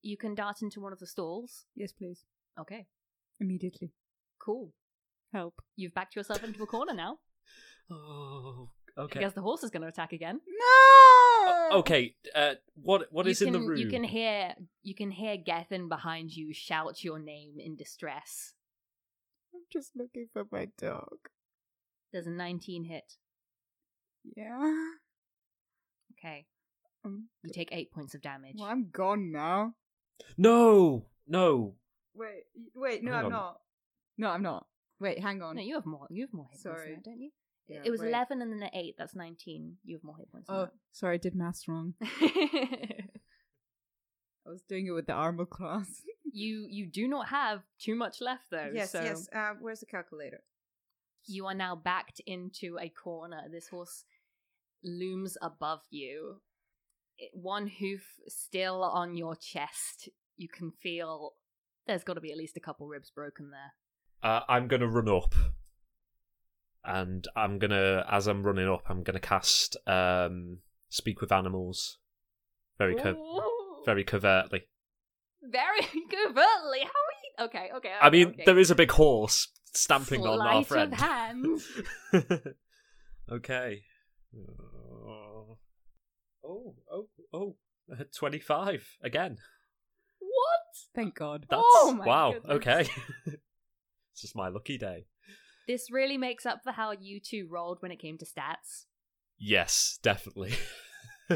You 0.07 0.15
can 0.15 0.35
dart 0.35 0.61
into 0.61 0.79
one 0.79 0.93
of 0.93 0.99
the 0.99 1.05
stalls. 1.05 1.65
Yes, 1.75 1.91
please. 1.91 2.23
Okay, 2.57 2.85
Immediately. 3.41 3.91
cool. 4.39 4.73
Help. 5.33 5.61
You've 5.75 5.93
backed 5.93 6.15
yourself 6.15 6.43
into 6.45 6.63
a 6.63 6.67
corner 6.67 6.93
now. 6.93 7.19
Oh, 7.89 8.69
okay. 8.97 9.21
guess 9.21 9.31
the 9.33 9.41
horse 9.41 9.63
is 9.63 9.69
going 9.69 9.81
to 9.81 9.87
attack 9.87 10.11
again. 10.11 10.41
No! 10.45 11.69
Okay, 11.79 12.15
uh, 12.35 12.55
what 12.75 13.07
what 13.11 13.25
you 13.25 13.31
is 13.31 13.39
can, 13.39 13.47
in 13.47 13.53
the 13.53 13.59
room? 13.67 13.77
You 13.77 13.87
can 13.89 14.03
hear 14.03 14.55
you 14.83 14.93
can 14.93 15.09
hear 15.11 15.37
Gethin 15.37 15.87
behind 15.87 16.35
you 16.35 16.53
shout 16.53 17.01
your 17.05 17.17
name 17.19 17.53
in 17.59 17.75
distress. 17.77 18.55
I'm 19.53 19.61
just 19.71 19.91
looking 19.95 20.27
for 20.33 20.45
my 20.51 20.67
dog. 20.77 21.17
There's 22.11 22.27
a 22.27 22.31
19 22.31 22.83
hit. 22.85 23.13
Yeah. 24.35 24.73
Okay, 26.13 26.45
Um, 27.05 27.29
you 27.43 27.51
take 27.53 27.69
eight 27.71 27.91
points 27.91 28.15
of 28.15 28.21
damage. 28.21 28.55
well, 28.57 28.69
I'm 28.69 28.89
gone 28.91 29.31
now. 29.31 29.75
No, 30.37 31.05
no. 31.27 31.75
Wait, 32.13 32.43
wait, 32.75 33.03
no, 33.03 33.11
Hang 33.11 33.19
I'm 33.19 33.25
on. 33.25 33.31
not. 33.31 33.59
No, 34.17 34.29
I'm 34.29 34.41
not. 34.41 34.65
Wait, 34.99 35.19
hang 35.19 35.41
on. 35.41 35.55
No, 35.55 35.61
you 35.61 35.75
have 35.75 35.85
more. 35.85 36.07
You 36.09 36.23
have 36.23 36.33
more 36.33 36.47
hit 36.51 36.59
Sorry. 36.59 36.93
points, 36.93 37.05
now, 37.05 37.11
don't 37.11 37.21
you? 37.21 37.31
Yeah, 37.67 37.81
it 37.83 37.91
was 37.91 38.01
wait. 38.01 38.09
11 38.09 38.41
and 38.41 38.51
then 38.51 38.63
an 38.63 38.69
8. 38.73 38.95
That's 38.97 39.15
19. 39.15 39.77
You 39.83 39.95
have 39.97 40.03
more 40.03 40.17
hit 40.17 40.31
points. 40.31 40.49
Oh, 40.49 40.69
sorry, 40.91 41.15
I 41.15 41.17
did 41.17 41.35
maths 41.35 41.67
wrong. 41.67 41.93
I 42.01 43.09
was 44.49 44.61
doing 44.61 44.87
it 44.87 44.91
with 44.91 45.07
the 45.07 45.13
armor 45.13 45.45
class. 45.45 46.01
you 46.31 46.65
you 46.69 46.85
do 46.85 47.07
not 47.07 47.27
have 47.27 47.63
too 47.79 47.95
much 47.95 48.21
left 48.21 48.45
though. 48.49 48.71
yes, 48.73 48.91
so 48.91 49.03
yes. 49.03 49.27
Uh, 49.35 49.51
where's 49.59 49.81
the 49.81 49.85
calculator? 49.85 50.41
You 51.25 51.45
are 51.47 51.53
now 51.53 51.75
backed 51.75 52.21
into 52.25 52.77
a 52.79 52.87
corner. 52.87 53.41
This 53.51 53.67
horse 53.67 54.05
looms 54.83 55.37
above 55.41 55.81
you. 55.89 56.39
One 57.33 57.67
hoof 57.67 58.03
still 58.27 58.83
on 58.83 59.15
your 59.15 59.35
chest. 59.35 60.09
You 60.35 60.47
can 60.47 60.71
feel 60.71 61.33
there's 61.87 62.03
got 62.03 62.13
to 62.13 62.21
be 62.21 62.31
at 62.31 62.37
least 62.37 62.57
a 62.57 62.59
couple 62.59 62.87
ribs 62.87 63.09
broken 63.09 63.51
there. 63.51 64.31
Uh, 64.31 64.41
I'm 64.49 64.67
gonna 64.67 64.87
run 64.87 65.09
up, 65.09 65.35
and 66.83 67.27
I'm 67.35 67.59
gonna, 67.59 68.05
as 68.09 68.27
I'm 68.27 68.43
running 68.43 68.67
up, 68.67 68.83
I'm 68.89 69.03
gonna 69.03 69.19
cast 69.19 69.77
um, 69.85 70.59
speak 70.89 71.21
with 71.21 71.31
animals, 71.31 71.99
very 72.77 72.95
co- 72.95 73.43
very 73.85 74.03
covertly. 74.03 74.67
very 75.41 75.81
covertly. 76.11 76.79
How 76.81 76.85
are 76.85 77.17
you? 77.23 77.45
Okay, 77.45 77.69
okay. 77.75 77.93
I 78.01 78.09
mean, 78.09 78.29
okay. 78.29 78.43
there 78.45 78.57
is 78.57 78.71
a 78.71 78.75
big 78.75 78.91
horse 78.91 79.49
stamping 79.73 80.25
on 80.25 80.41
our 80.41 80.63
friend. 80.63 80.93
of 80.93 80.99
hand. 80.99 81.61
okay. 83.31 83.83
Oh, 84.35 85.36
oh, 86.47 86.75
oh, 86.91 87.07
oh. 87.33 87.55
Uh, 87.91 88.03
25 88.15 88.97
again. 89.01 89.37
what? 90.19 90.61
Thank 90.93 91.15
God. 91.15 91.45
That's 91.49 91.61
Oh 91.63 91.93
my 91.97 92.05
wow. 92.05 92.33
goodness. 92.33 92.55
Okay. 92.57 92.87
it's 93.25 94.21
just 94.21 94.35
my 94.35 94.49
lucky 94.49 94.77
day. 94.77 95.05
This 95.67 95.91
really 95.91 96.17
makes 96.17 96.45
up 96.45 96.61
for 96.63 96.71
how 96.71 96.91
you 96.91 97.19
two 97.19 97.47
rolled 97.49 97.81
when 97.81 97.91
it 97.91 97.99
came 97.99 98.17
to 98.17 98.25
stats. 98.25 98.85
Yes, 99.37 99.99
definitely. 100.01 100.53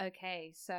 okay, 0.00 0.52
so 0.54 0.74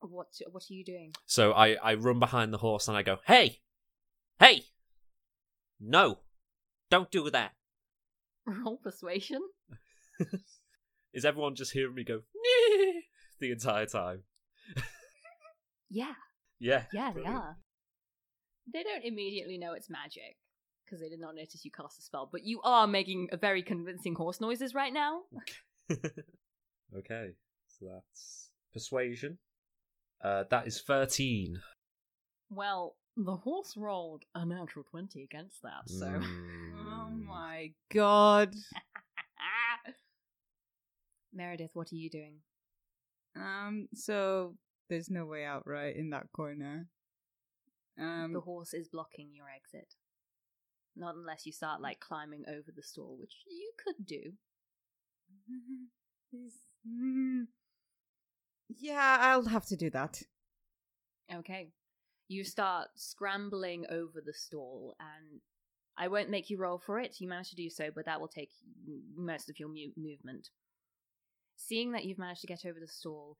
what 0.00 0.26
what 0.50 0.64
are 0.68 0.74
you 0.74 0.84
doing? 0.84 1.12
so 1.26 1.52
I 1.52 1.74
I 1.82 1.94
run 1.94 2.18
behind 2.18 2.52
the 2.52 2.58
horse 2.58 2.88
and 2.88 2.96
I 2.96 3.02
go, 3.02 3.18
"Hey, 3.26 3.60
Hey! 4.38 4.62
No! 5.80 6.18
Don't 6.90 7.10
do 7.10 7.28
that. 7.30 7.52
Roll 8.46 8.76
persuasion. 8.76 9.40
Is 11.12 11.24
everyone 11.24 11.54
just 11.54 11.72
hearing 11.72 11.94
me 11.94 12.04
go 12.04 12.20
the 13.40 13.50
entire 13.52 13.86
time?" 13.86 14.22
Yeah, 15.90 16.12
Yeah. 16.60 16.84
yeah, 16.92 17.12
they 17.14 17.24
are. 17.24 17.56
They 18.72 18.82
don't 18.82 19.04
immediately 19.04 19.56
know 19.56 19.72
it's 19.72 19.88
magic 19.88 20.36
because 20.84 21.00
they 21.00 21.08
did 21.08 21.20
not 21.20 21.34
notice 21.34 21.64
you 21.64 21.70
cast 21.70 21.98
a 21.98 22.02
spell, 22.02 22.28
but 22.30 22.44
you 22.44 22.60
are 22.62 22.86
making 22.86 23.28
a 23.32 23.36
very 23.38 23.62
convincing 23.62 24.14
horse 24.14 24.40
noises 24.40 24.74
right 24.74 24.92
now. 24.92 25.22
okay, 26.96 27.30
so 27.66 27.86
that's 27.86 28.50
persuasion. 28.72 29.38
Uh, 30.22 30.44
that 30.50 30.66
is 30.66 30.80
thirteen. 30.82 31.60
Well, 32.50 32.96
the 33.16 33.36
horse 33.36 33.74
rolled 33.76 34.24
a 34.34 34.44
natural 34.44 34.84
twenty 34.84 35.22
against 35.22 35.62
that, 35.62 35.88
so. 35.88 36.20
Oh 36.90 37.10
Mm. 37.10 37.26
my 37.26 37.72
God. 37.92 38.54
Meredith, 41.32 41.70
what 41.74 41.92
are 41.92 41.96
you 41.96 42.10
doing? 42.10 42.36
Um, 43.36 43.88
so 43.94 44.56
there's 44.88 45.10
no 45.10 45.26
way 45.26 45.44
out, 45.44 45.64
right, 45.66 45.94
in 45.94 46.10
that 46.10 46.32
corner. 46.32 46.88
Um, 47.98 48.32
the 48.32 48.40
horse 48.40 48.74
is 48.74 48.88
blocking 48.88 49.30
your 49.32 49.46
exit. 49.48 49.94
Not 50.96 51.14
unless 51.14 51.46
you 51.46 51.52
start 51.52 51.80
like 51.80 52.00
climbing 52.00 52.44
over 52.48 52.72
the 52.74 52.82
stall, 52.82 53.16
which 53.20 53.34
you 53.48 53.72
could 53.84 54.06
do. 54.06 54.32
Mm. 56.86 57.46
Yeah, 58.68 59.16
I'll 59.20 59.46
have 59.46 59.66
to 59.66 59.76
do 59.76 59.90
that. 59.90 60.22
Okay. 61.34 61.70
You 62.28 62.44
start 62.44 62.88
scrambling 62.96 63.86
over 63.90 64.22
the 64.24 64.34
stall, 64.34 64.94
and 65.00 65.40
I 65.96 66.08
won't 66.08 66.30
make 66.30 66.50
you 66.50 66.58
roll 66.58 66.78
for 66.78 67.00
it. 67.00 67.16
You 67.18 67.28
manage 67.28 67.50
to 67.50 67.56
do 67.56 67.70
so, 67.70 67.90
but 67.94 68.04
that 68.04 68.20
will 68.20 68.28
take 68.28 68.50
most 69.16 69.48
of 69.48 69.58
your 69.58 69.68
mu- 69.68 69.92
movement. 69.96 70.50
Seeing 71.58 71.92
that 71.92 72.04
you've 72.04 72.18
managed 72.18 72.40
to 72.40 72.46
get 72.46 72.64
over 72.64 72.80
the 72.80 72.88
stall, 72.88 73.36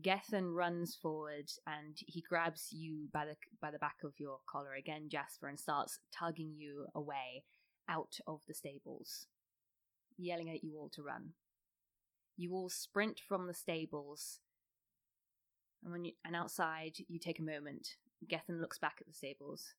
Gethin 0.00 0.54
runs 0.54 0.94
forward 0.94 1.50
and 1.66 1.96
he 1.98 2.22
grabs 2.26 2.68
you 2.70 3.08
by 3.12 3.24
the 3.24 3.34
by 3.60 3.70
the 3.72 3.78
back 3.78 3.96
of 4.04 4.12
your 4.18 4.38
collar 4.48 4.74
again, 4.74 5.08
Jasper, 5.10 5.48
and 5.48 5.58
starts 5.58 5.98
tugging 6.16 6.54
you 6.56 6.86
away 6.94 7.42
out 7.88 8.16
of 8.26 8.40
the 8.46 8.54
stables, 8.54 9.26
yelling 10.16 10.50
at 10.50 10.62
you 10.62 10.76
all 10.78 10.90
to 10.90 11.02
run. 11.02 11.30
You 12.36 12.52
all 12.52 12.68
sprint 12.68 13.20
from 13.26 13.46
the 13.46 13.54
stables 13.54 14.40
and 15.84 15.92
when 15.92 16.04
you 16.04 16.12
and 16.24 16.34
outside, 16.34 16.96
you 17.08 17.18
take 17.18 17.38
a 17.38 17.42
moment. 17.42 17.96
Gethin 18.26 18.60
looks 18.60 18.78
back 18.78 18.96
at 19.00 19.06
the 19.06 19.12
stables, 19.12 19.74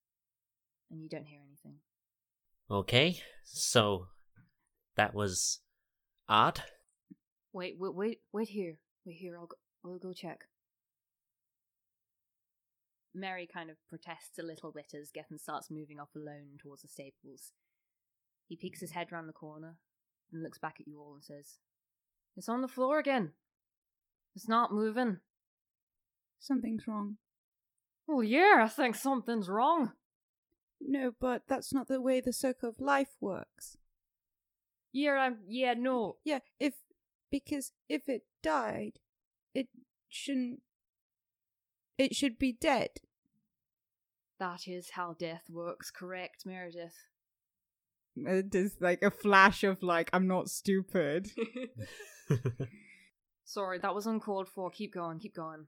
and 0.92 1.02
you 1.02 1.10
don't 1.10 1.26
hear 1.26 1.40
anything. 1.44 1.80
Okay, 2.70 3.20
so 3.44 4.08
that 4.96 5.16
was 5.16 5.62
odd. 6.30 6.62
Wait, 7.56 7.78
wait, 7.80 7.96
wait, 7.96 8.20
wait 8.34 8.50
here, 8.50 8.76
wait 9.06 9.16
here. 9.16 9.38
I'll 9.38 9.46
go, 9.46 9.56
I'll 9.86 9.98
go 9.98 10.12
check. 10.12 10.42
Mary 13.14 13.48
kind 13.48 13.70
of 13.70 13.78
protests 13.88 14.38
a 14.38 14.44
little 14.44 14.74
bit 14.74 14.94
as 14.94 15.10
Gethin 15.10 15.40
starts 15.40 15.72
moving 15.72 15.98
off 15.98 16.10
alone 16.18 16.58
towards 16.62 16.82
the 16.82 16.90
stables. 16.90 17.54
He 18.50 18.58
peeks 18.58 18.82
his 18.82 18.92
head 18.92 19.08
round 19.10 19.30
the 19.30 19.34
corner 19.34 19.78
and 20.34 20.44
looks 20.44 20.58
back 20.58 20.82
at 20.82 20.88
you 20.90 21.00
all 21.00 21.14
and 21.14 21.24
says, 21.24 21.60
"It's 22.36 22.50
on 22.50 22.62
the 22.62 22.68
floor 22.68 23.00
again. 23.00 23.32
It's 24.36 24.50
not 24.50 24.74
moving." 24.74 25.22
Something's 26.40 26.86
wrong. 26.90 27.20
Well, 28.06 28.22
yeah, 28.22 28.64
I 28.66 28.68
think 28.68 28.96
something's 28.96 29.48
wrong. 29.48 29.94
No, 30.82 31.14
but 31.22 31.44
that's 31.48 31.72
not 31.72 31.88
the 31.88 32.02
way 32.02 32.20
the 32.20 32.34
circle 32.34 32.68
of 32.68 32.82
life 32.82 33.16
works. 33.22 33.78
Yeah, 34.92 35.14
I'm, 35.14 35.40
yeah, 35.48 35.74
no. 35.74 36.18
Yeah, 36.26 36.40
if 36.60 36.74
because 37.32 37.72
if 37.90 38.08
it 38.08 38.24
died, 38.44 39.00
it 39.54 39.68
shouldn't. 40.10 40.62
It 41.98 42.16
should 42.16 42.38
be 42.38 42.52
dead. 42.52 42.90
That 44.40 44.68
is 44.68 44.92
how 44.92 45.16
death 45.18 45.44
works, 45.50 45.92
correct, 45.92 46.46
Meredith? 46.46 46.96
Uh, 48.28 48.42
there's 48.46 48.76
like 48.80 49.02
a 49.02 49.12
flash 49.12 49.64
of 49.64 49.82
like 49.82 50.10
I'm 50.14 50.28
not 50.28 50.50
stupid. 50.50 51.30
Sorry, 53.46 53.78
that 53.80 53.96
was 53.96 54.08
uncalled 54.08 54.50
for. 54.50 54.70
Keep 54.70 54.94
going, 54.94 55.20
keep 55.20 55.36
going. 55.36 55.68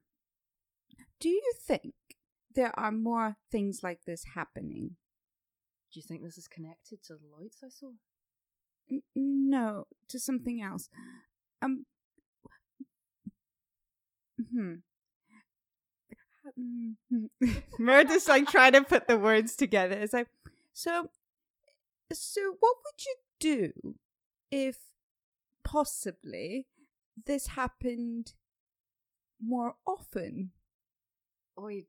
Do 1.20 1.30
you 1.30 1.54
think 1.66 1.94
there 2.56 2.78
are 2.78 2.92
more 2.92 3.38
things 3.52 3.82
like 3.84 4.06
this 4.06 4.24
happening? 4.36 4.96
Do 5.94 6.00
you 6.00 6.04
think 6.04 6.24
this 6.24 6.38
is 6.38 6.48
connected 6.48 7.04
to 7.04 7.14
the 7.14 7.28
lights 7.40 7.60
I 7.64 7.70
saw? 7.70 7.92
N- 8.92 9.04
no, 9.16 9.88
to 10.10 10.20
something 10.20 10.62
else. 10.62 10.90
Um. 11.62 11.86
Hmm. 14.54 14.74
Meredith's 17.80 18.28
like 18.28 18.48
trying 18.50 18.74
to 18.74 18.84
put 18.84 19.08
the 19.08 19.18
words 19.18 19.56
together. 19.56 19.96
It's 19.96 20.14
like, 20.14 20.28
so, 20.74 21.10
so 22.14 22.42
what 22.60 22.76
would 22.86 23.06
you 23.06 23.16
do 23.40 23.96
if 24.52 24.78
possibly 25.64 26.68
this 27.26 27.48
happened 27.48 28.34
more 29.44 29.76
often? 29.86 30.52
I 31.60 31.84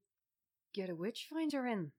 get 0.75 0.91
a 0.91 0.95
witch 0.95 1.29
finder 1.31 1.67
in. 1.67 1.93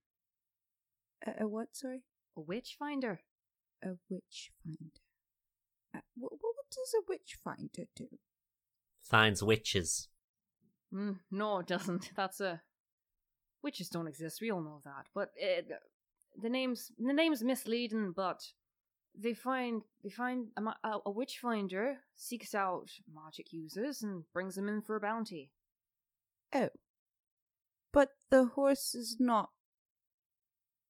A, 1.25 1.43
a 1.43 1.47
what? 1.47 1.67
Sorry, 1.73 2.01
A 2.37 2.41
witch 2.41 2.75
finder? 2.77 3.21
a 3.81 3.91
witch 4.09 4.51
finder. 4.63 4.99
Uh, 5.99 6.01
what, 6.15 6.33
what 6.41 6.55
does 6.71 6.93
a 6.97 7.03
witch 7.07 7.37
finder 7.43 7.89
do? 7.95 8.07
Finds 9.01 9.43
witches. 9.43 10.07
Mm, 10.93 11.17
no, 11.31 11.59
it 11.59 11.67
doesn't. 11.67 12.11
That's 12.15 12.39
a. 12.39 12.61
Witches 13.61 13.89
don't 13.89 14.07
exist. 14.07 14.39
We 14.41 14.51
all 14.51 14.61
know 14.61 14.81
that. 14.85 15.07
But 15.13 15.31
uh, 15.41 15.61
the 16.41 16.49
name's 16.49 16.91
the 16.97 17.13
name's 17.13 17.43
misleading. 17.43 18.13
But 18.15 18.41
they 19.19 19.33
find 19.33 19.83
they 20.03 20.09
find 20.09 20.47
a, 20.55 20.87
a, 20.87 20.99
a 21.07 21.11
witch 21.11 21.39
finder 21.41 21.97
seeks 22.15 22.55
out 22.55 22.89
magic 23.13 23.51
users 23.51 24.01
and 24.01 24.23
brings 24.33 24.55
them 24.55 24.69
in 24.69 24.81
for 24.81 24.95
a 24.95 25.01
bounty. 25.01 25.51
Oh. 26.53 26.69
But 27.91 28.09
the 28.29 28.45
horse 28.45 28.93
is 28.95 29.17
not. 29.19 29.49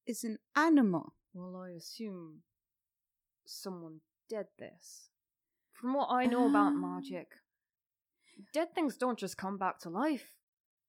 is 0.05 0.23
an 0.23 0.37
animal. 0.55 1.13
Well, 1.33 1.55
I 1.63 1.69
assume 1.71 2.41
someone 3.45 4.01
did 4.29 4.47
this. 4.57 5.09
From 5.73 5.93
what 5.93 6.07
I 6.11 6.25
know 6.25 6.47
about 6.47 6.73
Ah. 6.73 6.77
magic, 6.77 7.31
dead 8.53 8.73
things 8.75 8.97
don't 8.97 9.19
just 9.19 9.37
come 9.37 9.57
back 9.57 9.79
to 9.79 9.89
life. 9.89 10.35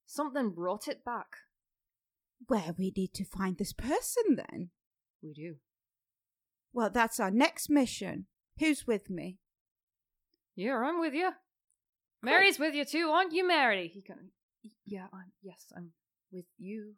Something 0.05 0.51
brought 0.51 0.87
it 0.87 1.03
back. 1.03 1.37
Well, 2.49 2.75
we 2.77 2.91
need 2.95 3.13
to 3.15 3.25
find 3.25 3.57
this 3.57 3.73
person 3.73 4.35
then. 4.35 4.71
We 5.21 5.33
do. 5.33 5.55
Well, 6.73 6.89
that's 6.89 7.19
our 7.19 7.31
next 7.31 7.69
mission. 7.69 8.27
Who's 8.59 8.85
with 8.87 9.09
me? 9.09 9.39
Yeah, 10.55 10.77
I'm 10.77 10.99
with 10.99 11.13
you. 11.13 11.31
Mary's 12.21 12.59
with 12.59 12.73
you 12.75 12.85
too, 12.85 13.09
aren't 13.09 13.33
you, 13.33 13.47
Mary? 13.47 13.87
He 13.87 14.01
can. 14.01 14.31
yeah, 14.85 15.07
I'm, 15.13 15.31
yes, 15.41 15.71
I'm 15.75 15.93
with 16.31 16.45
you. 16.57 16.95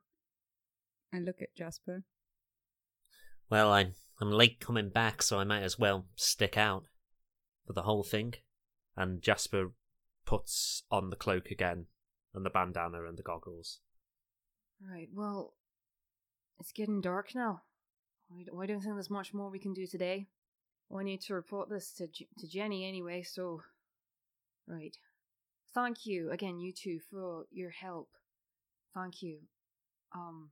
I 1.14 1.20
look 1.20 1.42
at 1.42 1.56
Jasper. 1.56 2.04
Well, 3.50 3.72
I'm 3.72 3.94
I'm 4.20 4.32
late 4.32 4.60
coming 4.60 4.90
back, 4.90 5.22
so 5.22 5.40
I 5.40 5.44
might 5.44 5.64
as 5.64 5.78
well 5.78 6.06
stick 6.16 6.58
out 6.58 6.86
for 7.66 7.74
the 7.74 7.84
whole 7.84 8.04
thing. 8.04 8.36
And 8.96 9.22
Jasper 9.22 9.72
puts 10.26 10.84
on 10.92 11.10
the 11.10 11.16
cloak 11.16 11.52
again, 11.52 11.88
and 12.34 12.46
the 12.46 12.50
bandana 12.50 13.06
and 13.06 13.18
the 13.18 13.24
goggles. 13.24 13.80
Right, 14.82 15.10
well, 15.14 15.54
it's 16.60 16.72
getting 16.72 17.02
dark 17.02 17.36
now. 17.36 17.62
I, 18.32 18.66
don't 18.66 18.82
think 18.82 18.96
there's 18.96 19.10
much 19.10 19.34
more 19.34 19.50
we 19.50 19.60
can 19.60 19.74
do 19.74 19.86
today. 19.86 20.28
I 20.96 21.04
need 21.04 21.22
to 21.22 21.34
report 21.34 21.70
this 21.70 21.92
to 21.94 22.08
to 22.08 22.48
Jenny 22.48 22.88
anyway, 22.88 23.24
so. 23.24 23.62
Right. 24.68 24.96
Thank 25.74 26.06
you 26.06 26.32
again, 26.32 26.60
you 26.60 26.72
two, 26.72 27.00
for 27.10 27.46
your 27.52 27.72
help. 27.72 28.10
Thank 28.94 29.22
you. 29.22 29.40
Um. 30.16 30.52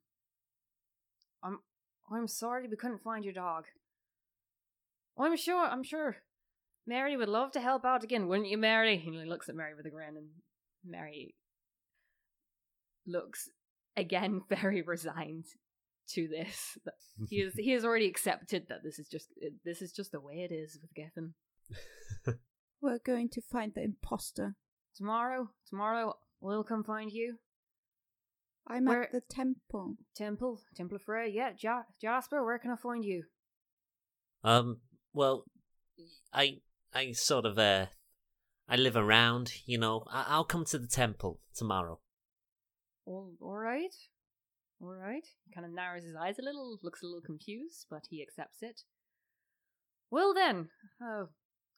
I'm 1.43 1.59
I'm 2.11 2.27
sorry 2.27 2.67
we 2.67 2.75
couldn't 2.75 3.03
find 3.03 3.23
your 3.23 3.33
dog. 3.33 3.65
I'm 5.17 5.37
sure 5.37 5.65
I'm 5.65 5.83
sure 5.83 6.17
Mary 6.87 7.15
would 7.15 7.29
love 7.29 7.51
to 7.51 7.61
help 7.61 7.85
out 7.85 8.03
again, 8.03 8.27
wouldn't 8.27 8.49
you, 8.49 8.57
Mary? 8.57 9.01
And 9.05 9.15
he 9.15 9.25
looks 9.25 9.49
at 9.49 9.55
Mary 9.55 9.75
with 9.75 9.85
a 9.85 9.89
grin, 9.89 10.17
and 10.17 10.29
Mary 10.85 11.35
looks 13.05 13.49
again 13.95 14.41
very 14.49 14.81
resigned 14.81 15.45
to 16.09 16.27
this. 16.27 16.77
He 17.29 17.37
is 17.37 17.53
he 17.55 17.71
has 17.71 17.85
already 17.85 18.07
accepted 18.07 18.67
that 18.69 18.83
this 18.83 18.99
is 18.99 19.07
just 19.07 19.29
this 19.63 19.81
is 19.81 19.91
just 19.91 20.11
the 20.11 20.19
way 20.19 20.47
it 20.49 20.53
is 20.53 20.77
with 20.81 20.93
Gethin. 20.93 21.33
We're 22.81 22.99
going 23.05 23.29
to 23.29 23.41
find 23.41 23.73
the 23.73 23.83
imposter. 23.83 24.55
Tomorrow, 24.95 25.51
tomorrow 25.69 26.15
we'll 26.41 26.63
come 26.63 26.83
find 26.83 27.11
you. 27.11 27.37
I'm 28.71 28.85
Where- 28.85 29.03
at 29.03 29.11
the 29.11 29.21
temple. 29.21 29.97
Temple, 30.15 30.59
Temple 30.75 30.95
of 30.97 31.03
Frey. 31.03 31.29
Yeah, 31.29 31.51
ja- 31.57 31.83
Jasper, 32.01 32.43
where 32.43 32.59
can 32.59 32.71
I 32.71 32.75
find 32.75 33.03
you? 33.03 33.23
Um, 34.43 34.81
well, 35.13 35.45
I 36.33 36.61
I 36.93 37.11
sort 37.11 37.45
of 37.45 37.57
uh, 37.59 37.87
I 38.67 38.75
live 38.75 38.95
around, 38.95 39.51
you 39.65 39.77
know. 39.77 40.03
I- 40.09 40.25
I'll 40.29 40.45
come 40.45 40.65
to 40.65 40.79
the 40.79 40.87
temple 40.87 41.39
tomorrow. 41.55 41.99
All, 43.05 43.33
all 43.41 43.57
right, 43.57 43.93
all 44.81 44.93
right. 44.95 45.25
He 45.45 45.53
kind 45.53 45.65
of 45.65 45.73
narrows 45.73 46.03
his 46.03 46.15
eyes 46.15 46.39
a 46.39 46.43
little, 46.43 46.79
looks 46.83 47.01
a 47.01 47.05
little 47.05 47.21
confused, 47.21 47.87
but 47.89 48.03
he 48.09 48.21
accepts 48.21 48.61
it. 48.61 48.81
Well 50.09 50.33
then, 50.33 50.69
uh, 51.03 51.25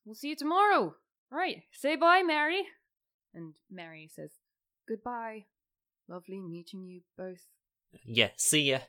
we'll 0.05 0.15
see 0.15 0.29
you 0.29 0.35
tomorrow. 0.35 0.95
Right, 1.31 1.63
say 1.71 1.95
bye, 1.95 2.23
Mary. 2.23 2.63
And 3.33 3.55
Mary 3.69 4.07
says, 4.13 4.31
"Goodbye. 4.87 5.45
Lovely 6.07 6.39
meeting 6.39 6.85
you 6.85 7.01
both." 7.17 7.45
Yeah, 8.05 8.29
see 8.37 8.61
ya. 8.61 8.79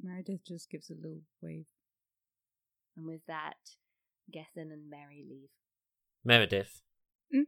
Meredith 0.00 0.44
just 0.46 0.70
gives 0.70 0.90
a 0.90 0.94
little 0.94 1.22
wave. 1.40 1.66
And 2.96 3.06
with 3.06 3.22
that, 3.26 3.56
Gethin 4.30 4.70
and 4.70 4.88
Mary 4.88 5.24
leave. 5.28 5.50
Meredith. 6.24 6.82
Hmm? 7.32 7.42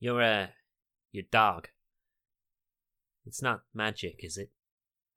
Your 0.00 0.22
uh, 0.22 0.46
your 1.10 1.24
dog. 1.30 1.68
It's 3.24 3.42
not 3.42 3.62
magic, 3.72 4.24
is 4.24 4.36
it? 4.36 4.50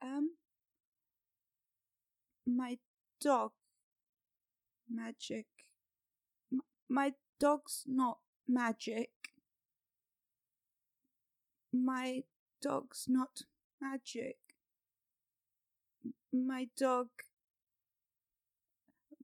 Um, 0.02 0.32
my 2.46 2.78
dog. 3.20 3.52
Magic. 4.90 5.48
M- 6.52 6.62
my 6.88 7.14
dog's 7.40 7.84
not 7.88 8.20
magic. 8.48 9.10
My 11.84 12.24
dog's 12.62 13.06
not 13.08 13.42
magic. 13.82 14.38
My 16.32 16.70
dog. 16.78 17.08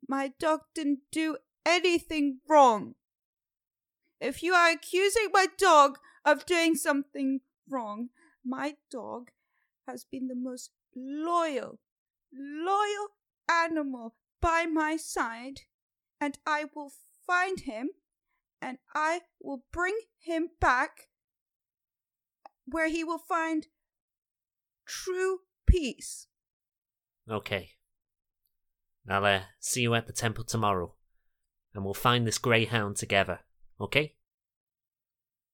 My 0.07 0.33
dog 0.39 0.61
didn't 0.73 0.99
do 1.11 1.37
anything 1.65 2.39
wrong. 2.49 2.95
If 4.19 4.43
you 4.43 4.53
are 4.53 4.69
accusing 4.69 5.29
my 5.31 5.47
dog 5.57 5.97
of 6.25 6.45
doing 6.45 6.75
something 6.75 7.41
wrong, 7.69 8.09
my 8.45 8.75
dog 8.89 9.31
has 9.87 10.03
been 10.03 10.27
the 10.27 10.35
most 10.35 10.71
loyal, 10.95 11.79
loyal 12.33 13.07
animal 13.49 14.15
by 14.41 14.65
my 14.65 14.97
side, 14.97 15.61
and 16.19 16.37
I 16.45 16.65
will 16.75 16.91
find 17.25 17.61
him 17.61 17.91
and 18.61 18.77
I 18.93 19.21
will 19.41 19.63
bring 19.71 19.97
him 20.19 20.49
back 20.59 21.07
where 22.71 22.89
he 22.89 23.03
will 23.03 23.17
find 23.19 23.67
true 24.85 25.39
peace. 25.67 26.27
Okay. 27.29 27.71
I'll 29.09 29.25
uh, 29.25 29.41
see 29.59 29.81
you 29.81 29.93
at 29.95 30.07
the 30.07 30.13
temple 30.13 30.43
tomorrow, 30.43 30.93
and 31.73 31.83
we'll 31.83 31.93
find 31.93 32.25
this 32.25 32.37
greyhound 32.37 32.97
together. 32.97 33.39
Okay? 33.79 34.15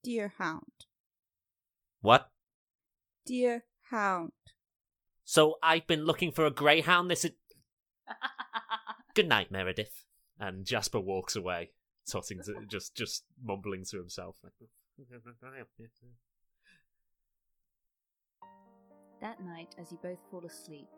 Deer 0.03 0.33
hound, 0.37 0.85
What? 2.01 2.29
deer 3.25 3.65
hound. 3.89 4.31
So 5.23 5.55
I've 5.61 5.87
been 5.87 6.05
looking 6.05 6.31
for 6.31 6.45
a 6.45 6.51
greyhound. 6.51 7.09
This 7.11 7.25
is. 7.25 7.31
Good 9.15 9.27
night, 9.27 9.51
Meredith. 9.51 10.05
And 10.39 10.65
Jasper 10.65 10.99
walks 10.99 11.35
away, 11.35 11.71
totting 12.09 12.41
to, 12.45 12.53
just 12.69 12.95
just 12.95 13.25
mumbling 13.43 13.83
to 13.89 13.97
himself. 13.97 14.37
That 19.19 19.43
night, 19.43 19.75
as 19.79 19.91
you 19.91 19.97
both 20.03 20.19
fall 20.29 20.45
asleep, 20.45 20.89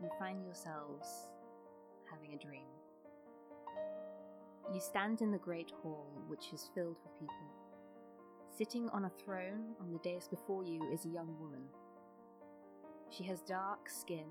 you 0.00 0.08
find 0.18 0.44
yourselves 0.44 1.08
having 2.10 2.32
a 2.32 2.38
dream. 2.38 2.68
You 4.72 4.80
stand 4.80 5.20
in 5.20 5.32
the 5.32 5.38
great 5.38 5.72
hall, 5.82 6.06
which 6.28 6.52
is 6.52 6.70
filled 6.74 6.96
with 7.02 7.18
people. 7.18 7.34
Sitting 8.56 8.88
on 8.90 9.06
a 9.06 9.10
throne 9.24 9.74
on 9.80 9.92
the 9.92 9.98
dais 9.98 10.28
before 10.28 10.62
you 10.62 10.80
is 10.92 11.06
a 11.06 11.08
young 11.08 11.34
woman. 11.40 11.62
She 13.10 13.24
has 13.24 13.40
dark 13.40 13.88
skin 13.90 14.26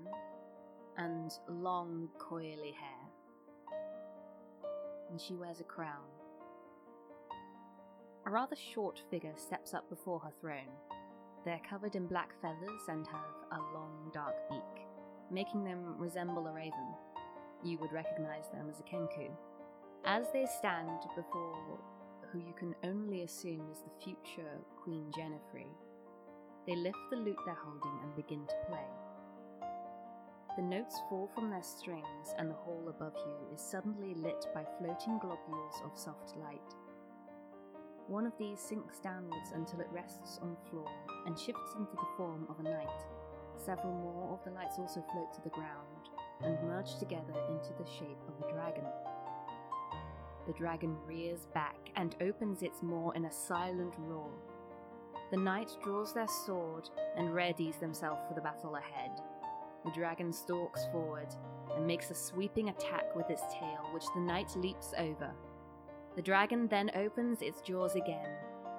and 0.96 1.30
long, 1.48 2.08
coily 2.18 2.74
hair. 2.74 3.08
And 5.10 5.20
she 5.20 5.34
wears 5.34 5.60
a 5.60 5.64
crown. 5.64 6.06
A 8.26 8.30
rather 8.30 8.56
short 8.56 9.02
figure 9.10 9.34
steps 9.36 9.74
up 9.74 9.88
before 9.90 10.20
her 10.20 10.32
throne. 10.40 10.68
They're 11.44 11.60
covered 11.68 11.94
in 11.94 12.06
black 12.06 12.30
feathers 12.42 12.82
and 12.88 13.06
have 13.06 13.58
a 13.58 13.74
long, 13.74 14.10
dark 14.12 14.34
beak, 14.50 14.86
making 15.30 15.64
them 15.64 15.94
resemble 15.98 16.46
a 16.46 16.52
raven. 16.52 16.94
You 17.64 17.78
would 17.78 17.92
recognize 17.92 18.48
them 18.52 18.68
as 18.70 18.80
a 18.80 18.82
kenku. 18.82 19.30
As 20.04 20.26
they 20.32 20.46
stand 20.58 21.00
before 21.16 21.78
who 22.32 22.38
you 22.38 22.52
can 22.58 22.74
only 22.84 23.22
assume 23.22 23.70
is 23.70 23.80
the 23.80 24.04
future 24.04 24.58
Queen 24.82 25.10
Jennifer, 25.16 25.66
they 26.66 26.76
lift 26.76 26.98
the 27.10 27.16
lute 27.16 27.38
they're 27.46 27.54
holding 27.54 27.98
and 28.02 28.14
begin 28.14 28.46
to 28.46 28.54
play. 28.68 28.86
The 30.56 30.62
notes 30.62 31.00
fall 31.08 31.30
from 31.34 31.50
their 31.50 31.62
strings, 31.62 32.34
and 32.36 32.50
the 32.50 32.54
hall 32.54 32.84
above 32.88 33.14
you 33.16 33.54
is 33.54 33.60
suddenly 33.60 34.14
lit 34.14 34.44
by 34.52 34.66
floating 34.78 35.18
globules 35.18 35.80
of 35.84 35.96
soft 35.96 36.36
light. 36.36 36.74
One 38.08 38.24
of 38.24 38.32
these 38.38 38.58
sinks 38.58 39.00
downwards 39.00 39.52
until 39.54 39.80
it 39.80 39.88
rests 39.92 40.38
on 40.40 40.50
the 40.50 40.70
floor 40.70 40.90
and 41.26 41.38
shifts 41.38 41.74
into 41.78 41.92
the 41.92 42.08
form 42.16 42.46
of 42.48 42.58
a 42.58 42.62
knight. 42.62 43.04
Several 43.62 43.92
more 43.92 44.32
of 44.32 44.42
the 44.44 44.58
lights 44.58 44.78
also 44.78 45.04
float 45.12 45.30
to 45.34 45.42
the 45.42 45.50
ground 45.50 46.08
and 46.42 46.56
merge 46.66 46.96
together 46.98 47.34
into 47.50 47.74
the 47.76 47.90
shape 47.90 48.18
of 48.26 48.48
a 48.48 48.50
dragon. 48.50 48.84
The 50.46 50.54
dragon 50.54 50.96
rears 51.06 51.46
back 51.52 51.76
and 51.96 52.16
opens 52.22 52.62
its 52.62 52.82
maw 52.82 53.10
in 53.10 53.26
a 53.26 53.32
silent 53.32 53.92
roar. 53.98 54.30
The 55.30 55.36
knight 55.36 55.70
draws 55.84 56.14
their 56.14 56.28
sword 56.46 56.88
and 57.14 57.28
readies 57.28 57.78
themselves 57.78 58.22
for 58.26 58.34
the 58.34 58.40
battle 58.40 58.76
ahead. 58.76 59.20
The 59.84 59.90
dragon 59.90 60.32
stalks 60.32 60.86
forward 60.92 61.28
and 61.76 61.86
makes 61.86 62.10
a 62.10 62.14
sweeping 62.14 62.70
attack 62.70 63.14
with 63.14 63.28
its 63.28 63.42
tail, 63.52 63.90
which 63.92 64.06
the 64.14 64.20
knight 64.20 64.56
leaps 64.56 64.94
over. 64.96 65.30
The 66.18 66.22
dragon 66.22 66.66
then 66.66 66.90
opens 66.96 67.42
its 67.42 67.60
jaws 67.60 67.94
again, 67.94 68.26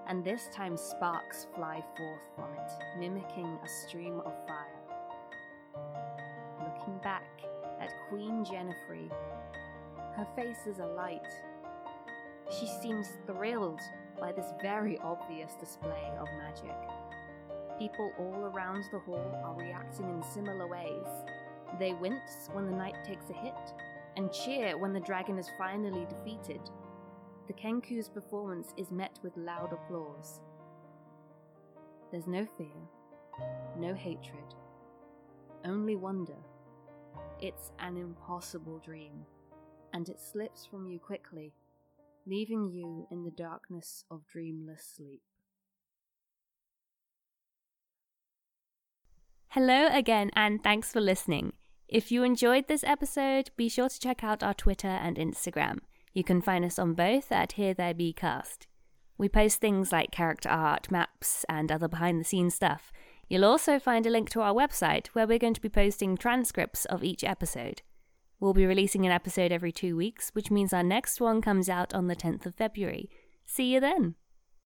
and 0.10 0.26
this 0.26 0.50
time 0.54 0.76
sparks 0.76 1.48
fly 1.56 1.82
forth 1.96 2.20
from 2.36 2.52
it, 2.52 3.00
mimicking 3.00 3.58
a 3.64 3.70
stream 3.88 4.20
of 4.26 4.34
fire. 4.46 4.84
Looking 6.60 6.98
back 7.02 7.24
at 7.80 7.94
Queen 8.10 8.44
Jennifer, 8.44 8.98
her 10.18 10.28
face 10.36 10.68
is 10.68 10.80
alight. 10.80 11.26
She 12.60 12.68
seems 12.82 13.08
thrilled 13.26 13.80
by 14.20 14.34
this 14.34 14.52
very 14.62 14.98
obvious 14.98 15.54
display 15.62 16.12
of 16.20 16.28
magic. 16.40 16.76
People 17.80 18.12
all 18.20 18.52
around 18.54 18.84
the 18.92 19.00
hall 19.00 19.42
are 19.46 19.56
reacting 19.56 20.10
in 20.10 20.22
similar 20.24 20.68
ways. 20.68 21.08
They 21.80 21.94
wince 21.94 22.50
when 22.52 22.66
the 22.66 22.76
knight 22.76 22.98
takes 23.06 23.30
a 23.30 23.34
hit, 23.34 23.74
and 24.18 24.30
cheer 24.34 24.78
when 24.78 24.92
the 24.92 25.00
dragon 25.00 25.40
is 25.40 25.50
finally 25.58 26.06
defeated. 26.10 26.70
The 27.50 27.56
Kenku's 27.56 28.08
performance 28.08 28.76
is 28.78 28.91
met 28.91 29.18
with 29.24 29.36
loud 29.36 29.74
applause. 29.74 30.39
There's 32.12 32.28
no 32.28 32.45
fear, 32.60 32.78
no 33.76 33.95
hatred, 33.95 34.54
only 35.66 35.95
wonder. 35.95 36.38
It's 37.41 37.72
an 37.80 37.97
impossible 37.97 38.80
dream, 38.86 39.26
and 39.93 40.08
it 40.10 40.20
slips 40.20 40.68
from 40.68 40.86
you 40.86 41.00
quickly, 41.00 41.56
leaving 42.28 42.70
you 42.70 43.08
in 43.10 43.24
the 43.24 43.32
darkness 43.32 44.06
of 44.12 44.28
dreamless 44.28 44.86
sleep. 44.95 45.24
Hello 49.47 49.88
again, 49.91 50.30
and 50.36 50.64
thanks 50.64 50.91
for 50.93 51.02
listening. 51.02 51.54
If 51.88 52.12
you 52.12 52.22
enjoyed 52.22 52.68
this 52.68 52.84
episode, 52.84 53.50
be 53.58 53.70
sure 53.70 53.89
to 53.89 54.00
check 54.00 54.24
out 54.24 54.43
our 54.43 54.54
Twitter 54.54 54.88
and 54.88 55.18
Instagram. 55.18 55.80
You 56.14 56.24
can 56.24 56.41
find 56.41 56.66
us 56.66 56.80
on 56.80 56.93
both 56.93 57.32
at 57.32 57.53
Here 57.53 57.74
There 57.74 57.93
Be 57.93 58.14
Cast. 58.14 58.68
We 59.18 59.30
post 59.30 59.60
things 59.60 59.91
like 59.91 60.12
character 60.12 60.49
art, 60.49 60.89
maps, 60.89 61.45
and 61.49 61.72
other 61.72 61.88
behind 61.88 62.20
the 62.20 62.24
scenes 62.24 62.55
stuff. 62.55 62.91
You'll 63.28 63.45
also 63.45 63.78
find 63.78 64.05
a 64.05 64.10
link 64.10 64.30
to 64.32 64.41
our 64.41 64.53
website 64.53 65.07
where 65.07 65.28
we're 65.28 65.38
going 65.38 65.53
to 65.53 65.62
be 65.62 65.70
posting 65.70 66.18
transcripts 66.18 66.86
of 66.86 67.03
each 67.03 67.24
episode. 67.24 67.84
We'll 68.39 68.53
be 68.53 68.66
releasing 68.66 69.05
an 69.05 69.12
episode 69.12 69.51
every 69.51 69.72
two 69.72 69.95
weeks, 69.95 70.30
which 70.34 70.49
means 70.49 70.74
our 70.74 70.84
next 70.84 71.20
one 71.20 71.41
comes 71.41 71.70
out 71.70 71.93
on 71.93 72.07
the 72.07 72.16
10th 72.16 72.45
of 72.45 72.55
February. 72.55 73.10
See 73.45 73.74
you 73.74 73.80
then! 73.80 74.16